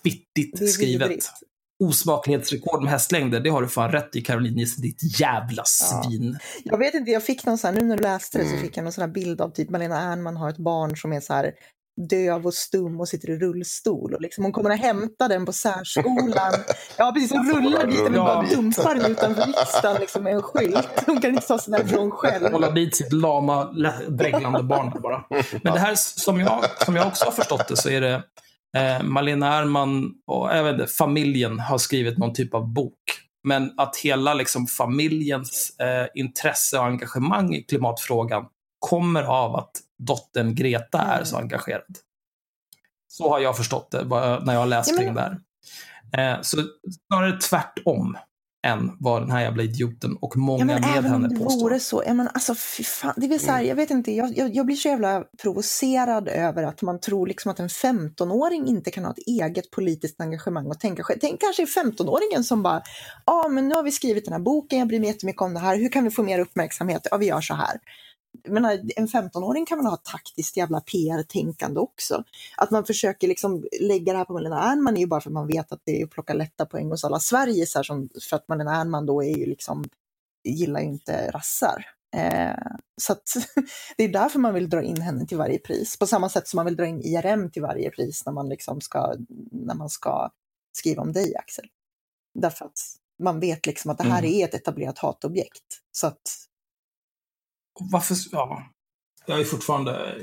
[0.02, 1.10] fittigt skrivet.
[1.88, 6.38] Osmaklighetsrekord med hästlängder, det har du fan rätt i Caroline Nielsen, ditt jävla svin.
[6.64, 8.62] Jag vet inte, jag fick någon sån här, nu när du läste det så Mm.
[8.62, 11.20] fick jag någon sån här bild av typ Malena Ernman har ett barn som är
[11.20, 11.52] så här
[12.10, 14.14] döv och stum och sitter i rullstol.
[14.14, 16.52] Och liksom, hon kommer att hämta den på särskolan.
[16.96, 17.32] Ja, precis.
[17.32, 18.24] Hon rullar dit den och Ja.
[18.24, 20.88] bara dumpar den utanför riksdagen liksom, med en skylt.
[21.06, 22.52] Hon kan inte ta sig därifrån själv.
[22.52, 23.64] Hålla dit sitt lama,
[24.08, 25.24] dreglande barn bara.
[25.62, 28.22] Men det här, som jag, som jag också har förstått det, så är det
[28.76, 32.94] eh, Malena Ernman och jag vet inte, familjen har skrivit någon typ av bok.
[33.46, 38.46] Men att hela liksom, familjens eh, intresse och engagemang i klimatfrågan
[38.78, 41.26] kommer av att dottern Greta är Mm.
[41.26, 41.98] så engagerad.
[43.08, 44.04] Så har jag förstått det
[44.44, 45.38] när jag läst Ja, men- kring det här.
[46.36, 46.56] Eh, så
[47.08, 48.16] snarare tvärtom
[48.64, 51.78] än vad den här jävla idioten och många Ja, med även om henne det påstår.
[51.78, 54.54] så, ja, men alltså fy fan, det är så här, jag vet inte, jag, jag,
[54.54, 59.04] jag blir så jävla provocerad över att man tror liksom att en 15-åring inte kan
[59.04, 61.18] ha ett eget politiskt engagemang och tänka själv.
[61.20, 62.82] Tänk kanske 15-åringen som bara,
[63.26, 65.54] ja ah, men nu har vi skrivit den här boken, jag bryr mig jättemycket om
[65.54, 67.06] det här, hur kan vi få mer uppmärksamhet?
[67.10, 67.78] Ja, vi gör så här.
[68.48, 72.24] Menar, en 15-åring kan väl ha taktiskt jävla PR-tänkande också.
[72.56, 75.34] Att man försöker liksom lägga det här på Malena Ernman är ju bara för att
[75.34, 78.08] man vet att det är att plocka lätta poäng hos alla Sverige, så här, som,
[78.30, 79.84] för att Malena Ernman då är ju liksom
[80.44, 81.86] gillar ju inte rassar.
[82.16, 83.22] Eh, så att,
[83.96, 85.96] det är därför man vill dra in henne till varje pris.
[85.98, 88.80] På samma sätt som man vill dra in IRM till varje pris när man, liksom
[88.80, 89.14] ska,
[89.52, 90.30] när man ska
[90.76, 91.64] skriva om dig, Axel.
[92.34, 92.78] Därför att
[93.22, 94.32] man vet liksom att det här Mm.
[94.34, 95.64] är ett etablerat hatobjekt.
[95.92, 96.22] Så att,
[97.80, 98.16] Varför?
[98.32, 98.62] Ja.
[99.26, 100.14] Jag är fortfarande...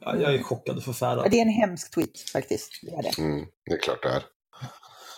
[0.00, 1.30] Ja, jag är chockad och förfärad.
[1.30, 2.80] det är en hemsk tweet faktiskt.
[2.82, 3.18] Det är det.
[3.18, 4.22] Mm, det är klart det är.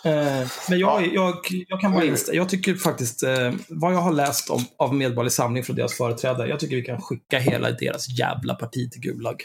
[0.03, 1.35] Eh, men jag, jag,
[1.67, 2.35] jag kan bara instämma.
[2.35, 6.47] Jag tycker faktiskt, eh, vad jag har läst om, av Medborgerlig Samling från deras företrädare,
[6.49, 9.43] jag tycker vi kan skicka hela deras jävla parti till Gulag.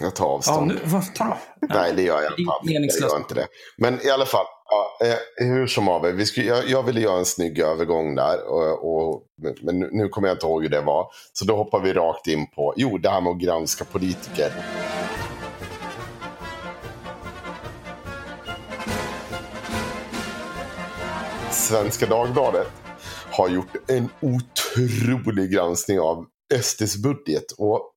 [0.00, 0.66] Jag tar Ja, avstånd.
[0.68, 1.38] nu, vad, ta.
[1.60, 2.42] Nej, det gör jag inte.
[2.42, 3.12] Jag meningslöst.
[3.12, 3.46] gör inte det.
[3.78, 6.12] Men i alla fall, ja, eh, hur som haver.
[6.12, 8.46] Vi skulle, jag, jag ville göra en snygg övergång där.
[8.48, 9.22] Och, och,
[9.62, 11.06] men nu, nu kommer jag inte ihåg hur det var.
[11.32, 14.52] Så då hoppar vi rakt in på, jo, det här med att granska politiker.
[21.50, 22.68] Svenska Dagbladet
[23.30, 26.26] har gjort en otrolig granskning av
[26.62, 27.52] SDs budget.
[27.58, 27.92] Och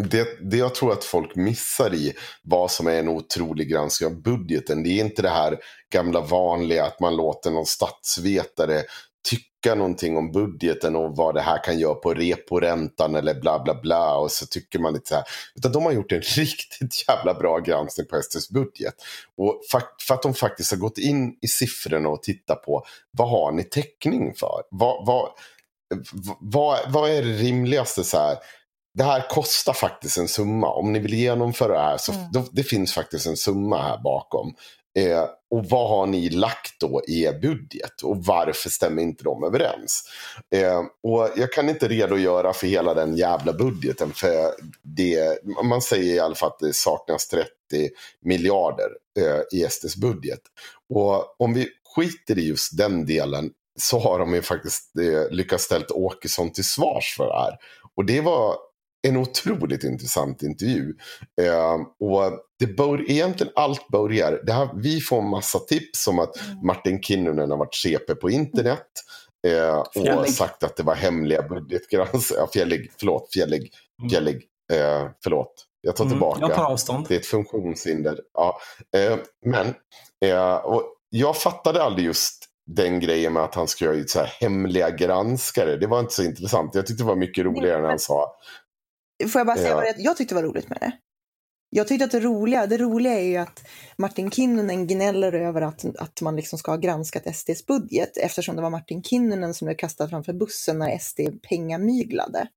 [0.00, 2.12] det, det jag tror att folk missar i
[2.42, 4.82] vad som är en otrolig granskning av budgeten.
[4.82, 5.58] Det är inte det här
[5.92, 8.82] gamla vanliga att man låter någon statsvetare
[9.30, 13.80] tycka någonting om budgeten och vad det här kan göra på reporäntan eller bla bla
[13.80, 14.16] bla.
[14.16, 15.24] Och så tycker man lite så här.
[15.54, 18.94] Utan de har gjort en riktigt jävla bra granskning på SDs budget.
[19.36, 23.52] Och för att de faktiskt har gått in i siffrorna och tittat på vad har
[23.52, 24.62] ni täckning för?
[24.70, 25.28] Vad, vad,
[26.40, 28.36] vad, vad är det rimligaste så här?
[28.94, 30.70] Det här kostar faktiskt en summa.
[30.70, 32.24] Om ni vill genomföra det här så mm.
[32.32, 34.54] då, det finns faktiskt en summa här bakom.
[34.98, 39.44] Eh, och vad har ni lagt då i er budget och varför stämmer inte de
[39.44, 40.02] överens?
[40.54, 46.14] Eh, och jag kan inte redogöra för hela den jävla budgeten för det, man säger
[46.14, 47.50] i alla fall att det saknas 30
[48.22, 48.88] miljarder
[49.18, 50.40] eh, i SDs budget.
[50.94, 53.50] Och om vi skiter i just den delen
[53.80, 57.58] så har de ju faktiskt eh, lyckats ställa Åkesson till svars för det här.
[57.96, 58.56] Och det var
[59.04, 60.94] en otroligt intressant intervju.
[61.42, 66.40] Eh, och det bör, egentligen allt börjar, det här, vi får massa tips om att
[66.40, 66.66] mm.
[66.66, 68.86] Martin Kinnunen har varit CP på internet.
[69.46, 69.78] Eh,
[70.20, 72.42] och sagt att det var hemliga budgetgranskningar.
[72.42, 74.10] Ja, fjällig, förlåt, fjällig, mm.
[74.10, 75.66] fjällig, eh, förlåt.
[75.80, 76.38] Jag tar tillbaka.
[76.38, 77.06] Mm, jag tar avstånd.
[77.08, 78.20] Det är ett funktionshinder.
[78.34, 78.60] Ja,
[78.96, 79.74] eh, men
[80.30, 84.90] eh, och jag fattade aldrig just den grejen med att han ska göra så hemliga
[84.90, 85.76] granskare.
[85.76, 86.74] Det var inte så intressant.
[86.74, 88.36] Jag tyckte det var mycket roligare när han sa
[89.28, 89.76] Får jag bara säga ja.
[89.76, 90.92] vad jag tyckte var roligt med det?
[91.76, 93.66] Jag tyckte att det roliga, det roliga är ju att
[93.98, 98.62] Martin Kinnunen gnäller över att, att man liksom ska ha granskat SDs budget eftersom det
[98.62, 102.48] var Martin Kinnunen som blev kastad framför bussen när SD pengamyglade.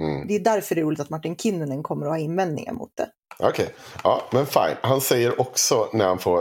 [0.00, 0.26] Mm.
[0.28, 3.08] Det är därför det är roligt att Martin Kinnunen kommer att ha invändningar mot det.
[3.38, 3.66] Okej, okay.
[4.04, 4.76] ja men fine.
[4.82, 6.40] Han säger också när han får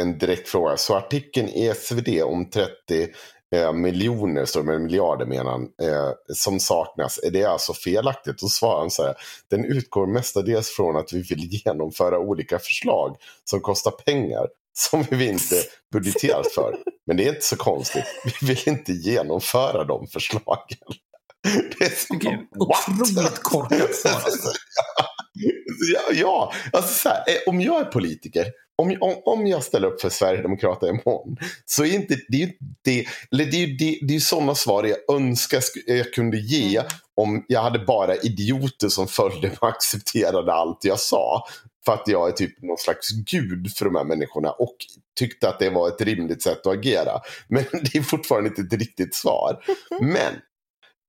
[0.00, 3.08] en direkt fråga, så artikeln i SvD om 30
[3.54, 7.20] eh, miljoner, står det miljarder menar han, eh, som saknas.
[7.22, 8.38] Är det alltså felaktigt?
[8.38, 9.14] Då svarar han så här,
[9.50, 15.28] den utgår mestadels från att vi vill genomföra olika förslag som kostar pengar som vi
[15.28, 15.56] inte
[15.92, 16.76] budgeterat för.
[17.06, 20.78] Men det är inte så konstigt, vi vill inte genomföra de förslagen.
[21.78, 24.22] Det är som, okay, otroligt korkat svar.
[25.94, 28.46] ja, ja, alltså så här, eh, om jag är politiker
[28.80, 32.52] om, om, om jag ställer upp för Sverigedemokraterna imorgon så är inte, det är
[32.84, 36.90] det, eller det, är, det, det är sådana svar jag önskar jag kunde ge mm.
[37.16, 41.44] om jag hade bara idioter som följde och accepterade allt jag sa.
[41.84, 44.76] För att jag är typ någon slags gud för de här människorna och
[45.18, 47.20] tyckte att det var ett rimligt sätt att agera.
[47.48, 49.64] Men det är fortfarande inte ett riktigt svar.
[50.00, 50.34] Men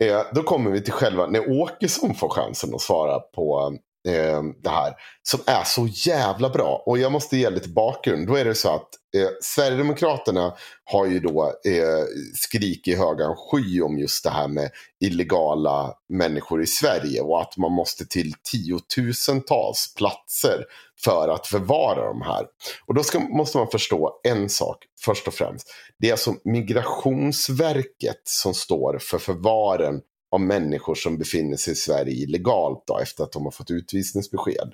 [0.04, 3.78] eh, då kommer vi till själva när Åkesson får chansen att svara på
[4.08, 4.94] eh, det här.
[5.24, 6.84] Som är så jävla bra.
[6.86, 8.28] Och jag måste ge lite bakgrund.
[8.28, 10.54] Då är det så att eh, Sverigedemokraterna
[10.84, 14.70] har ju då eh, skrik i högan sky om just det här med
[15.00, 17.22] illegala människor i Sverige.
[17.22, 20.66] Och att man måste till tiotusentals platser
[21.04, 22.46] för att förvara de här.
[22.86, 25.68] Och då ska, måste man förstå en sak först och främst.
[26.00, 30.02] Det är alltså Migrationsverket som står för förvaren
[30.32, 34.74] av människor som befinner sig i Sverige illegalt då, efter att de har fått utvisningsbesked.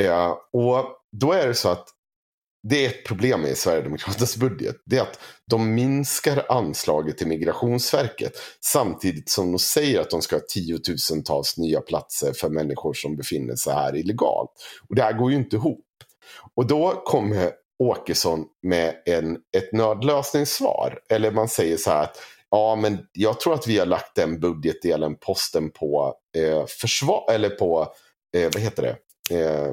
[0.00, 1.88] Eh, och då är det så att
[2.68, 4.76] det är ett problem i Sverigedemokraternas budget.
[4.84, 5.18] Det är att
[5.50, 8.32] de minskar anslaget till Migrationsverket
[8.64, 13.56] samtidigt som de säger att de ska ha tiotusentals nya platser för människor som befinner
[13.56, 14.50] sig här illegalt.
[14.88, 15.84] Och det här går ju inte ihop.
[16.54, 20.98] Och då kommer Åkesson med en, ett nödlösningssvar.
[21.10, 22.16] Eller man säger så här att
[22.56, 27.50] Ja, men jag tror att vi har lagt den budgetdelen, posten på eh, försvar, eller
[27.50, 27.94] på,
[28.36, 28.96] eh, vad heter det,
[29.36, 29.66] eh,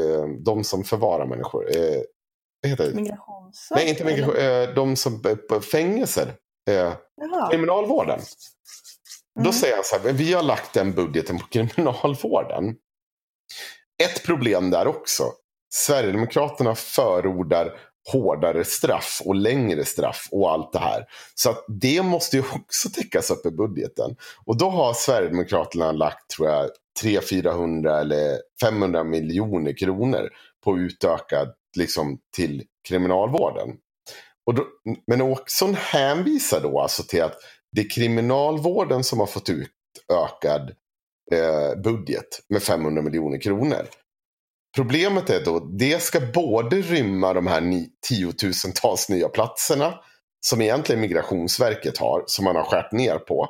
[0.00, 1.76] eh, de som förvarar människor.
[1.76, 2.00] Eh,
[2.62, 2.94] vad heter det?
[2.94, 3.84] Migrationsverket?
[3.84, 6.34] Nej, inte migration, eh, de som, på fängelser.
[6.70, 6.92] Eh,
[7.50, 8.20] kriminalvården.
[9.38, 9.44] Mm.
[9.44, 12.76] Då säger han så här, vi har lagt den budgeten på kriminalvården.
[14.04, 15.24] Ett problem där också.
[15.74, 17.80] Sverigedemokraterna förordar
[18.12, 21.04] hårdare straff och längre straff och allt det här.
[21.34, 24.16] Så att det måste ju också täckas upp i budgeten.
[24.44, 26.70] Och då har Sverigedemokraterna lagt, tror jag,
[27.00, 30.28] 300, 400 eller 500 miljoner kronor
[30.64, 33.68] på utökad liksom, till kriminalvården.
[34.46, 34.66] Och då,
[35.06, 37.36] men Åkesson hänvisar då alltså till att
[37.72, 39.70] det är kriminalvården som har fått ut
[40.12, 40.72] ökad
[41.32, 43.86] eh, budget med 500 miljoner kronor.
[44.74, 49.94] Problemet är då, det ska både rymma de här tiotusentals nya platserna
[50.46, 53.48] som egentligen Migrationsverket har, som man har skärt ner på.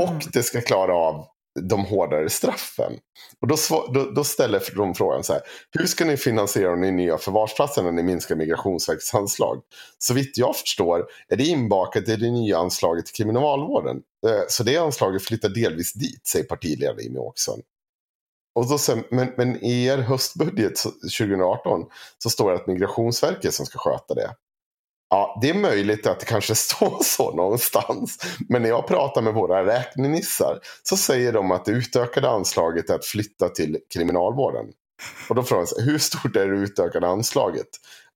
[0.00, 0.20] Och mm.
[0.32, 1.26] det ska klara av
[1.60, 2.92] de hårdare straffen.
[3.40, 3.56] Och då,
[3.94, 5.42] då, då ställer de frågan så här.
[5.78, 9.62] Hur ska ni finansiera de nya förvarsplatserna när ni minskar Migrationsverkets anslag?
[9.98, 13.96] Så vitt jag förstår är det inbakat i det nya anslaget till kriminalvården.
[14.26, 17.60] Eh, så det anslaget flyttar delvis dit, säger partiledare Jimmie Åkesson.
[18.54, 20.82] Och då sen, men, men i er höstbudget
[21.18, 21.84] 2018
[22.18, 24.30] så står det att Migrationsverket som ska sköta det.
[25.10, 28.18] Ja, det är möjligt att det kanske står så någonstans.
[28.48, 32.94] Men när jag pratar med våra räknenissar så säger de att det utökade anslaget är
[32.94, 34.66] att flytta till kriminalvården.
[35.28, 37.68] Och då frågar jag sig, hur stort är det utökade anslaget?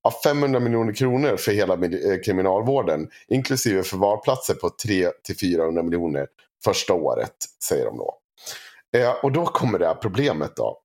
[0.03, 6.27] Ja, 500 miljoner kronor för hela eh, kriminalvården, inklusive förvarplatser på 300-400 miljoner
[6.63, 8.17] första året, säger de då.
[8.95, 10.81] Eh, och då kommer det här problemet då.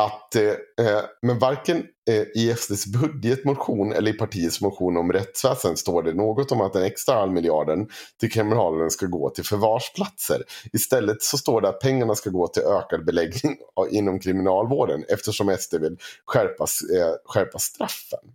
[0.00, 0.42] Att, eh,
[0.86, 6.12] eh men varken eh, i SDs budgetmotion eller i partiets motion om rättsväsen står det
[6.12, 7.88] något om att den extra halv miljarden
[8.20, 10.42] till kriminalvården ska gå till förvarsplatser.
[10.72, 13.56] Istället så står det att pengarna ska gå till ökad beläggning
[13.90, 16.64] inom kriminalvården eftersom SD vill skärpa,
[16.98, 18.32] eh, skärpa straffen.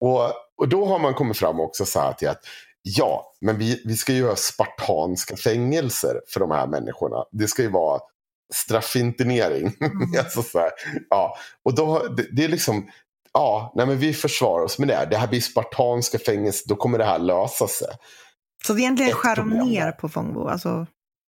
[0.00, 0.20] Och,
[0.56, 2.44] och då har man kommit fram också så här till att
[2.82, 7.24] ja, men vi, vi ska ju ha spartanska fängelser för de här människorna.
[7.32, 8.00] Det ska ju vara
[8.52, 9.76] straffinternering.
[9.80, 10.18] Mm.
[10.18, 10.70] alltså så här,
[11.10, 11.36] ja.
[11.64, 12.90] Och då, det, det är liksom,
[13.32, 15.08] ja, nej men vi försvarar oss med det.
[15.10, 17.88] Det här blir spartanska fängelser, då kommer det här lösa sig.
[18.66, 20.48] Så egentligen Ett skär de ner på Fångbo?
[20.48, 20.86] Alltså,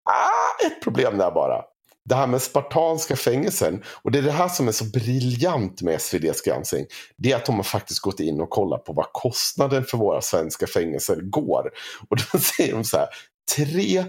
[0.10, 1.62] Ah, ett problem där bara.
[2.06, 3.84] Det här med spartanska fängelsen.
[4.02, 6.86] Och det är det här som är så briljant med SVDs granskning.
[7.18, 10.22] Det är att de har faktiskt gått in och kollat på vad kostnaden för våra
[10.22, 11.72] svenska fängelser går.
[12.10, 13.08] Och då säger de så här.
[13.56, 14.06] Tre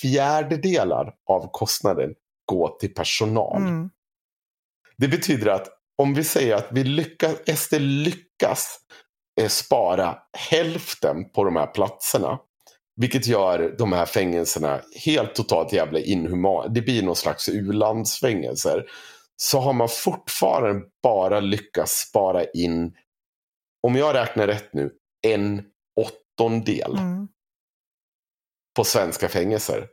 [0.00, 2.14] fjärdedelar av kostnaden
[2.48, 3.56] går till personal.
[3.62, 3.90] mm.
[4.96, 5.68] Det betyder att
[6.02, 8.78] om vi säger att vi lyckas, SD lyckas
[9.40, 10.18] eh, spara
[10.50, 12.38] hälften på de här platserna.
[13.00, 16.68] Vilket gör de här fängelserna helt totalt jävla inhumana.
[16.68, 18.84] Det blir någon slags u-landsfängelser.
[19.36, 22.96] Så har man fortfarande bara lyckats spara in,
[23.86, 24.90] om jag räknar rätt nu,
[25.26, 25.62] en
[26.00, 27.28] åttondel Mm.
[28.76, 29.88] på svenska fängelser.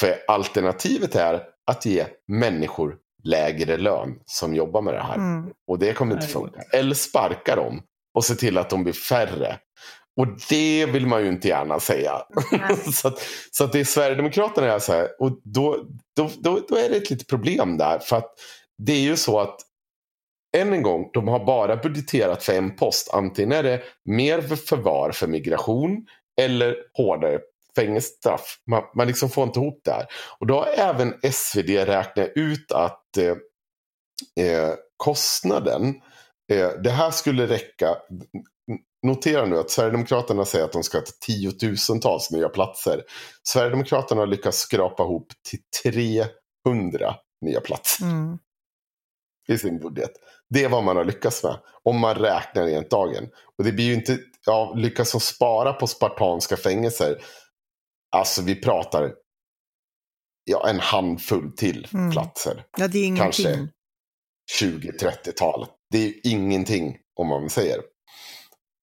[0.00, 5.14] För alternativet är att ge människor lägre lön som jobbar med det här.
[5.14, 5.50] Mm.
[5.66, 6.62] Och det kommer inte funka.
[6.72, 7.82] Eller sparka dem
[8.14, 9.58] och se till att de blir färre.
[10.16, 12.22] Och det vill man ju inte gärna säga.
[12.92, 13.18] så att,
[13.50, 15.08] så att det är Sverigedemokraterna är så här.
[15.18, 15.84] Och då,
[16.16, 17.98] då, då, då är det ett litet problem där.
[17.98, 18.32] För att
[18.78, 19.60] det är ju så att
[20.56, 23.10] än en gång, de har bara budgeterat för en post.
[23.12, 26.06] Antingen är det mer för förvar för migration
[26.40, 27.38] eller hårdare
[27.78, 28.58] fängelsestraff.
[28.70, 30.06] Man, man liksom får inte ihop det här.
[30.38, 35.94] Och då har även SvD räknat ut att eh, eh, kostnaden,
[36.52, 37.96] eh, det här skulle räcka.
[39.06, 43.02] Notera nu att Sverigedemokraterna säger att de ska ha tiotusentals nya platser.
[43.42, 45.58] Sverigedemokraterna har lyckats skrapa ihop till
[46.64, 47.14] 300
[47.46, 48.38] nya platser Mm.
[49.48, 50.10] i sin budget.
[50.50, 51.56] Det är vad man har lyckats med.
[51.82, 53.28] Om man räknar rent dagen.
[53.58, 57.18] Och det blir ju inte, ja, lyckas de spara på spartanska fängelser.
[58.16, 59.12] Alltså vi pratar
[60.44, 62.10] ja, en handfull till Mm.
[62.10, 62.64] platser.
[62.78, 63.44] Ja, det är ingenting.
[63.44, 63.68] Kanske
[64.60, 65.68] 20-30-talet.
[65.90, 67.80] Det är ingenting om man säger.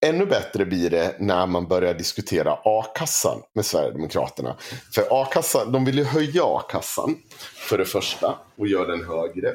[0.05, 4.57] Ännu bättre blir det när man börjar diskutera a-kassan med Sverigedemokraterna.
[4.95, 7.15] För a-kassan, de vill ju höja a-kassan
[7.69, 9.53] för det första och göra den högre.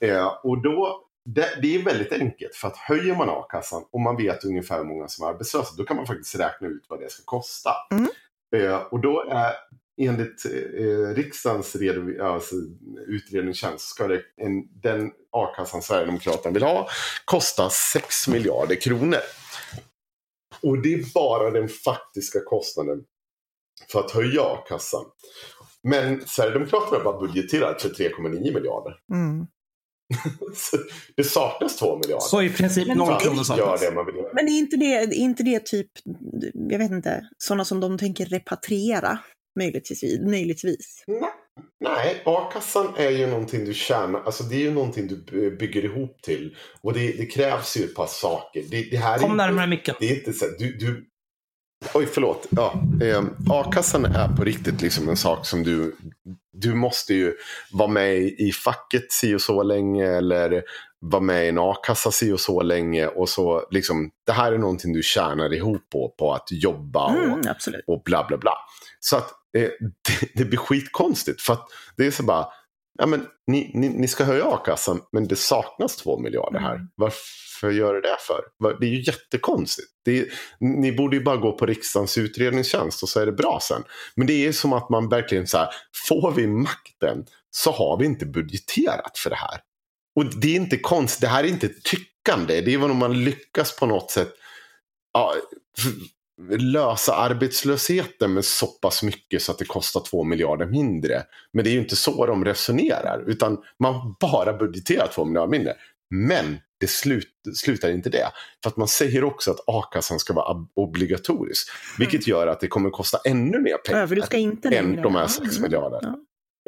[0.00, 4.16] Eh, och då, det, det är väldigt enkelt för att höjer man a-kassan och man
[4.16, 7.10] vet ungefär hur många som är arbetslösa då kan man faktiskt räkna ut vad det
[7.10, 7.70] ska kosta.
[7.90, 8.08] Mm.
[8.56, 9.52] Eh, och då är
[10.00, 12.54] enligt eh, riksdagens redovi- alltså,
[13.06, 16.88] utredningstjänst ska det, en, den a-kassan Sverigedemokraterna vill ha
[17.24, 19.20] kosta 6 miljarder kronor.
[20.62, 23.04] Och det är bara den faktiska kostnaden
[23.92, 25.04] för att höja a-kassan.
[25.82, 28.96] Men Sverigedemokraterna har bara budgeterat för 3,9 miljarder.
[29.12, 29.46] Mm.
[31.16, 32.20] Det saknas 2 miljarder.
[32.20, 33.80] Så i princip Men noll det- kronor saknas.
[33.80, 34.30] det man vill göra.
[34.34, 35.90] Men är inte det, är inte det typ,
[36.70, 39.18] jag vet inte, sådana som de tänker repatriera
[39.58, 40.20] möjligtvis?
[40.20, 41.04] möjligtvis.
[41.06, 41.30] Nej,
[41.80, 46.22] Nej, a-kassan är ju någonting du tjänar, alltså det är ju någonting du bygger ihop
[46.22, 46.56] till.
[46.80, 48.62] Och det, det krävs ju ett par saker.
[48.70, 49.94] Det, det här är Kom inte, närmare micken.
[50.00, 51.06] Det är inte så du, du...
[51.94, 52.46] Oj, förlåt.
[52.50, 55.96] Ja, eh, a-kassan är på riktigt liksom en sak som du...
[56.52, 57.34] Du måste ju
[57.72, 60.62] vara med i facket si och så länge eller
[61.00, 63.06] vara med i en a-kassa si och så länge.
[63.06, 67.14] Och så liksom, det här är någonting du tjänar ihop på, på att jobba och,
[67.14, 67.40] Mm,
[67.86, 68.52] och bla bla bla.
[69.00, 69.62] Så att eh,
[70.08, 71.42] det, det blir skitkonstigt.
[71.42, 72.46] För att det är så bara,
[72.98, 76.74] ja men ni, ni, ni ska höja a-kassan men det saknas två miljarder här.
[76.74, 76.88] Mm.
[76.94, 78.40] Varför gör det det för?
[78.80, 79.88] Det är ju jättekonstigt.
[80.04, 80.26] Det är,
[80.60, 83.82] ni borde ju bara gå på riksdagens utredningstjänst och så är det bra sen.
[84.14, 85.68] Men det är som att man verkligen så här,
[86.08, 89.60] får vi makten så har vi inte budgeterat för det här.
[90.16, 92.60] Och det är inte konstigt, det här är inte tyckande.
[92.60, 94.34] Det är vad om man lyckas på något sätt
[95.12, 95.34] ja,
[96.58, 101.22] lösa arbetslösheten med så pass mycket så att det kostar två miljarder mindre.
[101.52, 105.74] Men det är ju inte så de resonerar, utan man bara budgeterar två miljarder mindre.
[106.10, 108.26] Men det slut, slutar inte det.
[108.62, 111.68] För att man säger också att a-kassan ska vara ob- obligatorisk.
[111.98, 114.06] Vilket gör att det kommer kosta ännu mer pengar Ja,
[114.78, 115.62] än de här Ja, 6 mm.
[115.62, 115.98] miljarder.
[116.02, 116.18] Ja.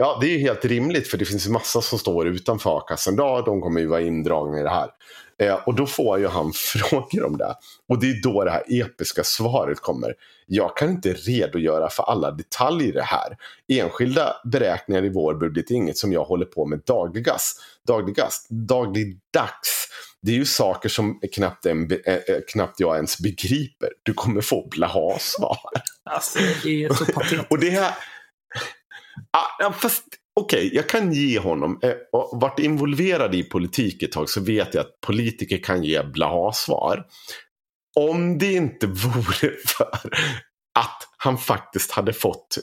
[0.00, 3.14] Ja, det är ju helt rimligt för det finns massa som står utanför a-kassan.
[3.16, 4.90] Ja, de kommer ju vara indragna i det här.
[5.38, 7.54] Eh, och då får ju han frågor om det.
[7.88, 10.14] Och det är då det här episka svaret kommer.
[10.46, 13.36] Jag kan inte redogöra för alla detaljer i det här.
[13.68, 17.54] Enskilda beräkningar i vår budget är inget som jag håller på med dagligdags.
[17.86, 19.88] Dagligdags, dagligdags.
[20.22, 23.88] Det är ju saker som knappt, en, eh, knappt jag ens begriper.
[24.02, 25.58] Du kommer få blaha-svar.
[26.10, 27.50] Alltså, det är så patetiskt.
[27.50, 27.94] Och det här...
[29.30, 30.04] Ah, fast
[30.38, 34.74] okej, jag kan ge honom, eh, och varit involverad i politik ett tag så vet
[34.74, 37.06] jag att politiker kan ge blaha-svar.
[37.96, 40.10] Om det inte vore för
[40.78, 42.58] att han faktiskt hade fått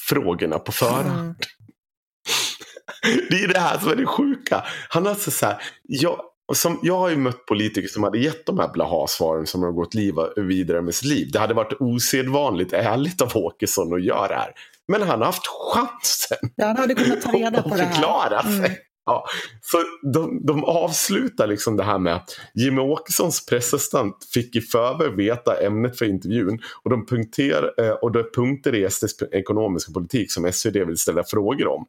[0.00, 1.20] frågorna på förhand.
[1.20, 1.34] Mm.
[3.30, 4.64] Det är det här som är det sjuka.
[4.88, 6.20] Han har alltså så här, jag,
[6.52, 9.94] som, jag har ju mött politiker som hade gett de här blaha-svaren som har gått
[9.94, 11.28] liv, vidare med sitt liv.
[11.32, 14.52] Det hade varit osedvanligt ärligt av Åkesson att göra det här.
[14.88, 17.92] Men han har haft chansen Ja, han hade kunnat ta reda på det här.
[17.92, 18.58] förklara sig.
[18.58, 18.72] Mm.
[19.06, 19.24] Ja,
[19.62, 19.78] så
[20.12, 25.60] de, de avslutar liksom det här med att Jimmy Åkessons pressassistent fick i förväg veta
[25.60, 30.76] ämnet för intervjun och, de punkter, eh, och då punkter restes ekonomiska politik som SvD
[30.76, 31.86] vill ställa frågor om.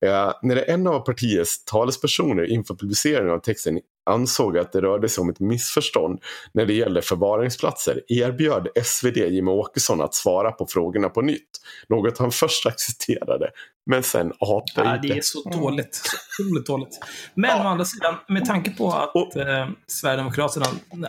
[0.00, 5.08] Eh, när det en av partiets talespersoner inför publiceringen av texten ansåg att det rörde
[5.08, 6.20] sig om ett missförstånd
[6.52, 11.50] när det gällde förvaringsplatser erbjöd SvD Jimmy Åkesson att svara på frågorna på nytt.
[11.88, 13.50] Något han först accepterade
[13.86, 14.90] men sen avböjde.
[14.90, 15.94] Ja, det är så dåligt.
[15.94, 16.98] Så otroligt dåligt.
[17.34, 20.66] Men å andra sidan, med tanke på att Och- eh, Sverigedemokraterna,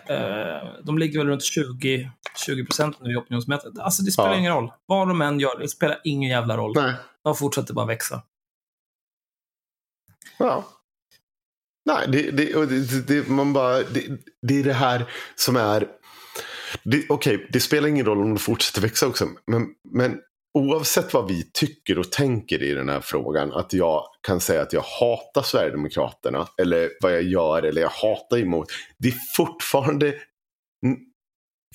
[0.09, 2.11] eh, de ligger väl runt 20,
[2.45, 3.79] 20 procent nu i opinionsmätet.
[3.79, 4.37] Alltså det spelar Ja.
[4.37, 4.71] ingen roll.
[4.85, 6.71] Vad de än gör, det spelar ingen jävla roll.
[6.75, 6.93] Nej.
[7.23, 8.21] De fortsätter bara växa.
[10.39, 10.63] Ja.
[11.85, 14.07] Nej, det, det, det, det, man bara, det,
[14.41, 15.05] det är det här
[15.35, 15.87] som är...
[16.85, 19.27] Okej, Okej, det spelar ingen roll om det fortsätter växa också.
[19.47, 20.19] Men, men
[20.53, 23.53] oavsett vad vi tycker och tänker i den här frågan.
[23.53, 26.47] Att jag kan säga att jag hatar Sverigedemokraterna.
[26.61, 28.67] Eller vad jag gör eller jag hatar emot.
[28.97, 30.13] Det är fortfarande...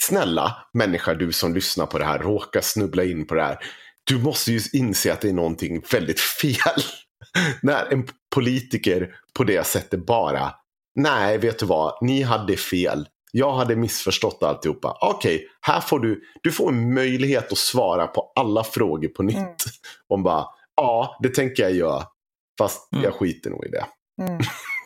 [0.01, 3.59] Snälla människa du som lyssnar på det här, råkar snubbla in på det här.
[4.05, 6.83] Du måste ju inse att det är någonting väldigt fel.
[7.63, 10.55] När en politiker på det sättet bara,
[10.95, 13.09] nej vet du vad, ni hade fel.
[13.33, 14.99] Jag hade missförstått alltihopa.
[15.01, 19.37] Okej, här får du, du får en möjlighet att svara på alla frågor på nytt.
[19.37, 19.55] Mm.
[20.09, 20.47] Om bara,
[20.77, 22.03] ja det tänker jag göra.
[22.59, 23.05] Fast Mm.
[23.05, 23.87] jag skiter nog i det.
[24.23, 24.41] Mm.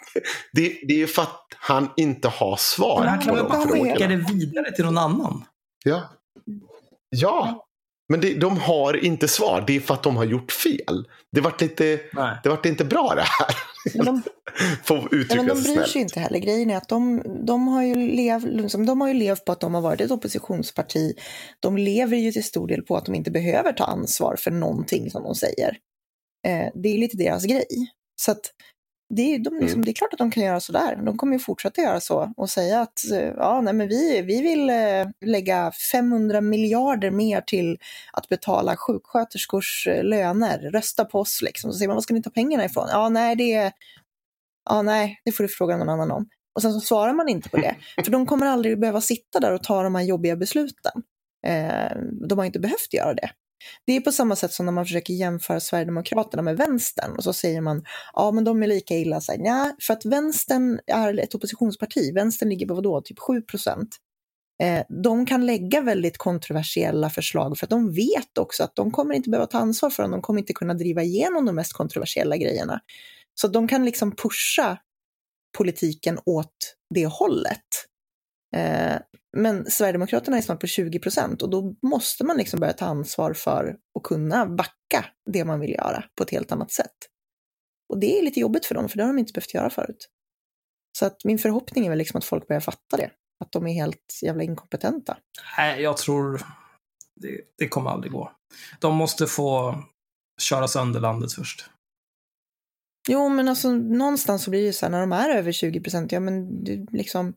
[0.52, 0.78] det.
[0.88, 3.62] Det är för att han inte har svar Men han på kan väl de bara
[3.62, 3.92] frågorna.
[3.94, 5.44] skicka det vidare till någon annan?
[5.84, 6.02] Ja.
[7.10, 7.63] Ja.
[8.08, 9.64] Men det, de har inte svar.
[9.66, 11.04] Det är för att de har gjort fel.
[11.32, 12.36] Det vart lite, Nej.
[12.42, 13.56] det vart inte bra det här.
[13.94, 14.22] Men de,
[14.84, 15.88] Får Ja, uttrycka men de bryr snällt.
[15.88, 16.38] sig inte heller.
[16.38, 19.60] Grejen är att de, de, har ju lev, liksom, de har ju levt på att
[19.60, 21.14] de har varit ett oppositionsparti.
[21.60, 25.10] De lever ju till stor del på att de inte behöver ta ansvar för någonting
[25.10, 25.76] som de säger.
[26.46, 27.66] Eh, det är lite deras grej.
[28.16, 28.40] Så att
[29.08, 29.84] det, är, de, liksom, Mm.
[29.84, 30.96] det är klart att de kan göra så där.
[30.96, 34.42] De kommer ju fortsätta göra så och säga att eh, ja, nej, men vi, vi
[34.42, 37.78] vill eh, lägga 500 miljarder mer till
[38.12, 40.58] att betala sjuksköterskors eh, löner.
[40.58, 41.72] Rösta på oss liksom.
[41.72, 42.88] Så säger man, var ska ni ta pengarna ifrån?
[42.90, 43.72] Ja, nej, det
[44.70, 46.28] ja nej, det får du fråga någon annan om.
[46.54, 49.52] Och sen så svarar man inte på det, för de kommer aldrig behöva sitta där
[49.52, 51.02] och ta de här jobbiga besluten.
[51.46, 51.96] Eh,
[52.28, 53.30] de har inte behövt göra det.
[53.86, 57.32] Det är på samma sätt som när man försöker jämföra Sverigedemokraterna med vänstern och så
[57.32, 59.20] säger man ja men de är lika illa.
[59.20, 62.14] Så här, Nja, för att vänstern är ett oppositionsparti.
[62.14, 63.96] Vänstern ligger på vadå, typ 7 procent.
[64.62, 69.14] Eh, de kan lägga väldigt kontroversiella förslag för att de vet också att de kommer
[69.14, 70.12] inte behöva ta ansvar för dem.
[70.12, 72.80] De kommer inte kunna driva igenom de mest kontroversiella grejerna.
[73.34, 74.78] Så de kan liksom pusha
[75.58, 77.66] politiken åt det hållet.
[78.56, 78.96] Eh,
[79.36, 83.32] men Sverigedemokraterna är snart på 20 procent och då måste man liksom börja ta ansvar
[83.32, 86.96] för att kunna backa det man vill göra på ett helt annat sätt.
[87.88, 90.08] Och det är lite jobbigt för dem, för det har de inte behövt göra förut.
[90.98, 93.10] Så att min förhoppning är väl liksom att folk börjar fatta det,
[93.44, 95.16] att de är helt jävla inkompetenta.
[95.58, 96.42] Nej, jag tror
[97.14, 98.32] det, det kommer aldrig gå.
[98.80, 99.82] De måste få
[100.40, 101.70] köra sönder landet först.
[103.08, 105.80] Jo, men alltså någonstans så blir det ju så här, när de är över 20
[105.80, 107.34] procent, ja men det, liksom,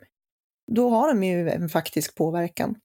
[0.72, 2.76] då har de ju en faktisk påverkan.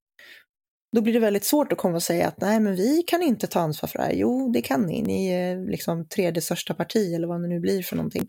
[0.96, 3.46] Då blir det väldigt svårt att komma och säga att nej, men vi kan inte
[3.46, 4.12] ta ansvar för det här.
[4.12, 5.02] Jo, det kan ni.
[5.02, 8.28] Ni är liksom tredje största parti eller vad det nu blir för någonting.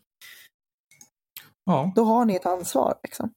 [1.65, 2.99] Ja, Då har ni ett ansvar.
[3.03, 3.34] Liksom.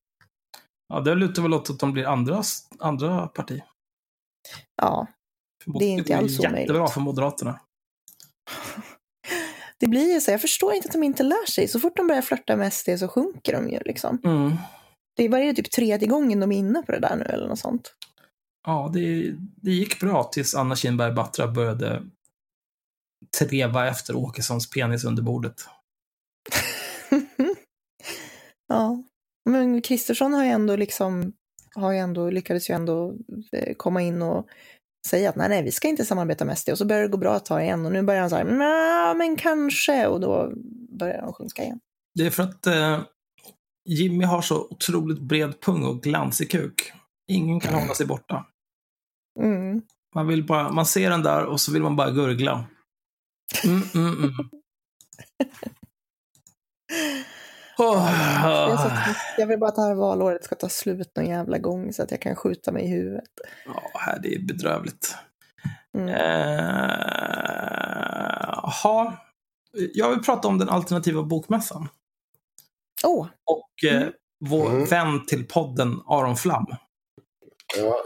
[0.88, 2.42] ja det lutar väl åt att de blir andra,
[2.78, 3.62] andra parti.
[4.82, 5.06] Ja,
[5.78, 6.92] Det är inte alls Jättebra omöjligt.
[6.94, 7.60] för Moderaterna.
[9.78, 10.30] det blir ju så.
[10.30, 11.68] Jag förstår inte att de inte lär sig.
[11.68, 14.18] Så fort de börjar flörta med SD så sjunker de ju liksom.
[14.24, 14.52] Mm.
[15.16, 17.58] Det var det typ tredje gången de är inne på det där nu eller något
[17.58, 17.94] sånt.
[18.66, 22.02] Ja, det, det gick bra tills Anna Kinberg Batra började
[23.38, 25.64] treva efter Åkessons penis under bordet.
[28.68, 29.02] ja,
[29.50, 31.32] men Kristersson har ju ändå liksom,
[31.74, 33.14] har ju ändå, lyckades ju ändå
[33.52, 34.46] eh, komma in och
[35.06, 37.16] säga att nej, nej, vi ska inte samarbeta med SD och så börjar det gå
[37.16, 40.52] bra ett tag igen och nu börjar han så här, "Nja, men kanske och då
[40.98, 41.80] börjar de sjunka igen.
[42.14, 43.00] Det är för att eh,
[43.86, 46.92] Jimmy har så otroligt bred pung och glansig kuk.
[47.28, 48.46] Ingen kan hålla sig borta.
[49.40, 49.82] Mm.
[50.14, 52.64] Man, vill bara, man ser den där och så vill man bara gurgla.
[53.64, 54.32] Mm, mm, mm.
[57.78, 58.10] Åh,
[59.38, 62.10] Jag, vill bara att det här valåret ska ta slut någon jävla gång så att
[62.10, 63.30] jag kan skjuta mig i huvudet.
[63.66, 65.16] Ja, här, det är bedrövligt.
[65.98, 66.08] Mm.
[66.08, 66.16] Eh,
[68.62, 69.16] Jaha.
[69.94, 71.88] Jag vill prata om den alternativa bokmässan.
[73.04, 74.12] Åh, Och eh, Mm.
[74.44, 74.84] vår Mm.
[74.84, 76.66] vän till podden, Aron Flam.
[77.78, 78.04] Ja,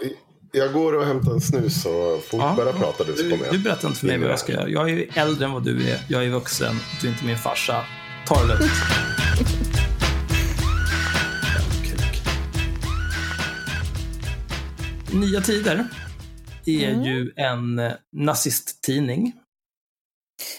[0.53, 2.55] jag går och hämtar en snus så fort Ja.
[2.57, 3.55] börja prata du så kommer jag.
[3.55, 4.69] du berättar inte för mig vad jag ska göra.
[4.69, 6.01] Jag är ju äldre än vad du är.
[6.09, 6.75] Jag är vuxen.
[7.01, 7.85] Du är inte min farsa.
[8.27, 8.63] Ta det lugnt.
[15.13, 15.87] Nya Tider
[16.67, 17.03] är Mm.
[17.05, 19.33] ju en eh, nazisttidning.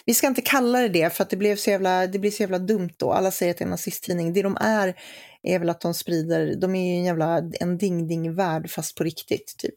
[0.06, 2.44] Vi ska inte kalla det det för att det, blev så jävla, det blir så
[2.44, 3.14] jävla dumt då.
[3.14, 4.34] Alla säger att det är en nazisttidning.
[4.34, 4.96] Det de är
[5.44, 9.56] är väl att de sprider, de är ju en jävla en ding-ding-värld fast på riktigt
[9.58, 9.76] typ.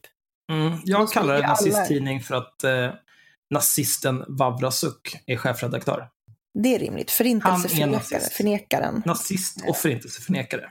[0.51, 2.93] Mm, jag kallar det alla- nazisttidning för att eh,
[3.49, 6.09] nazisten Vavrasuk är chefredaktör.
[6.63, 7.11] Det är rimligt.
[7.11, 9.03] Förintelseförnekare, förnekaren.
[9.05, 10.69] Nazist och förintelseförnekare.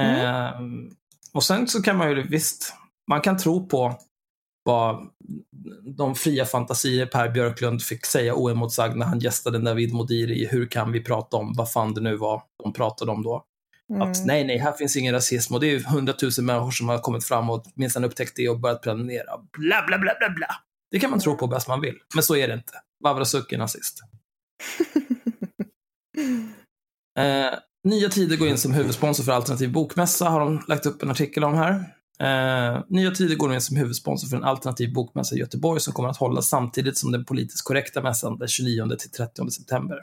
[0.00, 0.26] Mm.
[0.26, 0.90] Ehm,
[1.32, 2.74] och sen så kan man ju visst,
[3.10, 3.98] man kan tro på
[4.64, 5.08] vad
[5.96, 10.66] de fria fantasier Per Björklund fick säga oemotsagd när han gästade Navid Modiri i Hur
[10.66, 13.44] kan vi prata om, vad fan det nu var de pratade om då.
[13.90, 14.02] Mm.
[14.02, 16.98] Att nej, nej, här finns ingen rasism och det är ju hundratusen människor som har
[16.98, 19.38] kommit fram och minsann upptäckt det och börjat prenumerera.
[19.58, 20.46] Bla, bla, bla, bla, bla.
[20.90, 22.72] Det kan man tro på bäst man vill, men så är det inte.
[23.04, 24.00] Vavrasuk är nazist.
[27.18, 31.10] Eh, Nya Tider går in som huvudsponsor för Alternativ Bokmässa, har de lagt upp en
[31.10, 31.84] artikel om här.
[32.20, 36.08] Eh, Nya Tider går in som huvudsponsor för en alternativ bokmässa i Göteborg som kommer
[36.08, 39.98] att hållas samtidigt som den politiskt korrekta mässan den 29 till 30 september.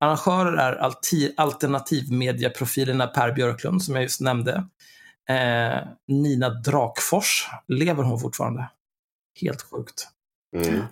[0.00, 0.92] Arrangörer är
[1.36, 4.68] alternativmediaprofilerna Per Björklund, som jag just nämnde.
[5.28, 8.70] Eh, Nina Drakfors, lever hon fortfarande?
[9.40, 10.08] Helt sjukt.
[10.56, 10.84] Mm.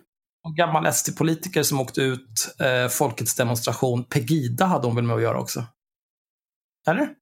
[0.44, 4.04] Och gammal SD-politiker som åkte ut, eh, folkets demonstration.
[4.04, 5.64] Pegida hade hon väl med att göra också?
[6.88, 7.14] Eller?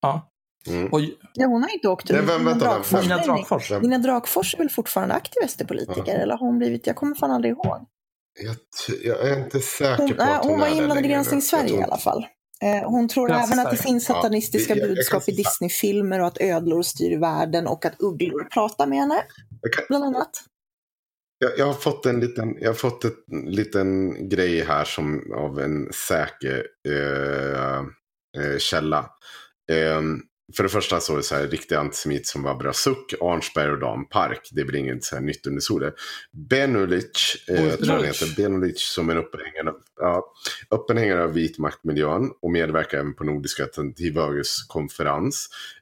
[0.00, 0.30] Ja.
[0.66, 0.92] Mm.
[0.92, 1.00] Och
[1.34, 2.10] Ja, hon har inte åkt.
[2.10, 3.16] Nej, vem- Nina vänta, Drakfors- Nina.
[3.18, 3.70] Drakfors.
[3.70, 6.02] Nina Drakfors är väl fortfarande aktiv SD-politiker?
[6.06, 6.12] Ja.
[6.12, 7.86] Eller har hon blivit, jag kommer fan aldrig ihåg.
[8.40, 8.56] Jag,
[9.04, 11.42] jag är inte säker Hon, på att hon, hon var inblandad i Granskning.
[11.42, 12.26] Sverige Jag tror i alla fall.
[12.62, 15.36] Eh, hon tror Granskning även att det finns satanistiska Ja, jag- jag budskap kan- i
[15.36, 19.22] Disney-filmer och att ödlor styr världen och att ugglor pratar med henne,
[19.62, 20.30] Jag, kan, bland annat.
[21.38, 25.60] jag, jag har fått en liten, jag har fått en liten grej här som av
[25.60, 27.78] en säker eh,
[28.44, 28.98] eh, källa.
[29.72, 30.02] Eh,
[30.56, 33.78] för det första så är det så här riktig antisemit som var Brasuk, Arnsberg och
[33.78, 34.48] Dan Park.
[34.52, 35.92] Det är väl inget så här nytt under solen.
[36.32, 38.22] Benulic, eh, tror jag han Benulic.
[38.22, 40.32] heter, Benulic som en uppenhängare, ja,
[40.70, 45.48] uppenhängare av vit maktmiljön och medverkar även på Nordiska alternativhögers konferens.
[45.50, 45.77] Ja,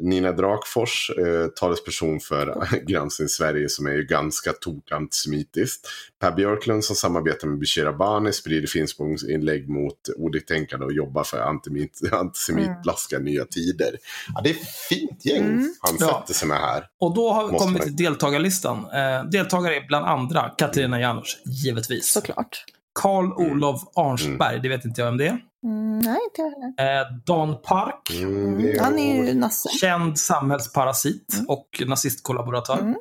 [0.00, 5.88] Nina Drakfors, eh, talesperson för Granskning Sverige som är ju ganska tokantisemitiskt.
[6.20, 12.00] Per Björklund som samarbetar med Bishir Abani sprider finsprångsinlägg mot oliktänkande och jobbar för antisemit,
[12.12, 13.96] antisemitlaska nya tider.
[14.34, 15.74] Ja, det är ett fint gäng Mm.
[15.80, 16.20] han Ja.
[16.20, 16.84] sätter sig med här.
[17.00, 18.78] Och då har vi kommit man- till deltagarlistan.
[18.78, 22.12] Eh, deltagare är bland andra Katarina Janouch, givetvis.
[22.12, 22.64] Såklart.
[23.00, 25.38] Karl Olof Arnsberg, det vet inte jag vem det är.
[25.64, 27.00] Mm, nej, inte jag heller.
[27.00, 29.68] Eh, Dan Park, Mm, han är ju nasse.
[29.68, 31.46] känd samhällsparasit Mm.
[31.48, 32.78] och nazistkollaboratör.
[32.78, 32.94] Mm.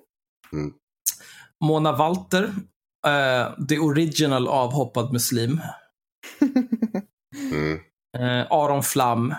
[0.54, 0.74] Mm.
[1.64, 2.44] Mona Walter,
[3.08, 5.62] eh, the original avhoppad muslim.
[7.52, 7.80] Mm.
[8.18, 9.36] Eh, Aron Flam,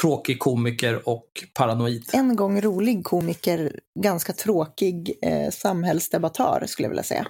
[0.00, 2.04] tråkig komiker och paranoid.
[2.12, 7.26] En gång rolig komiker, ganska tråkig eh, samhällsdebattör skulle jag vilja säga.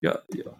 [0.00, 0.52] Ja, ja.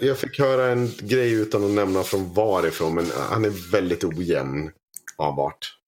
[0.00, 4.70] Jag- fick höra en grej utan att nämna från varifrån, men han är väldigt ojämn
[5.16, 5.78] avart.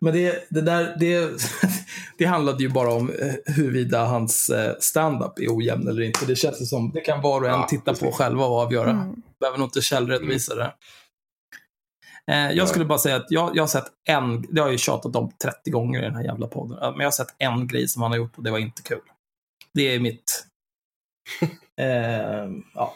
[0.00, 1.30] Men det, det där, det,
[2.18, 6.26] det handlade ju bara om eh, huruvida hans eh, stand-up är ojämn eller inte.
[6.26, 8.16] Det känns som, det kan var och en Ja, titta på precis.
[8.16, 8.90] själva och avgöra.
[8.90, 9.22] Mm.
[9.40, 10.72] Behöver nog inte källredovisa det.
[12.32, 14.78] Eh, jag skulle bara säga att jag, jag har sett en, det har jag ju
[14.78, 17.88] tjatat om 30 gånger i den här jävla podden, men jag har sett en grej
[17.88, 19.00] som han har gjort och det var inte kul.
[19.74, 20.45] Det är mitt...
[21.78, 22.94] Eh, ja.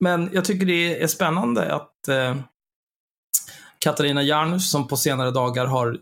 [0.00, 2.36] Men jag tycker det är spännande att eh,
[3.78, 5.98] Katarina Janouch som på senare dagar har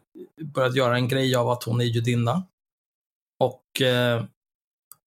[0.55, 2.47] börjat göra en grej av att hon är judinna.
[3.41, 4.24] Och eh,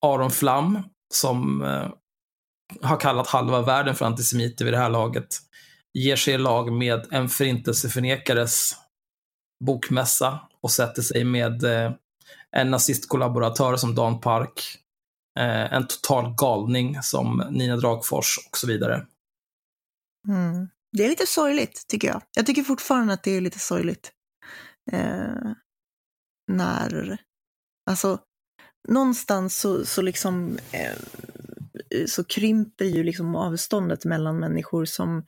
[0.06, 0.82] Aron Flam
[1.14, 1.88] som eh,
[2.82, 5.36] har kallat halva världen för antisemiter vid det här laget
[5.94, 8.76] ger sig i lag med en förintelseförnekares
[9.64, 11.92] bokmässa och sätter sig med eh,
[12.56, 14.78] en nazistkollaboratör som Dan Park,
[15.38, 19.06] eh, en total galning som Nina Dragfors och så vidare.
[20.28, 20.68] Mm.
[20.96, 22.22] Det är lite sorgligt, tycker jag.
[22.36, 24.12] Jag tycker fortfarande att det är lite sorgligt.
[24.92, 25.52] Eh,
[26.52, 27.18] när,
[27.90, 28.18] alltså,
[28.88, 30.96] någonstans så, så liksom eh,
[32.06, 35.24] så krymper ju liksom avståndet mellan människor som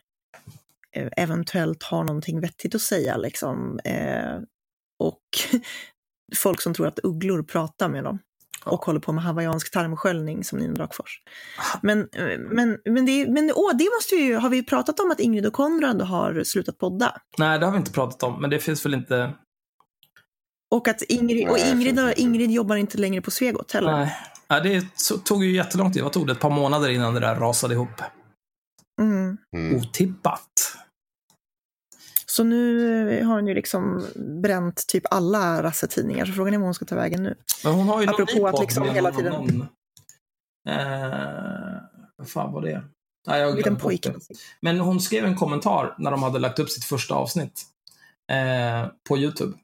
[0.97, 3.78] eh, eventuellt har någonting vettigt att säga liksom.
[3.85, 4.41] Eh,
[4.99, 5.23] och
[6.37, 8.19] folk som tror att ugglor pratar med dem
[8.65, 11.20] och håller på med hawaiiansk tarmsköljning som Nina Drakfors.
[11.82, 12.09] Men,
[12.51, 15.53] men, men, det, men åh, det måste ju, har vi pratat om att Ingrid och
[15.53, 17.15] Konrad har slutat podda?
[17.39, 19.35] Nej, det har vi inte pratat om, men det finns väl inte...
[20.70, 23.93] Och att Ingrid, och Ingrid, Ingrid jobbar inte längre på Svegot heller.
[23.93, 24.16] Nej.
[24.49, 24.85] Ja, det
[25.24, 26.03] tog ju jättelång tid.
[26.03, 26.32] Vad tog det?
[26.32, 28.03] Ett par månader innan det där rasade ihop.
[29.01, 29.37] Mm.
[29.57, 29.77] Mm.
[29.77, 30.77] Otippat.
[32.31, 34.07] Så nu har hon ju liksom
[34.43, 37.35] bränt typ alla rassetidningar, så frågan är vad hon ska ta vägen nu.
[37.65, 39.66] Men hon har ju Apropå någon ny att liksom hela någon tiden- annan-
[40.69, 41.81] Eh,
[42.16, 42.82] vad fan var det?
[43.27, 44.15] Nej, jag bort pojke.
[44.61, 47.62] Men hon skrev en kommentar när de hade lagt upp sitt första avsnitt
[48.32, 49.57] eh, på YouTube.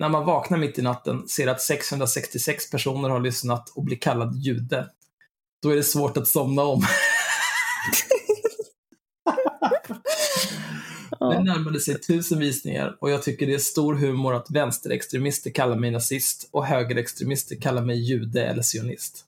[0.00, 4.34] När man vaknar mitt i natten, ser att 666 personer har lyssnat och blir kallad
[4.36, 4.90] jude.
[5.62, 6.82] Då är det svårt att somna om.
[11.20, 11.42] Ja.
[11.42, 15.90] närmade sig tusen visningar och jag tycker det är stor humor att vänsterextremister kallar mig
[15.90, 19.24] nazist och högerextremister kallar mig jude eller sionist.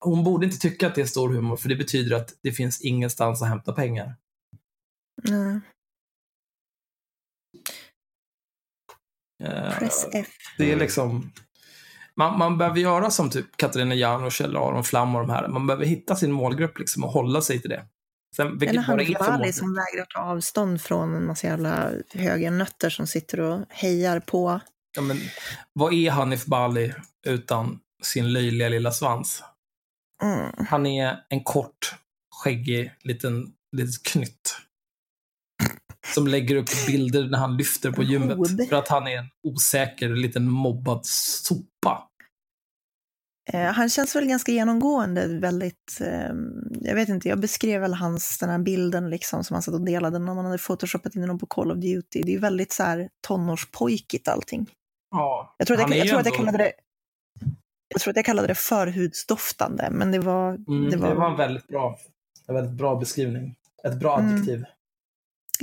[0.00, 2.80] Hon borde inte tycka att det är stor humor, för det betyder att det finns
[2.80, 4.14] ingenstans att hämta pengar.
[5.22, 5.60] Nej.
[9.44, 10.28] Eh, Press F.
[10.58, 11.32] Det är liksom...
[12.14, 15.48] Man, man behöver göra som typ Katarina Janouch eller Aron Flam och de här.
[15.48, 17.86] Man behöver hitta sin målgrupp liksom och hålla sig till det.
[18.36, 23.40] Sen, Eller för Bali som vägrar ta avstånd från en massa jävla högernötter som sitter
[23.40, 24.60] och hejar på.
[24.96, 25.18] Ja, men,
[25.72, 26.94] vad är Hanif Bali
[27.26, 29.42] utan sin löjliga lilla svans?
[30.22, 30.66] Mm.
[30.68, 31.94] Han är en kort,
[32.30, 34.56] skäggig liten, liten knytt.
[36.14, 38.68] Som lägger upp bilder när han lyfter på gymmet.
[38.68, 42.07] För att han är en osäker liten mobbad sopa.
[43.52, 46.32] Eh, han känns väl ganska genomgående väldigt, eh,
[46.80, 49.84] jag vet inte, jag beskrev väl hans, den här bilden liksom som han satt och
[49.84, 52.22] delade när man hade photoshopat in honom på Call of Duty.
[52.22, 54.70] Det är ju väldigt så här tonårspojkigt allting.
[55.10, 56.72] Ja, Jag tror, att jag, jag, tror att jag kallade det
[57.88, 60.54] jag tror att jag kallade det förhudsdoftande, men det var...
[60.54, 61.98] Mm, det var, en väldigt bra,
[62.46, 63.54] en väldigt bra beskrivning.
[63.84, 64.32] Ett bra Mm.
[64.34, 64.64] adjektiv.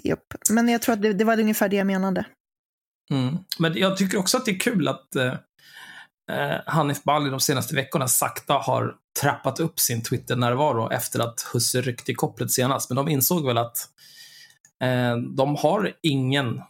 [0.03, 0.34] japp.
[0.49, 2.26] Men jag tror att det, det var ungefär det jag menade.
[3.12, 3.38] Mm.
[3.60, 5.16] Men jag tycker också att det är kul att
[6.31, 11.81] eh, Hanif Bali de senaste veckorna sakta har trappat upp sin Twitter-närvaro efter att Husse
[11.81, 12.89] ryckte i kopplet senast.
[12.89, 13.77] Men de insåg väl att
[14.84, 16.61] eh, de har ingen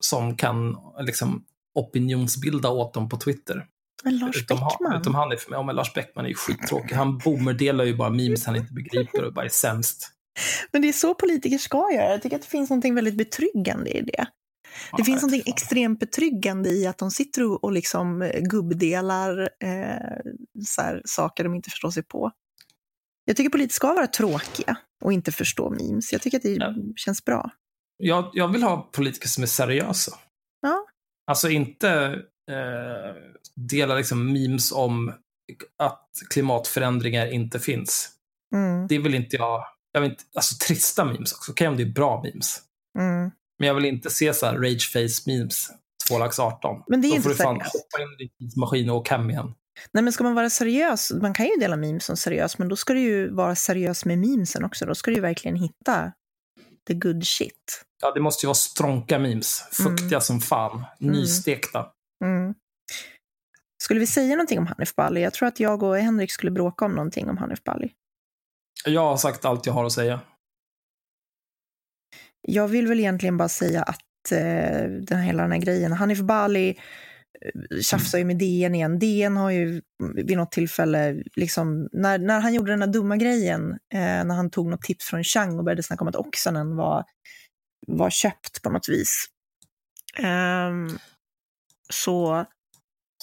[0.00, 1.44] som kan liksom,
[1.74, 3.66] opinionsbilda åt dem på Twitter.
[4.04, 5.46] Men Lars utom, Beckman, utom Hanif.
[5.50, 6.94] Ja, men Lars Beckman är ju skittråkig.
[6.94, 10.12] Han boomerdelar ju bara memes han inte begriper och bara är sämst.
[10.72, 12.10] men det är så politiker ska göra.
[12.10, 14.26] Jag tycker att det finns något väldigt betryggande i det.
[14.90, 20.32] Det Ja, finns något extremt betryggande i att de sitter och, liksom eh, gubbdelar eh,
[20.66, 22.30] så här, saker de inte förstår sig på.
[23.24, 26.12] Jag tycker politiker ska vara tråkiga och inte förstå memes.
[26.12, 26.74] Jag tycker att det Ja.
[26.96, 27.50] känns bra.
[27.96, 30.12] jag, jag vill ha politiker som är seriösa.
[30.60, 30.86] Ja.
[31.30, 31.90] Alltså inte
[32.50, 33.14] eh,
[33.54, 35.12] dela liksom memes om
[35.78, 38.10] att klimatförändringar inte finns.
[38.54, 39.64] Mm, Det vill inte jag.
[39.92, 41.52] jag vill inte, alltså trista memes också.
[41.52, 42.62] Okej om det är bra memes.
[42.98, 43.30] mm.
[43.58, 45.70] Men jag vill inte se så här rageface memes
[46.08, 46.82] 2 lax 18.
[46.88, 47.72] Men det är Då inte får du fan seriöst.
[47.72, 49.54] hoppa in i din tidsmaskin och åka hem igen.
[49.92, 52.76] Nej, men ska man vara seriös, man kan ju dela memes som seriös, men då
[52.76, 54.86] ska du ju vara seriös med memesen också.
[54.86, 56.12] Då ska du ju verkligen hitta
[56.88, 57.84] the good shit.
[58.02, 59.62] Ja, det måste ju vara stronka memes.
[59.72, 60.20] Fuktiga Mm.
[60.20, 60.84] som fan.
[61.00, 61.86] Nystekta.
[62.24, 62.54] Mm.
[63.82, 65.22] Skulle vi säga någonting om Hanif Bali?
[65.22, 67.90] Jag tror att jag och Henrik skulle bråka om någonting om Hanif Bali.
[68.84, 70.20] Jag har sagt allt jag har att säga.
[72.42, 76.68] Jag vill väl egentligen bara säga att eh, den, hela den här grejen, Hanif Bali
[76.70, 78.98] eh, tjafsar ju med DN igen.
[78.98, 79.82] DN har ju
[80.14, 84.50] vid något tillfälle, liksom, när, när han gjorde den här dumma grejen, eh, när han
[84.50, 87.04] tog något tips från Chang och började snacka om att Oksanen var,
[87.86, 89.26] var köpt på något vis,
[90.18, 90.88] ehm,
[91.92, 92.44] så,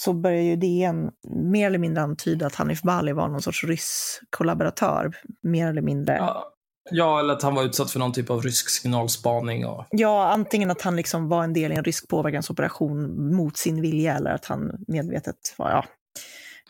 [0.01, 4.21] så börjar ju DN mer eller mindre antyda att Hanif Bali var någon sorts ryss
[4.29, 5.11] kollaboratör,
[5.41, 6.15] mer eller mindre.
[6.15, 6.54] Ja,
[6.91, 9.65] Ja, eller att han var utsatt för någon typ av rysk signalspaning.
[9.65, 9.85] Och...
[9.91, 14.15] Ja, antingen att han liksom var en del i en rysk påverkansoperation mot sin vilja
[14.15, 15.85] eller att han medvetet var, ja.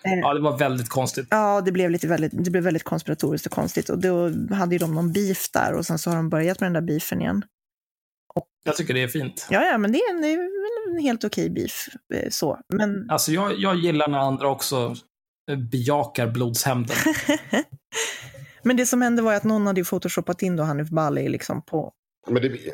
[0.04, 1.28] Eh, Ja, det var väldigt konstigt.
[1.32, 3.90] Ja, det blev, lite väldigt, det blev väldigt konspiratoriskt och konstigt.
[3.90, 6.66] Och då hade ju de någon beef där och sen så har de börjat med
[6.68, 7.44] den där beefen igen.
[8.64, 9.48] Jag tycker det är fint.
[9.50, 10.50] Ja, ja, men det är en,
[10.96, 11.88] en helt okej beef.
[12.14, 12.60] eh, Så.
[12.74, 14.96] Men Alltså, jag, jag gillar när andra också
[15.52, 16.96] eh, bejakar blodshämnden.
[18.66, 21.66] Men det som hände var att någon hade ju photoshopat in då Hanif Bali liksom
[21.66, 21.92] på...
[22.28, 22.72] Men det, blir-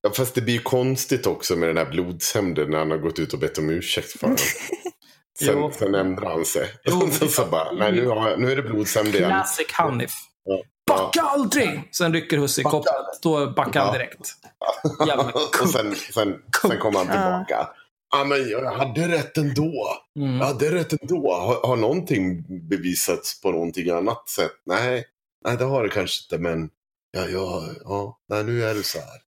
[0.00, 3.18] ja, fast det blir ju konstigt också med den här blodshämnden när han har gått
[3.18, 4.36] ut och bett om ursäkt för den.
[5.38, 6.68] Sen, sen ändrar han sig.
[6.84, 9.30] Jo, det är så bara, nej nu, har jag, nu är det blodshämnd igen.
[9.30, 10.12] Classic Hanif.
[10.44, 10.62] Ja.
[10.86, 11.88] Backa aldrig!
[11.92, 13.22] Sen rycker husse i Backa kopplet.
[13.22, 14.30] Då backar han direkt.
[15.06, 15.24] Jävla
[15.62, 17.68] och sen, sen, sen kommer han tillbaka.
[18.12, 19.72] Ja, men jag hade rätt ändå.
[20.18, 20.36] Mm.
[20.38, 21.32] Jag hade rätt ändå.
[21.32, 24.52] Har, har någonting bevisats på någonting annat sätt?
[24.66, 25.04] Nej,
[25.44, 26.70] nej det har det kanske inte, men
[27.10, 29.18] ja, ja, ja, nej, nu är det så här.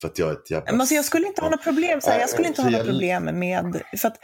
[0.00, 0.72] För att jag är ett jävla...
[0.72, 2.84] Men alltså jag skulle inte ha några problem, så här, jag skulle inte ha några
[2.84, 3.82] jag- problem med...
[3.96, 4.16] För att,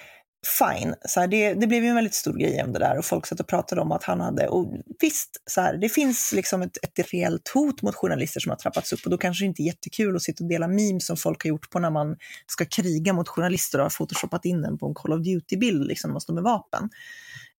[0.58, 3.04] fine, så här, det, det blev ju en väldigt stor grej om det där och
[3.04, 4.48] folk satt och pratade om att han hade...
[4.48, 4.66] Och
[5.00, 8.92] visst, så här, det finns liksom ett, ett reellt hot mot journalister som har trappats
[8.92, 11.44] upp och då kanske det inte är jättekul att sitta och dela memes som folk
[11.44, 12.16] har gjort på när man
[12.46, 16.10] ska kriga mot journalister och har photoshopat in den på en Call of Duty-bild liksom,
[16.10, 16.90] när man står med vapen.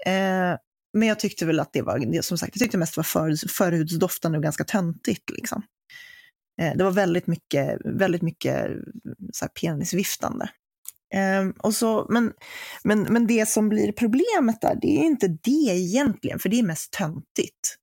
[0.06, 0.58] Eh,
[0.94, 4.38] men jag tyckte väl att det var, som sagt, jag tyckte mest var för, förhudsdoftande
[4.38, 5.30] och ganska töntigt.
[5.30, 5.64] Liksom.
[6.62, 8.68] Eh, det var väldigt mycket, väldigt mycket
[9.34, 10.50] så här, penisviftande.
[11.14, 12.34] Eh, och så, men,
[12.84, 16.64] men, men det som blir problemet där, det är inte det egentligen, för det är
[16.64, 17.78] mest töntigt.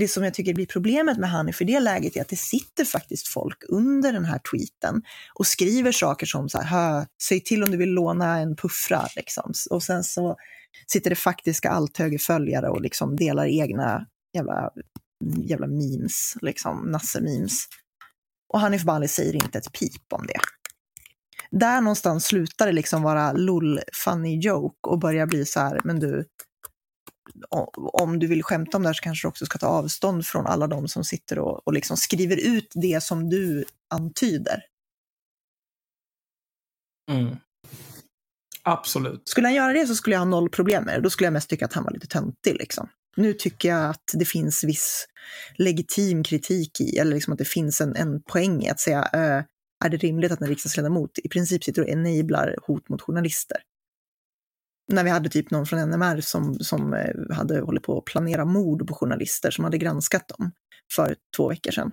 [0.00, 2.84] Det som jag tycker blir problemet med Hanif i det läget är att det sitter
[2.84, 5.02] faktiskt folk under den här tweeten
[5.34, 9.06] och skriver saker som så här, "Hö, säg till om du vill låna en puffra,
[9.16, 9.52] liksom.
[9.70, 10.36] Och sen så
[10.86, 14.70] sitter det faktiska althögerföljare och liksom delar egna jävla,
[15.44, 17.66] jävla memes, liksom, nasse-memes.
[18.52, 20.40] Och Hanif Bali säger inte ett pip om det.
[21.50, 26.00] Där någonstans slutar det liksom vara lull, funny joke och börjar bli så här, men
[26.00, 26.26] du,
[27.74, 30.46] om du vill skämta om det här så kanske du också ska ta avstånd från
[30.46, 33.64] alla de som sitter och, och liksom skriver ut det som du
[33.94, 34.62] antyder.
[37.10, 37.36] Mm.
[38.72, 39.28] Absolut.
[39.28, 41.00] Skulle han göra det så skulle jag ha noll problem med det.
[41.00, 42.54] Då skulle jag mest tycka att han var lite töntig.
[42.54, 42.88] Liksom.
[43.16, 45.06] Nu tycker jag att det finns viss
[45.54, 49.44] legitim kritik i, eller liksom att det finns en, en poäng i att säga, eh,
[49.84, 53.58] är det rimligt att en riksdagsledamot i princip sitter och enablar hot mot journalister?
[54.92, 58.44] När vi hade typ någon från NMR som, som eh, hade hållit på att planera
[58.44, 60.52] mord på journalister som hade granskat dem
[60.94, 61.92] för två veckor sedan.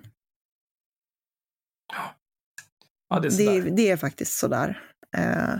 [3.08, 3.70] Ja, det är Det, sådär.
[3.76, 4.82] det är faktiskt sådär.
[5.16, 5.54] Eh,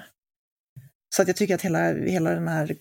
[1.16, 2.76] så att jag tycker att hela, hela den här...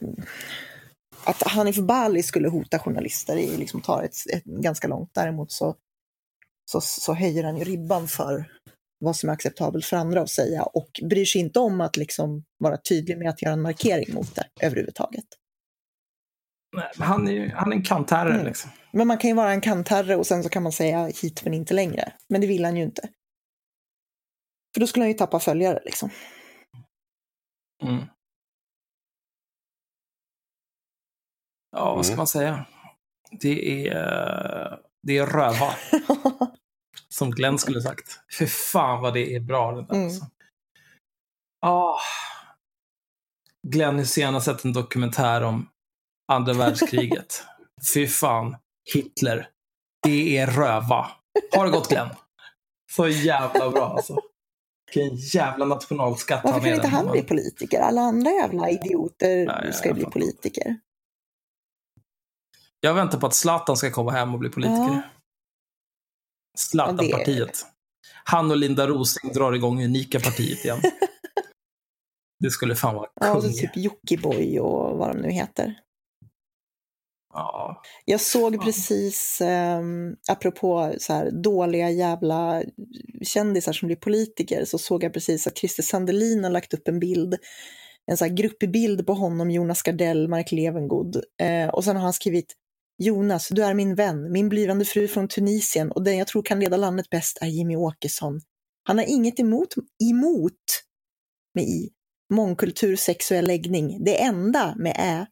[1.23, 5.09] Att Hanif Bali skulle hota journalister är liksom tar ett, ett ganska långt.
[5.13, 5.75] Däremot så,
[6.71, 8.51] så, så höjer han ju ribban för
[8.99, 12.43] vad som är acceptabelt för andra att säga och bryr sig inte om att liksom
[12.57, 15.25] vara tydlig med att göra en markering mot det överhuvudtaget.
[16.97, 18.45] Han är, ju- han är en kantherre Mm.
[18.45, 18.71] liksom.
[18.91, 21.53] Men man kan ju vara en kantherre och sen så kan man säga hit men
[21.53, 22.13] inte längre.
[22.29, 23.09] Men det vill han ju inte.
[24.73, 26.09] För då skulle han ju tappa följare liksom.
[27.83, 28.03] Mm.
[31.71, 32.17] Ja, vad ska Mm.
[32.17, 32.65] man säga?
[33.39, 35.73] Det är, eh, det är röva,
[37.09, 38.19] som Glenn skulle sagt.
[38.39, 39.93] Fy fan vad det är bra det där.
[39.93, 40.05] Mm.
[40.05, 40.25] Alltså.
[41.61, 41.97] Ah.
[43.67, 45.69] Glenn Hysén har sett en dokumentär om
[46.31, 47.43] andra världskriget.
[47.93, 48.55] Fy fan,
[48.93, 49.49] Hitler.
[50.03, 51.07] Det är röva.
[51.55, 52.09] Har det gått Glenn?
[52.91, 54.19] Så jävla bra alltså.
[54.95, 57.79] Vilken jävla nationalskatt Varför kan inte han bli politiker?
[57.81, 60.79] Alla andra jävla idioter ja, ska ju bli politiker.
[62.79, 64.77] Jag väntar på att Zlatan ska komma hem och bli politiker.
[64.77, 65.01] Ja.
[66.57, 67.65] Zlatan-partiet.
[68.23, 70.81] Han och Linda Rosing drar igång Unika partiet igen.
[72.39, 73.51] det skulle fan vara Ja, och kung.
[73.51, 75.75] så typ Jockiboi och vad de nu heter.
[77.33, 77.81] Ja.
[78.05, 82.63] Jag såg precis, um, apropå så här, dåliga jävla
[83.21, 86.99] kändisar som blir politiker, så såg jag precis att Christer Sandelin har lagt upp en
[86.99, 87.35] bild,
[88.05, 91.21] en så här gruppbild på honom, Jonas Gardell, Mark Levengood.
[91.41, 92.53] Eh, och sen har han skrivit
[92.97, 96.59] Jonas, du är min vän, min blivande fru från Tunisien och den jag tror kan
[96.59, 98.41] leda landet bäst är Jimmy Åkesson.
[98.83, 99.73] Han har inget emot,
[100.11, 100.53] emot
[101.53, 101.89] med i,
[102.33, 104.03] mångkultur, sexuell läggning.
[104.03, 105.27] Det enda med ä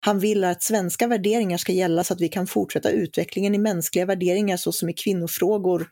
[0.00, 4.06] han vill att svenska värderingar ska gälla så att vi kan fortsätta utvecklingen i mänskliga
[4.06, 5.88] värderingar såsom i kvinnofrågor.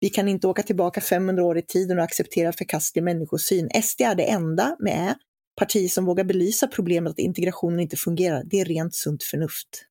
[0.00, 3.68] Vi kan inte åka tillbaka 500 år i tiden och acceptera förkastlig människosyn.
[3.82, 5.14] SD är det enda med ä,
[5.56, 8.42] parti som vågar belysa problemet att integrationen inte fungerar.
[8.44, 9.86] Det är rent sunt förnuft.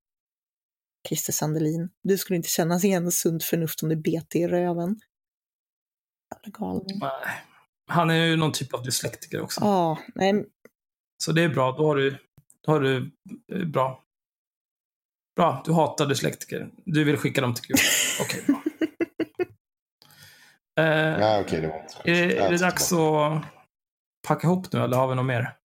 [1.08, 1.90] Christer Sandelin.
[2.04, 5.00] Du skulle inte känna igen sunt förnuft om det bet i röven.
[6.36, 7.02] Jävla galning.
[7.92, 9.62] Han är ju någon typ av dyslektiker också.
[9.62, 10.46] Ja, nej,
[11.24, 11.72] Så det är bra.
[11.72, 12.18] Då har du,
[12.66, 13.12] då har du
[13.54, 14.04] eh, bra.
[15.36, 16.72] Bra, du hatar dyslektiker.
[16.86, 17.78] Du vill skicka dem till Gud.
[18.22, 18.64] Okej, bra.
[20.80, 23.44] Eh, Ja, okej, det var inte är, det- är det dags att
[24.28, 25.58] packa ihop nu, eller har vi något mer?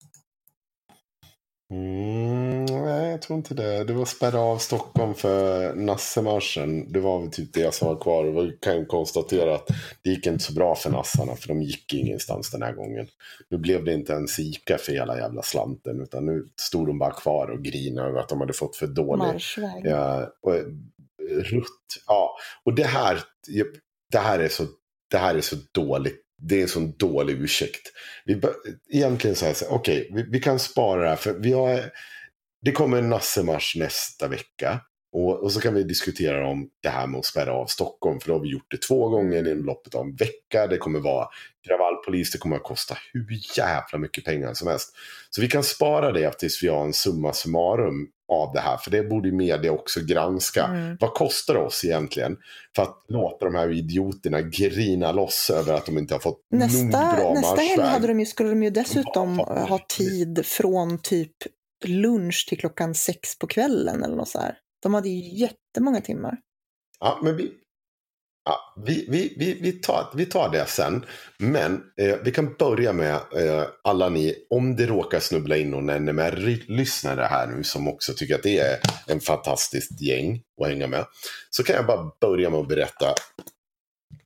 [1.70, 3.84] Mm, nej, jag tror inte det.
[3.84, 6.92] Det var spärra av Stockholm för Nassemarschen.
[6.92, 8.24] Det var väl typ det som var kvar.
[8.24, 9.68] Och vi kan konstatera att
[10.02, 11.36] det gick inte så bra för nassarna.
[11.36, 13.06] För de gick ingenstans den här gången.
[13.48, 16.00] Nu blev det inte ens Ica för hela jävla slanten.
[16.00, 19.18] Utan nu stod de bara kvar och grinade över att de hade fått för dålig
[19.18, 19.82] marschväg.
[19.84, 20.64] Ja, och, eh,
[21.28, 22.02] rutt.
[22.06, 23.18] Ja, och det här,
[24.12, 24.66] det här är så,
[25.10, 26.27] det här är så dåligt.
[26.42, 27.92] Det är en sån dålig ursäkt.
[28.24, 28.54] Vi, bör-
[28.92, 31.16] egentligen så här, så- okej, vi, vi kan spara det här.
[31.16, 31.80] För vi har,
[32.64, 34.80] det kommer en Nassemarsch nästa vecka.
[35.12, 38.20] Och, och så kan vi diskutera om det här med att spärra av Stockholm.
[38.20, 40.66] För då har vi gjort det två gånger inom loppet av en vecka.
[40.66, 41.28] Det kommer vara
[41.66, 42.30] kravallpolis.
[42.32, 44.96] Det kommer att kosta hur jävla mycket pengar som helst.
[45.30, 48.76] Så vi kan spara det tills vi har en summa summarum av det här.
[48.76, 50.64] För det borde media också granska.
[50.64, 50.96] Mm.
[51.00, 52.36] Vad kostar det oss egentligen
[52.76, 56.60] för att låta de här idioterna grina loss över att de inte har fått nog
[56.60, 60.98] Nästa, bra nästa helg hade de ju, skulle de ju dessutom Ja, ha tid från
[60.98, 61.32] typ
[61.84, 64.58] lunch till klockan sex på kvällen eller något så här.
[64.82, 66.38] De hade ju jättemånga timmar.
[67.00, 67.52] Ja, men vi,
[68.48, 71.04] ja, vi, vi, vi, vi, tar, vi tar det sen.
[71.38, 76.04] Men eh, vi kan börja med eh, alla ni, om det råkar snubbla in någon
[76.04, 81.04] NMR-lyssnare här nu som också tycker att det är en fantastiskt gäng att hänga med.
[81.50, 83.14] Så kan jag bara börja med att berätta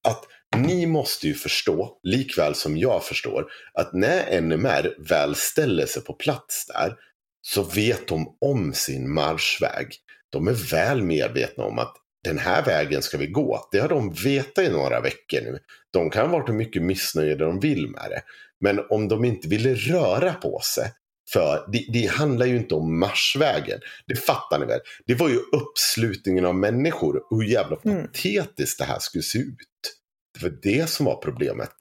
[0.08, 0.24] att
[0.56, 6.12] ni måste ju förstå, likväl som jag förstår, att när NMR väl ställer sig på
[6.12, 6.96] plats där
[7.42, 9.86] så vet de om sin marschväg.
[10.30, 13.68] De är väl medvetna om att den här vägen ska vi gå.
[13.72, 15.58] Det har de vetat i några veckor nu.
[15.92, 18.22] De kan ha varit hur mycket missnöjda de vill med det.
[18.60, 20.92] Men om de inte ville röra på sig,
[21.32, 23.80] för det, det handlar ju inte om marschvägen.
[24.06, 24.80] Det fattar ni väl?
[25.06, 28.06] Det var ju uppslutningen av människor och hur jävla Mm.
[28.06, 29.56] patetiskt det här skulle se ut.
[30.38, 31.74] Det var det som var problemet.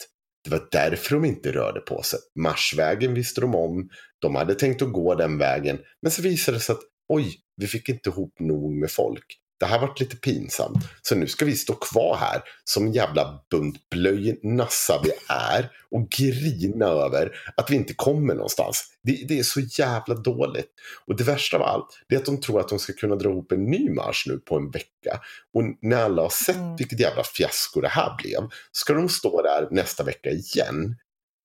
[0.43, 2.19] Det var därför de inte rörde på sig.
[2.39, 3.89] Marschvägen visste de om.
[4.19, 5.80] De hade tänkt att gå den vägen.
[6.01, 9.26] Men så visade det sig att oj, vi fick inte ihop nog med folk.
[9.61, 10.77] Det här varit lite pinsamt.
[11.01, 16.85] Så nu ska vi stå kvar här som jävla buntblöj nassa vi är och grina
[16.85, 18.83] över att vi inte kommer någonstans.
[19.03, 20.69] Det, det är så jävla dåligt.
[21.05, 23.29] Och det värsta av allt det är att de tror att de ska kunna dra
[23.29, 25.19] ihop en ny marsch nu på en vecka.
[25.53, 26.75] Och när alla har sett Mm.
[26.75, 30.95] vilket jävla fiasko det här blev ska de stå där nästa vecka igen.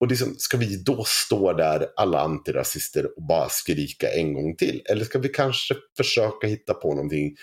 [0.01, 4.83] Och liksom, ska vi då stå där alla antirasister och bara skrika en gång till?
[4.85, 7.37] Eller ska vi kanske försöka hitta på någonting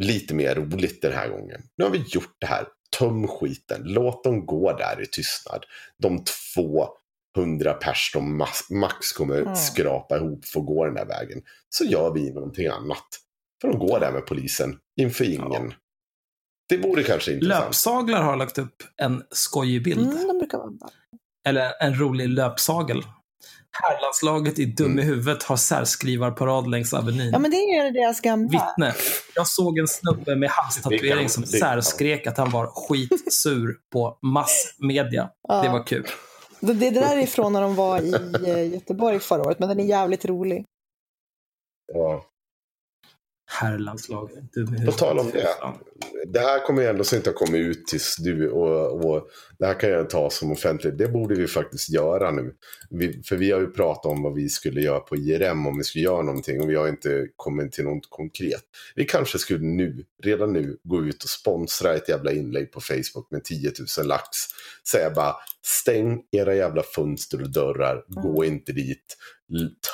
[0.00, 1.60] lite mer roligt den här gången?
[1.76, 2.66] Nu har vi gjort det här.
[2.98, 3.82] Töm skiten.
[3.84, 5.64] Låt dem gå där i tystnad.
[5.98, 6.88] De två
[7.36, 8.38] hundra pers de
[8.70, 9.56] max, kommer Mm.
[9.56, 11.42] skrapa ihop för att gå den där vägen.
[11.68, 13.06] Så gör vi någonting annat.
[13.60, 15.74] För de går där med polisen inför ingen.
[16.68, 17.64] Det vore kanske intressant.
[17.64, 20.10] Löpsaglar har lagt upp en skojig bild.
[20.12, 20.88] Mm, de brukar vara bra.
[21.46, 23.02] Eller en rolig löpsagel.
[23.82, 25.06] Herrlandslaget i Dum i Mm.
[25.06, 27.30] huvudet har särskrivarparad längs Avenyn.
[27.32, 28.48] Ja, men det är deras gamla.
[28.50, 28.94] Vittne.
[29.34, 35.30] Jag såg en snubbe med halstatuering som särskrek att han var skitsur på massmedia.
[35.48, 35.62] Ja.
[35.62, 36.06] Det var kul.
[36.60, 38.14] Det, det där är ifrån när de var i
[38.46, 40.64] eh, Göteborg förra året, men den är jävligt rolig.
[41.92, 42.24] Ja.
[43.46, 44.44] Herrlandslaget.
[44.86, 45.48] På tal om det.
[46.26, 49.66] Det här kommer ju ändå så inte ha kommit ut tills du och, och det
[49.66, 50.98] här kan jag ta som offentligt.
[50.98, 52.54] Det borde vi faktiskt göra nu.
[52.90, 55.84] Vi, för vi har ju pratat om vad vi skulle göra på IRM om vi
[55.84, 58.62] skulle göra någonting och vi har inte kommit till något konkret.
[58.94, 63.30] Vi kanske skulle nu, redan nu, gå ut och sponsra ett jävla inlägg på Facebook
[63.30, 64.26] med 10 000 lax.
[64.90, 69.16] Säga bara stäng era jävla fönster och dörrar, gå inte dit,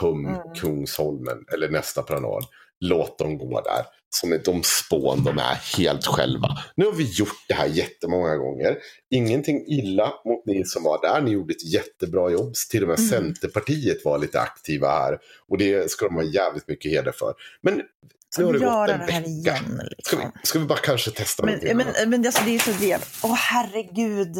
[0.00, 0.54] töm Mm.
[0.54, 2.44] Kungsholmen eller nästa promenad.
[2.80, 3.84] Låt dem gå där.
[4.14, 6.48] Som är de spån de är helt själva.
[6.74, 8.78] Nu har vi gjort det här jättemånga gånger.
[9.10, 11.20] Ingenting illa mot ni som var där.
[11.20, 12.54] Ni gjorde ett jättebra jobb.
[12.70, 13.10] Till och med Mm.
[13.10, 15.18] Centerpartiet var lite aktiva här.
[15.48, 17.34] Och det ska de ha jävligt mycket heder för.
[17.62, 17.84] Men nu
[18.30, 18.68] Ska har det gått
[19.00, 19.30] en det här vecka.
[19.30, 19.80] igen?
[20.04, 20.32] Ska vi, Liksom?
[20.42, 22.08] ska vi bara kanske testa Men, någonting men, annat?
[22.08, 22.98] men alltså, det är så det.
[23.24, 24.36] Åh, herregud.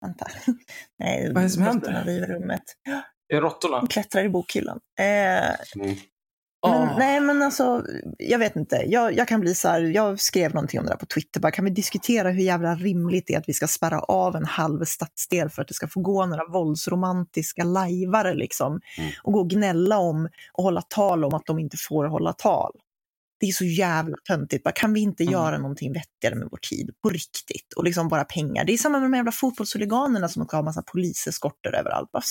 [0.00, 0.26] Vänta.
[0.98, 2.26] Nej, Vad är det som händer?
[2.28, 2.62] rummet.
[3.32, 3.78] Är råttorna?
[3.78, 4.78] De klättrar i bokhyllan.
[5.00, 5.04] Eh,
[5.76, 5.96] Mm.
[6.70, 7.84] Men, nej, men alltså,
[8.18, 8.84] jag vet inte.
[8.86, 11.40] Jag, jag kan bli så här, jag skrev någonting om det där på Twitter.
[11.40, 14.44] Bara, kan vi diskutera hur jävla rimligt det är att vi ska spärra av en
[14.44, 18.80] halv stadsdel för att det ska få gå några våldsromantiska lajvare liksom?
[18.98, 19.10] Mm.
[19.22, 22.72] Och gå och gnälla om och hålla tal om att de inte får hålla tal.
[23.40, 24.64] Det är så jävla töntigt.
[24.64, 25.32] Bara, kan vi inte Mm.
[25.32, 26.90] göra någonting vettigare med vår tid?
[27.02, 27.72] På riktigt.
[27.76, 28.64] Och liksom bara pengar.
[28.64, 32.12] Det är samma med de jävla fotbollshuliganerna som ska ha massa poliseskorter överallt.
[32.12, 32.22] Bara,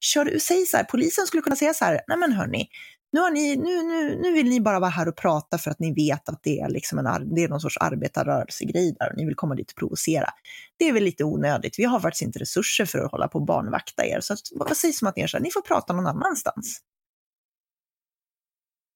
[0.00, 2.68] kör, säg så här, polisen skulle kunna säga så här, nej men hörni,
[3.16, 5.78] nu, har ni, nu, nu, nu vill ni bara vara här och prata för att
[5.78, 9.24] ni vet att det är, liksom en, det är någon sorts arbetarrörelsegrej där och ni
[9.26, 10.30] vill komma dit och provocera.
[10.78, 11.78] Det är väl lite onödigt.
[11.78, 14.20] Vi har faktiskt inte resurser för att hålla på och barnvakta er.
[14.20, 16.80] Så att, vad sägs om att ni, är så här, ni får prata någon annanstans?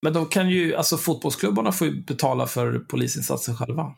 [0.02, 3.94] Men de kan ju, alltså fotbollsklubbarna får ju betala för polisinsatsen själva.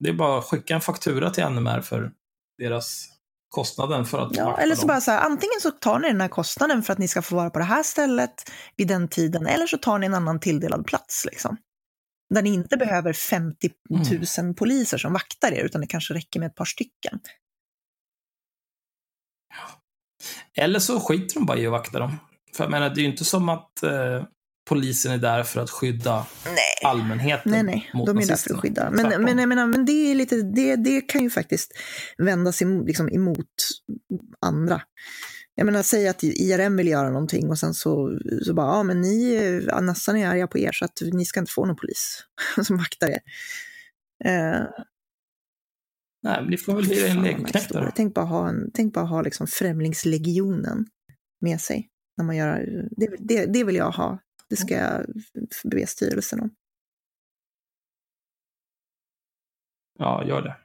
[0.00, 2.12] Det är bara att skicka en faktura till NMR för
[2.58, 3.06] deras
[3.54, 4.88] kostnaden för att Ja, eller så dem.
[4.88, 7.36] bara så här, antingen så tar ni den här kostnaden för att ni ska få
[7.36, 10.86] vara på det här stället vid den tiden, eller så tar ni en annan tilldelad
[10.86, 11.24] plats.
[11.24, 11.56] Liksom.
[12.34, 13.70] Där ni inte behöver 50
[14.42, 17.20] 000 poliser som vaktar er, utan det kanske räcker med ett par stycken.
[20.56, 22.16] Eller så skiter de bara i att vakta dem.
[22.56, 24.24] För jag menar, det är ju inte som att eh,
[24.64, 26.54] polisen är där för att skydda Nej.
[26.90, 28.90] allmänheten Nej, nej, mot de är där för att skydda.
[28.90, 29.22] Men, Tvärtom.
[29.22, 31.72] men, jag menar, men det, är lite, det, det kan ju faktiskt
[32.18, 33.48] vändas emot, liksom, emot
[34.40, 34.82] andra.
[35.54, 39.00] Jag menar, säg att IRM vill göra någonting och sen så, så bara, ja men
[39.00, 39.34] ni,
[39.68, 42.24] ja, Nassan är arga på er så att ni ska inte få någon polis
[42.62, 43.20] som vaktar er.
[44.24, 44.62] Eh,
[46.22, 47.60] Nej, men ni får väl hyra in fan, vad legoknektar.
[47.60, 47.92] historia.
[47.96, 50.86] Tänk bara ha, en, tänk bara ha liksom Främlingslegionen
[51.40, 51.88] med sig.
[52.16, 52.66] När man gör,
[52.96, 54.18] det, det, det vill jag ha.
[54.50, 55.06] Det ska jag
[55.64, 56.50] be styrelsen om.
[59.98, 60.56] Ja, gör det.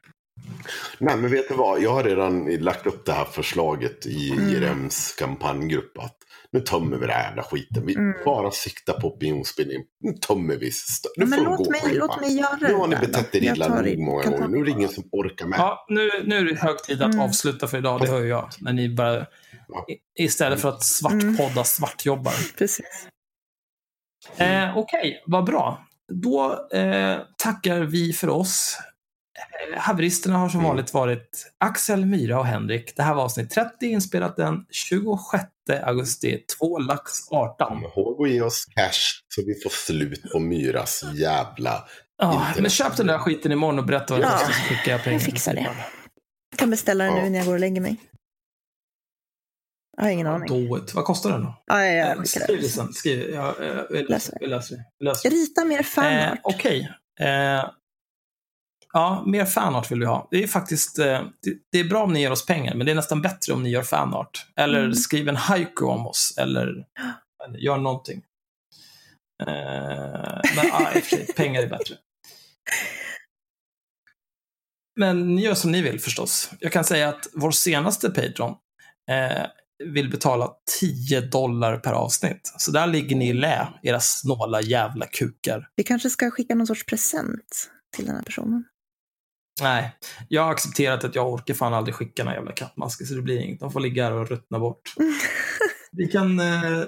[1.00, 1.82] Nej, men vet du vad?
[1.82, 4.50] Jag har redan lagt upp det här förslaget i Mm.
[4.50, 5.98] IRMs kampanjgrupp.
[5.98, 6.16] Att
[6.52, 7.86] nu tömmer vi den här jävla skiten.
[7.86, 8.14] Vi Mm.
[8.26, 9.84] bara siktar på opinionsbildning.
[10.00, 10.72] Nu tömmer vi.
[11.18, 12.06] Nu Men får låt gå mig, själva.
[12.06, 14.48] låt mig göra Nu har ni det betett er Jag illa nog många gånger.
[14.48, 15.60] Nu är det ingen som orkar med.
[15.60, 17.26] Ja, nu, nu är det hög tid att Mm.
[17.26, 18.50] avsluta för idag, det hör jag.
[18.60, 19.26] När ni bara,
[20.20, 22.34] istället för att svartpodda svartjobbar.
[22.58, 23.08] Precis.
[24.38, 25.86] Eh, Okej, vad bra.
[26.14, 28.78] Då eh, tackar vi för oss.
[29.74, 30.68] Eh, haveristerna har som Mm.
[30.70, 32.94] vanligt varit Axel, Myra och Henrik.
[32.96, 35.44] Det här var avsnitt 30, inspelat den 26
[35.84, 36.38] augusti.
[36.60, 37.68] Två lax 18.
[37.68, 41.84] Kom ihåg att ge oss cash så vi får slut på Myras jävla...
[42.22, 44.92] Ja, men köp den där skiten imorgon och berätta vad det Ja, kostar så skickar
[44.92, 45.16] jag pengar.
[45.16, 45.62] jag fixar det.
[46.52, 47.24] Jag kan beställa den Ja.
[47.24, 47.96] nu när jag går och lägger mig.
[50.00, 50.68] Jag har ingen aning.
[50.70, 50.94] Do it.
[50.94, 51.64] Vad kostar den då?
[51.66, 52.94] Ja, ja, Eh, jag Skriv det sen.
[52.94, 53.30] Skriv.
[53.34, 54.78] Ja, eh, vi Läser läser.
[55.00, 55.06] det.
[55.06, 55.30] Läser.
[55.30, 55.36] det.
[55.36, 56.40] Rita mer Eh, fanart.
[56.44, 56.92] Okej.
[57.20, 57.66] Eh,
[58.94, 60.28] ja, mer fanart vill vi ha.
[60.32, 61.06] Det är faktiskt eh,
[61.42, 63.64] det, det är bra om ni ger oss pengar, men det är nästan bättre om
[63.64, 64.48] ni gör fanart.
[64.56, 64.94] Eller Mm.
[64.96, 66.86] skriv en haiku om oss, eller,
[67.58, 68.22] gör någonting.
[69.44, 71.96] Eh, men ja, i och för sig, pengar är bättre.
[75.00, 76.52] Men ni gör som ni vill förstås.
[76.60, 78.56] Jag kan säga att vår senaste Patreon
[79.10, 79.46] eh,
[79.86, 80.50] vill betala
[80.80, 82.54] 10 dollar per avsnitt.
[82.58, 85.70] Så där ligger ni i lä, era snåla jävla kukar.
[85.76, 88.64] Vi kanske ska skicka någon sorts present till den här personen.
[89.62, 89.96] Nej,
[90.28, 93.40] jag har accepterat att jag orkar fan aldrig skicka några jävla kattmasker, så det blir
[93.40, 93.60] inget.
[93.60, 94.94] De får ligga här och ruttna bort.
[95.92, 96.84] Vi kan, eh,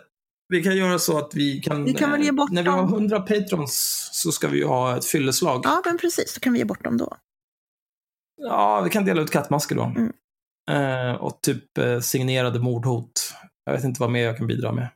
[0.49, 1.83] vi kan göra så att vi kan...
[1.83, 2.93] Vi kan väl ge eh, bort När vi har dem.
[2.93, 5.61] 100 patrons så ska vi ju ha ett fylleslag.
[5.63, 6.33] Ja, men precis.
[6.33, 7.17] Då kan vi ge bort dem då.
[8.37, 9.83] Ja, vi kan dela ut kattmasker då.
[9.83, 10.11] Mm.
[10.71, 13.33] Eh, och typ eh, signerade mordhot.
[13.65, 14.87] Jag vet inte vad mer jag kan bidra med.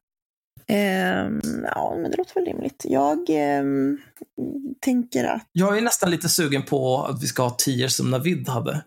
[0.67, 1.41] Ehm,
[1.75, 2.83] ja, men det låter väl rimligt.
[2.85, 3.97] Jag ehm,
[4.81, 5.43] tänker att...
[5.51, 8.83] Jag är nästan lite sugen på att vi ska ha tior som Navid hade.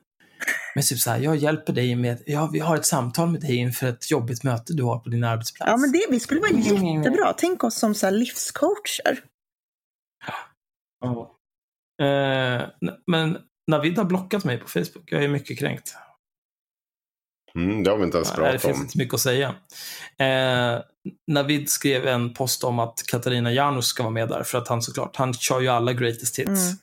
[0.74, 3.56] Men typ så här, jag hjälper dig med, ja, vi har ett samtal med dig
[3.56, 5.70] inför ett jobbigt möte du har på din arbetsplats.
[5.70, 6.97] Ja, men det, vi skulle vara Mm.
[6.97, 7.35] jättebra.
[7.39, 9.24] Tänk oss som så här livscoacher.
[11.01, 11.35] Ja.
[12.82, 13.39] N- men
[13.70, 15.12] Navid har blockat mig på Facebook.
[15.12, 15.97] Jag är mycket kränkt.
[17.54, 18.82] Mm, det har vi inte ens Nej, det pratat finns om.
[18.82, 19.54] inte mycket att säga.
[20.18, 20.80] Eh,
[21.26, 24.82] Navid skrev en post om att Katarina Janouch ska vara med där, för att han
[24.82, 26.48] såklart, han kör ju alla greatest hits.
[26.48, 26.76] Mm.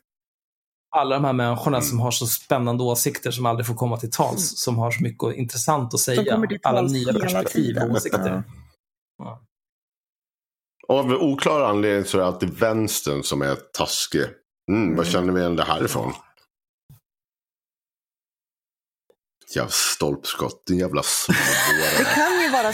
[0.95, 1.89] Alla de här människorna Mm.
[1.89, 5.35] som har så spännande åsikter som aldrig får komma till tals, som har så mycket
[5.35, 6.41] intressant att säga.
[6.63, 8.43] alla nya perspektiv och åsikter.
[9.17, 9.41] Ja.
[10.87, 14.21] Av oklar anledning så är det alltid vänstern som är taskig.
[14.71, 15.05] Mm, Vad Mm.
[15.05, 16.13] känner vi igen det härifrån?
[19.55, 22.15] Jävla stolpskott, din jävla Det småvårare.
[22.15, 22.71] kan, ju vara,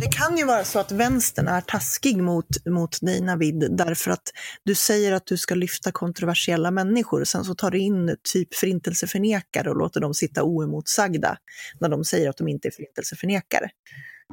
[0.00, 4.32] det kan ju vara så att vänstern är taskig mot, mot dig Navid, därför att
[4.64, 9.70] du säger att du ska lyfta kontroversiella människor, sen så tar du in typ förintelseförnekare
[9.70, 11.36] och låter dem sitta oemotsagda
[11.80, 13.70] när de säger att de inte är förintelseförnekare.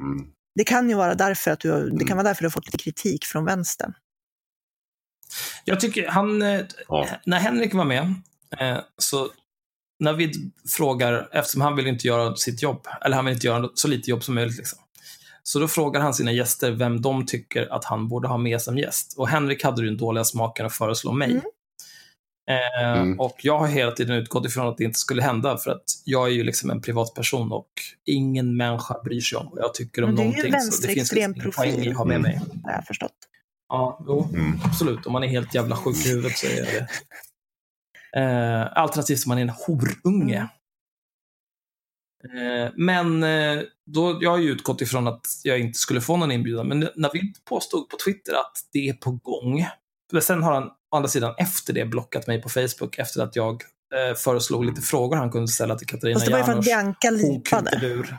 [0.02, 0.26] Mm.
[0.54, 2.66] Det kan ju vara därför att du, har- det kan vara därför du har fått
[2.66, 3.92] lite kritik från vänstern.
[5.64, 7.08] Jag tycker han, eh, Ja.
[7.26, 8.14] när Henrik var med,
[8.60, 9.28] eh, så
[10.00, 13.88] Navid frågar, eftersom han vill inte göra sitt jobb, eller han vill inte göra så
[13.88, 14.78] lite jobb som möjligt, liksom.
[15.42, 18.78] Så då frågar han sina gäster vem de tycker att han borde ha med som
[18.78, 19.14] gäst.
[19.16, 21.30] Och Henrik hade ju den dåliga smaken att föreslå mig.
[21.30, 21.42] Mm.
[22.50, 23.20] Eh, Mm.
[23.20, 26.26] Och jag har hela tiden utgått ifrån att det inte skulle hända för att jag
[26.28, 27.68] är ju liksom en privatperson och
[28.04, 30.60] ingen människa bryr sig om vad jag tycker om Men du är ju någonting.
[30.72, 32.40] så det finns vänsterextrem liksom ingen poäng i att ha med mig.
[32.64, 33.12] har jag förstått.
[33.68, 34.58] Ja, jo, Mm.
[34.64, 35.06] absolut.
[35.06, 36.88] Om man är helt jävla sjuk i huvudet så är det
[38.16, 40.48] eh, Alternativt om man är en horunge.
[42.24, 46.32] Eh, men eh, då, jag har ju utgått ifrån att jag inte skulle få någon
[46.32, 46.68] inbjudan.
[46.68, 49.66] Men vi påstod på Twitter att det är på gång.
[50.12, 53.36] Men sen har han å andra sidan efter det blockat mig på Facebook efter att
[53.36, 53.62] jag
[53.94, 56.66] eh, föreslog lite frågor han kunde ställa till Katarina Fast det var ju för att
[56.66, 57.00] Janouch.
[57.02, 58.18] Bianca lipade.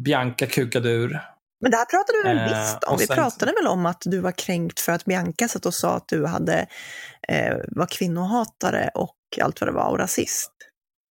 [0.00, 1.20] Bianca kukade ur.
[1.60, 2.96] Men det här pratade vi väl Eh, visst om?
[2.98, 5.96] Vi sen- pratade väl om att du var kränkt för att Bianca satt och sa
[5.96, 6.66] att du hade,
[7.28, 10.52] eh, var kvinnohatare och allt vad det var och rasist.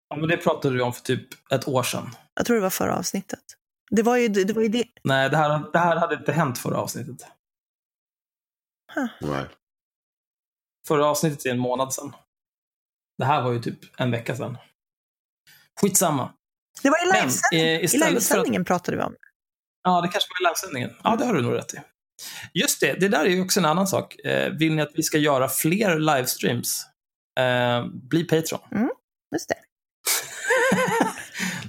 [0.09, 2.09] Ja, men det pratade du om för typ ett år sedan.
[2.33, 3.43] Jag tror det var förra avsnittet.
[3.91, 4.53] Det var ju det.
[4.53, 4.85] Var ju det.
[5.03, 7.27] Nej, det här, det här hade inte hänt förra avsnittet.
[9.21, 9.45] Nej.
[10.87, 12.15] Förra avsnittet är en månad sedan.
[13.17, 14.57] Det här var ju typ en vecka sedan.
[15.81, 16.33] Skitsamma.
[16.83, 17.67] Det var i Men, livesändningen.
[17.79, 19.15] eh, I livesändningen pratade vi om.
[19.83, 20.89] Ja, det kanske var i livesändningen.
[21.03, 21.77] Ja, det har du nog rätt i.
[22.53, 24.25] Just det, det där är ju också en annan sak.
[24.25, 26.85] Eh, vill ni att vi ska göra fler livestreams?
[27.39, 28.89] Eh, bli Patreon.
[29.31, 29.55] Just det.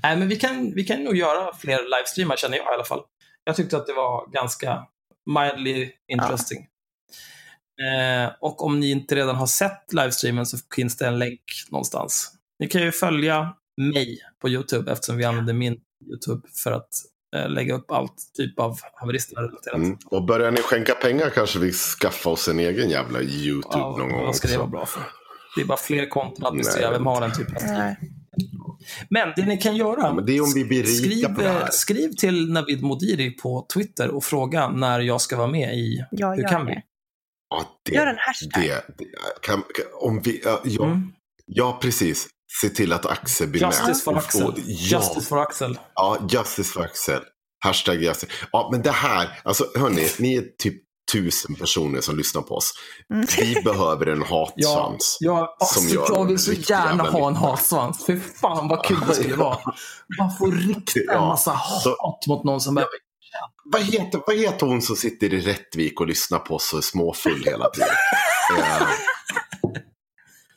[0.02, 3.02] Nej, men vi kan, vi kan nog göra fler livestreamar, känner jag i alla fall.
[3.44, 4.86] Jag tyckte att det var ganska
[5.26, 6.66] mildly interesting.
[7.82, 12.32] Eh, och om ni inte redan har sett livestreamen så finns det en länk någonstans.
[12.58, 15.80] Ni kan ju följa mig på YouTube eftersom vi använder min
[16.10, 16.88] YouTube för att
[17.48, 19.76] lägga upp allt typ av haveristerna-relaterat.
[19.76, 19.98] Mm.
[20.06, 24.08] Och börjar ni skänka pengar kanske vi skaffar oss en egen jävla YouTube Ja, någon
[24.12, 24.70] gång vad ska det vara också.
[24.76, 25.02] bra för?
[25.56, 26.90] Det är bara fler konton att administrera.
[26.90, 27.68] Vem har den typen av tid?
[27.72, 27.96] Nej.
[29.10, 31.48] Men det ni kan göra, Ja, det är om vi blir rika skriv, på det
[31.48, 31.68] här.
[31.70, 36.36] skriv till Navid Modiri på Twitter och fråga när jag ska vara med i Jag
[36.36, 36.72] Hur kan det.
[36.72, 36.80] vi?
[37.50, 38.62] Ja, det, Gör en hashtag.
[38.62, 39.04] det, det
[39.42, 41.12] kan, kan, om vi, ja, ja, Mm.
[41.46, 42.26] ja, precis.
[42.60, 43.96] Se till att Axel blir Justice med.
[44.02, 44.42] for Axel.
[44.46, 45.78] och- Ja, Justice for Axel.
[45.94, 47.20] ja, Justice for Axel.
[47.64, 48.32] Hashtag Justice.
[48.52, 50.74] Ja, men det här, alltså hörni, ni är typ
[51.12, 52.72] tusen personer som lyssnar på oss.
[53.14, 53.26] Mm.
[53.38, 55.16] Vi behöver en Ja, hatsvans.
[55.20, 58.06] ja, Som alltså, gör jag vill så gärna ha en hatsvans.
[58.06, 59.58] Fy fan vad kul det skulle vara.
[60.18, 62.92] Man får rikta en Ja, massa så- hat mot någon som behöver...
[63.72, 66.82] Vad heter, vad heter hon som sitter i Rättvik och lyssnar på oss och är
[66.82, 67.88] småfull hela tiden?
[68.58, 68.86] Eh,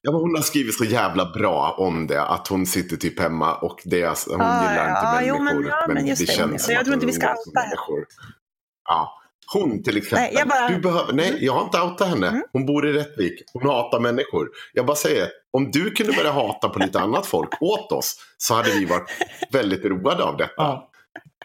[0.02, 3.56] ja, men hon har skrivit så jävla bra om det, att hon sitter typ hemma
[3.56, 5.38] och det är, hon Ah, gillar inte ja, människor.
[5.38, 7.14] jo, men- ja, men just det det, känns så som jag att tror inte vi
[7.14, 7.70] ska outa henne.
[7.70, 8.06] människor.
[8.90, 9.14] Ja.
[9.54, 10.20] Hon till exempel.
[10.20, 10.74] Nej, jag bara- Mm.
[10.74, 12.42] du behöver, nej, jag har inte outat henne.
[12.54, 13.42] Hon bor i Rättvik.
[13.54, 14.50] Hon hatar människor.
[14.74, 18.54] Jag bara säger, om du kunde börja hata på lite annat folk åt oss så
[18.54, 19.10] hade vi varit
[19.52, 20.54] väldigt roade av detta.
[20.58, 20.90] Ja,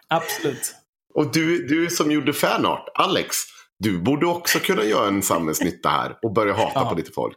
[0.08, 0.74] absolut.
[1.14, 3.36] Och du, du som gjorde fanart, Alex,
[3.78, 6.88] du borde också kunna göra en samhällsnytta här och börja hata Ja.
[6.90, 7.36] på lite folk.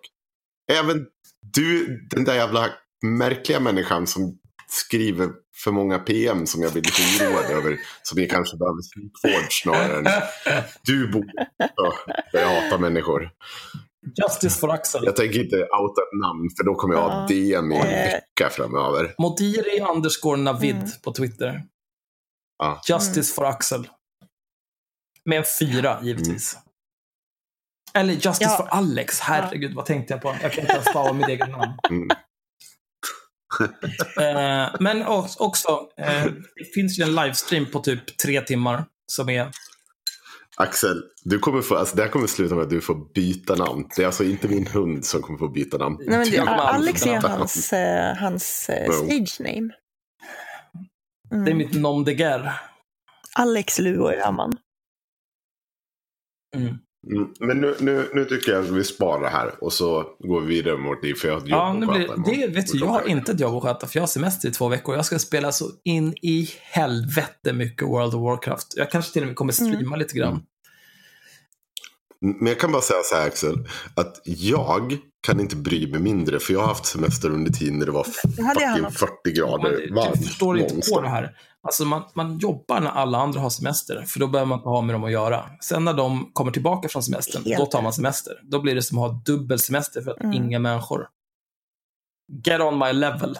[0.71, 1.05] Även
[1.53, 2.69] du, den där jävla
[3.03, 4.37] märkliga människan som
[4.67, 5.29] skriver
[5.63, 7.77] för många PM som jag blir lite oroad över.
[8.03, 10.05] Som vi kanske behöver psykvård snarare än...
[10.83, 11.93] Du borde ja,
[12.33, 13.29] börja hata människor.
[14.23, 15.01] Justice for Axel.
[15.05, 17.27] Jag tänker inte outa ett namn för då kommer jag ha.
[17.27, 18.11] DM i en Eh.
[18.11, 19.15] vecka framöver.
[19.17, 20.89] Modiri underscore Navid Mm.
[21.03, 21.63] på Twitter.
[22.57, 22.81] Ja.
[22.89, 23.87] Justice for Axel.
[25.25, 26.57] Med en fyra, givetvis.
[27.95, 28.57] Eller Justice Ja.
[28.57, 29.19] for Alex.
[29.19, 30.35] Herregud, vad tänkte jag på?
[30.41, 31.73] Jag kan inte ens stava mitt eget namn.
[31.89, 32.07] Mm.
[34.19, 36.23] Eh, men också, också eh,
[36.55, 39.51] det finns ju en livestream på typ tre timmar som är...
[40.57, 43.89] Axel, du kommer få, alltså det här kommer sluta med att du får byta namn.
[43.95, 45.97] Det är alltså inte min hund som kommer få byta namn.
[45.99, 48.93] Nej, men det, Alex är hans, eh, hans Jo.
[48.93, 49.69] stage name.
[51.31, 51.45] Mm.
[51.45, 52.53] Det är mitt nom de guerre.
[53.33, 54.57] Alex Luo Öhman.
[56.55, 56.75] Mm.
[57.11, 60.47] Mm, men nu, nu, nu tycker jag att vi sparar här och så går vi
[60.47, 62.33] vidare mot det för jag har ett jobb Ja, att nu sköta blir, imorgon.
[62.39, 64.51] det vet du, jag har inte ett jobb att sköta för jag har semester i
[64.51, 64.95] två veckor.
[64.95, 68.67] Jag ska spela så in i helvete mycket World of Warcraft.
[68.75, 70.41] Jag kanske till och med kommer streama lite grann.
[72.21, 76.39] Men jag kan bara säga så här Axel, att jag kan inte bry mig mindre
[76.39, 78.07] för jag har haft semester under tiden när det var
[78.37, 78.99] jag fucking haft.
[78.99, 81.37] 40 grader Man, du förstår inte på det här.
[81.61, 84.81] Alltså man, man jobbar när alla andra har semester, för då behöver man inte ha
[84.81, 85.49] med dem att göra.
[85.61, 88.33] Sen när de kommer tillbaka från semestern, Helt då tar man semester.
[88.43, 90.33] Då blir det som att ha dubbel semester för att Mm.
[90.33, 91.07] inga människor.
[92.45, 93.39] Get on my level.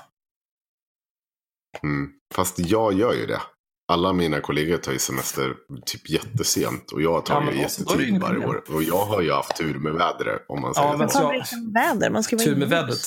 [1.83, 2.09] Mm.
[2.35, 3.41] Fast jag gör ju det.
[3.87, 5.53] Alla mina kollegor tar ju semester
[5.85, 8.63] typ jättesent och jag tar Ja, ju men alltså, inget varje år.
[8.69, 11.19] Och jag har ju haft tur med vädret om man säger Ja, men så.
[11.19, 12.09] Fan, vilken väder.
[12.09, 12.99] Man ska vara Tur med vädret.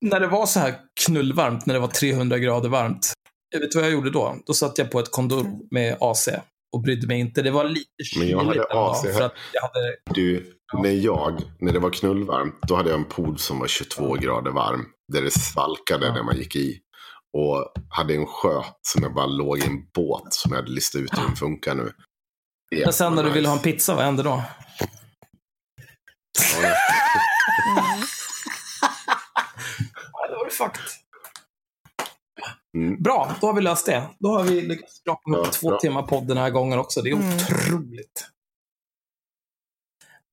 [0.00, 0.74] När det var så här
[1.06, 3.12] knullvarmt, när det var 300 grader varmt,
[3.60, 4.36] vet du vad jag gjorde då?
[4.46, 6.28] Då satt jag på ett kontor med AC
[6.72, 7.42] och brydde mig inte.
[7.42, 7.88] Det var lite
[8.18, 9.12] Men jag hade kyligt AC här.
[9.12, 10.52] för att jag hade Du,
[10.82, 14.50] när jag, när det var knullvarmt, då hade jag en pool som var 22 grader
[14.50, 14.84] varm.
[15.12, 16.14] Där det svalkade Ja.
[16.14, 16.78] när man gick i.
[17.32, 21.00] Och hade en sjö som jag bara låg i en båt som jag hade listat
[21.00, 21.92] ut hur den funkar nu.
[22.70, 23.34] Det Men sen när du nice.
[23.34, 24.42] ville ha en pizza, vad hände då?
[30.12, 30.80] Ja, det var ju fakt.
[32.76, 33.02] Mm.
[33.02, 34.08] Bra, då har vi löst det.
[34.18, 35.78] Då har vi lyckats skrapa ihop Ja, två bra.
[35.78, 37.02] timmar podd den här gången också.
[37.02, 37.34] Det är Mm.
[37.36, 38.28] otroligt.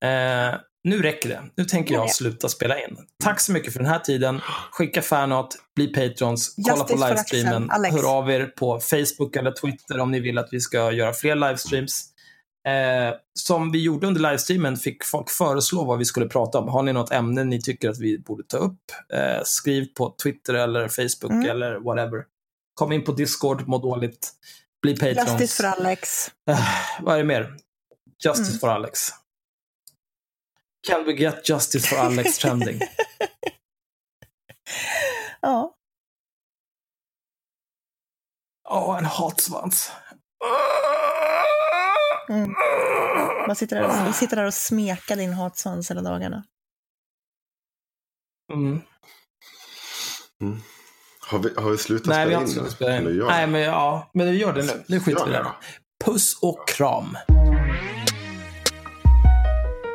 [0.03, 1.41] Eh, nu räcker det.
[1.55, 2.07] Nu tänker jag Ja.
[2.13, 2.97] sluta spela in.
[3.23, 4.41] Tack så mycket för den här tiden.
[4.71, 7.69] Skicka fanart, bli patrons, kolla Justice på för livestreamen.
[7.91, 11.35] Hör av er på Facebook eller Twitter om ni vill att vi ska göra fler
[11.35, 12.05] livestreams.
[12.67, 16.67] Eh, som vi gjorde under livestreamen fick folk föreslå vad vi skulle prata om.
[16.67, 18.79] Har ni något ämne ni tycker att vi borde ta upp?
[19.13, 21.49] Eh, skriv på Twitter eller Facebook Mm.
[21.49, 22.23] eller whatever.
[22.73, 24.31] Kom in på Discord, må dåligt.
[24.81, 25.29] Bli patrons.
[25.41, 26.27] Justice för Alex.
[26.49, 26.59] Eh,
[27.01, 27.55] vad är det mer?
[28.25, 28.59] Justice Mm.
[28.59, 29.09] for Alex.
[30.87, 32.79] Can we get justice for Alex trending?
[35.41, 35.75] Ja.
[38.69, 39.91] Åh, en hatsvans.
[42.29, 42.53] Mm.
[43.47, 46.43] Man sitter där, och, sitter där och smekar din hatsvans hela dagarna.
[48.53, 48.81] Mm.
[51.19, 53.03] Har, vi, har vi slutat Nej, vi spela har in slutat spela in.
[53.27, 53.51] Nej, vi?
[53.51, 54.83] men ja, men vi gör det nu.
[54.87, 55.51] Nu skiter vi i det.
[56.05, 57.17] Puss och kram.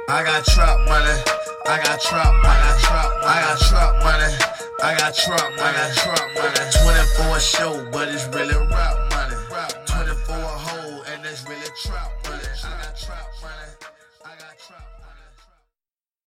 [0.07, 1.23] I got trap money.
[1.67, 2.35] I got trap.
[2.45, 3.11] I got trap.
[3.25, 4.37] I got trap money.
[4.83, 5.53] I got trap.
[5.59, 7.25] I got trap money.
[7.25, 9.04] 24 show, but it's really rap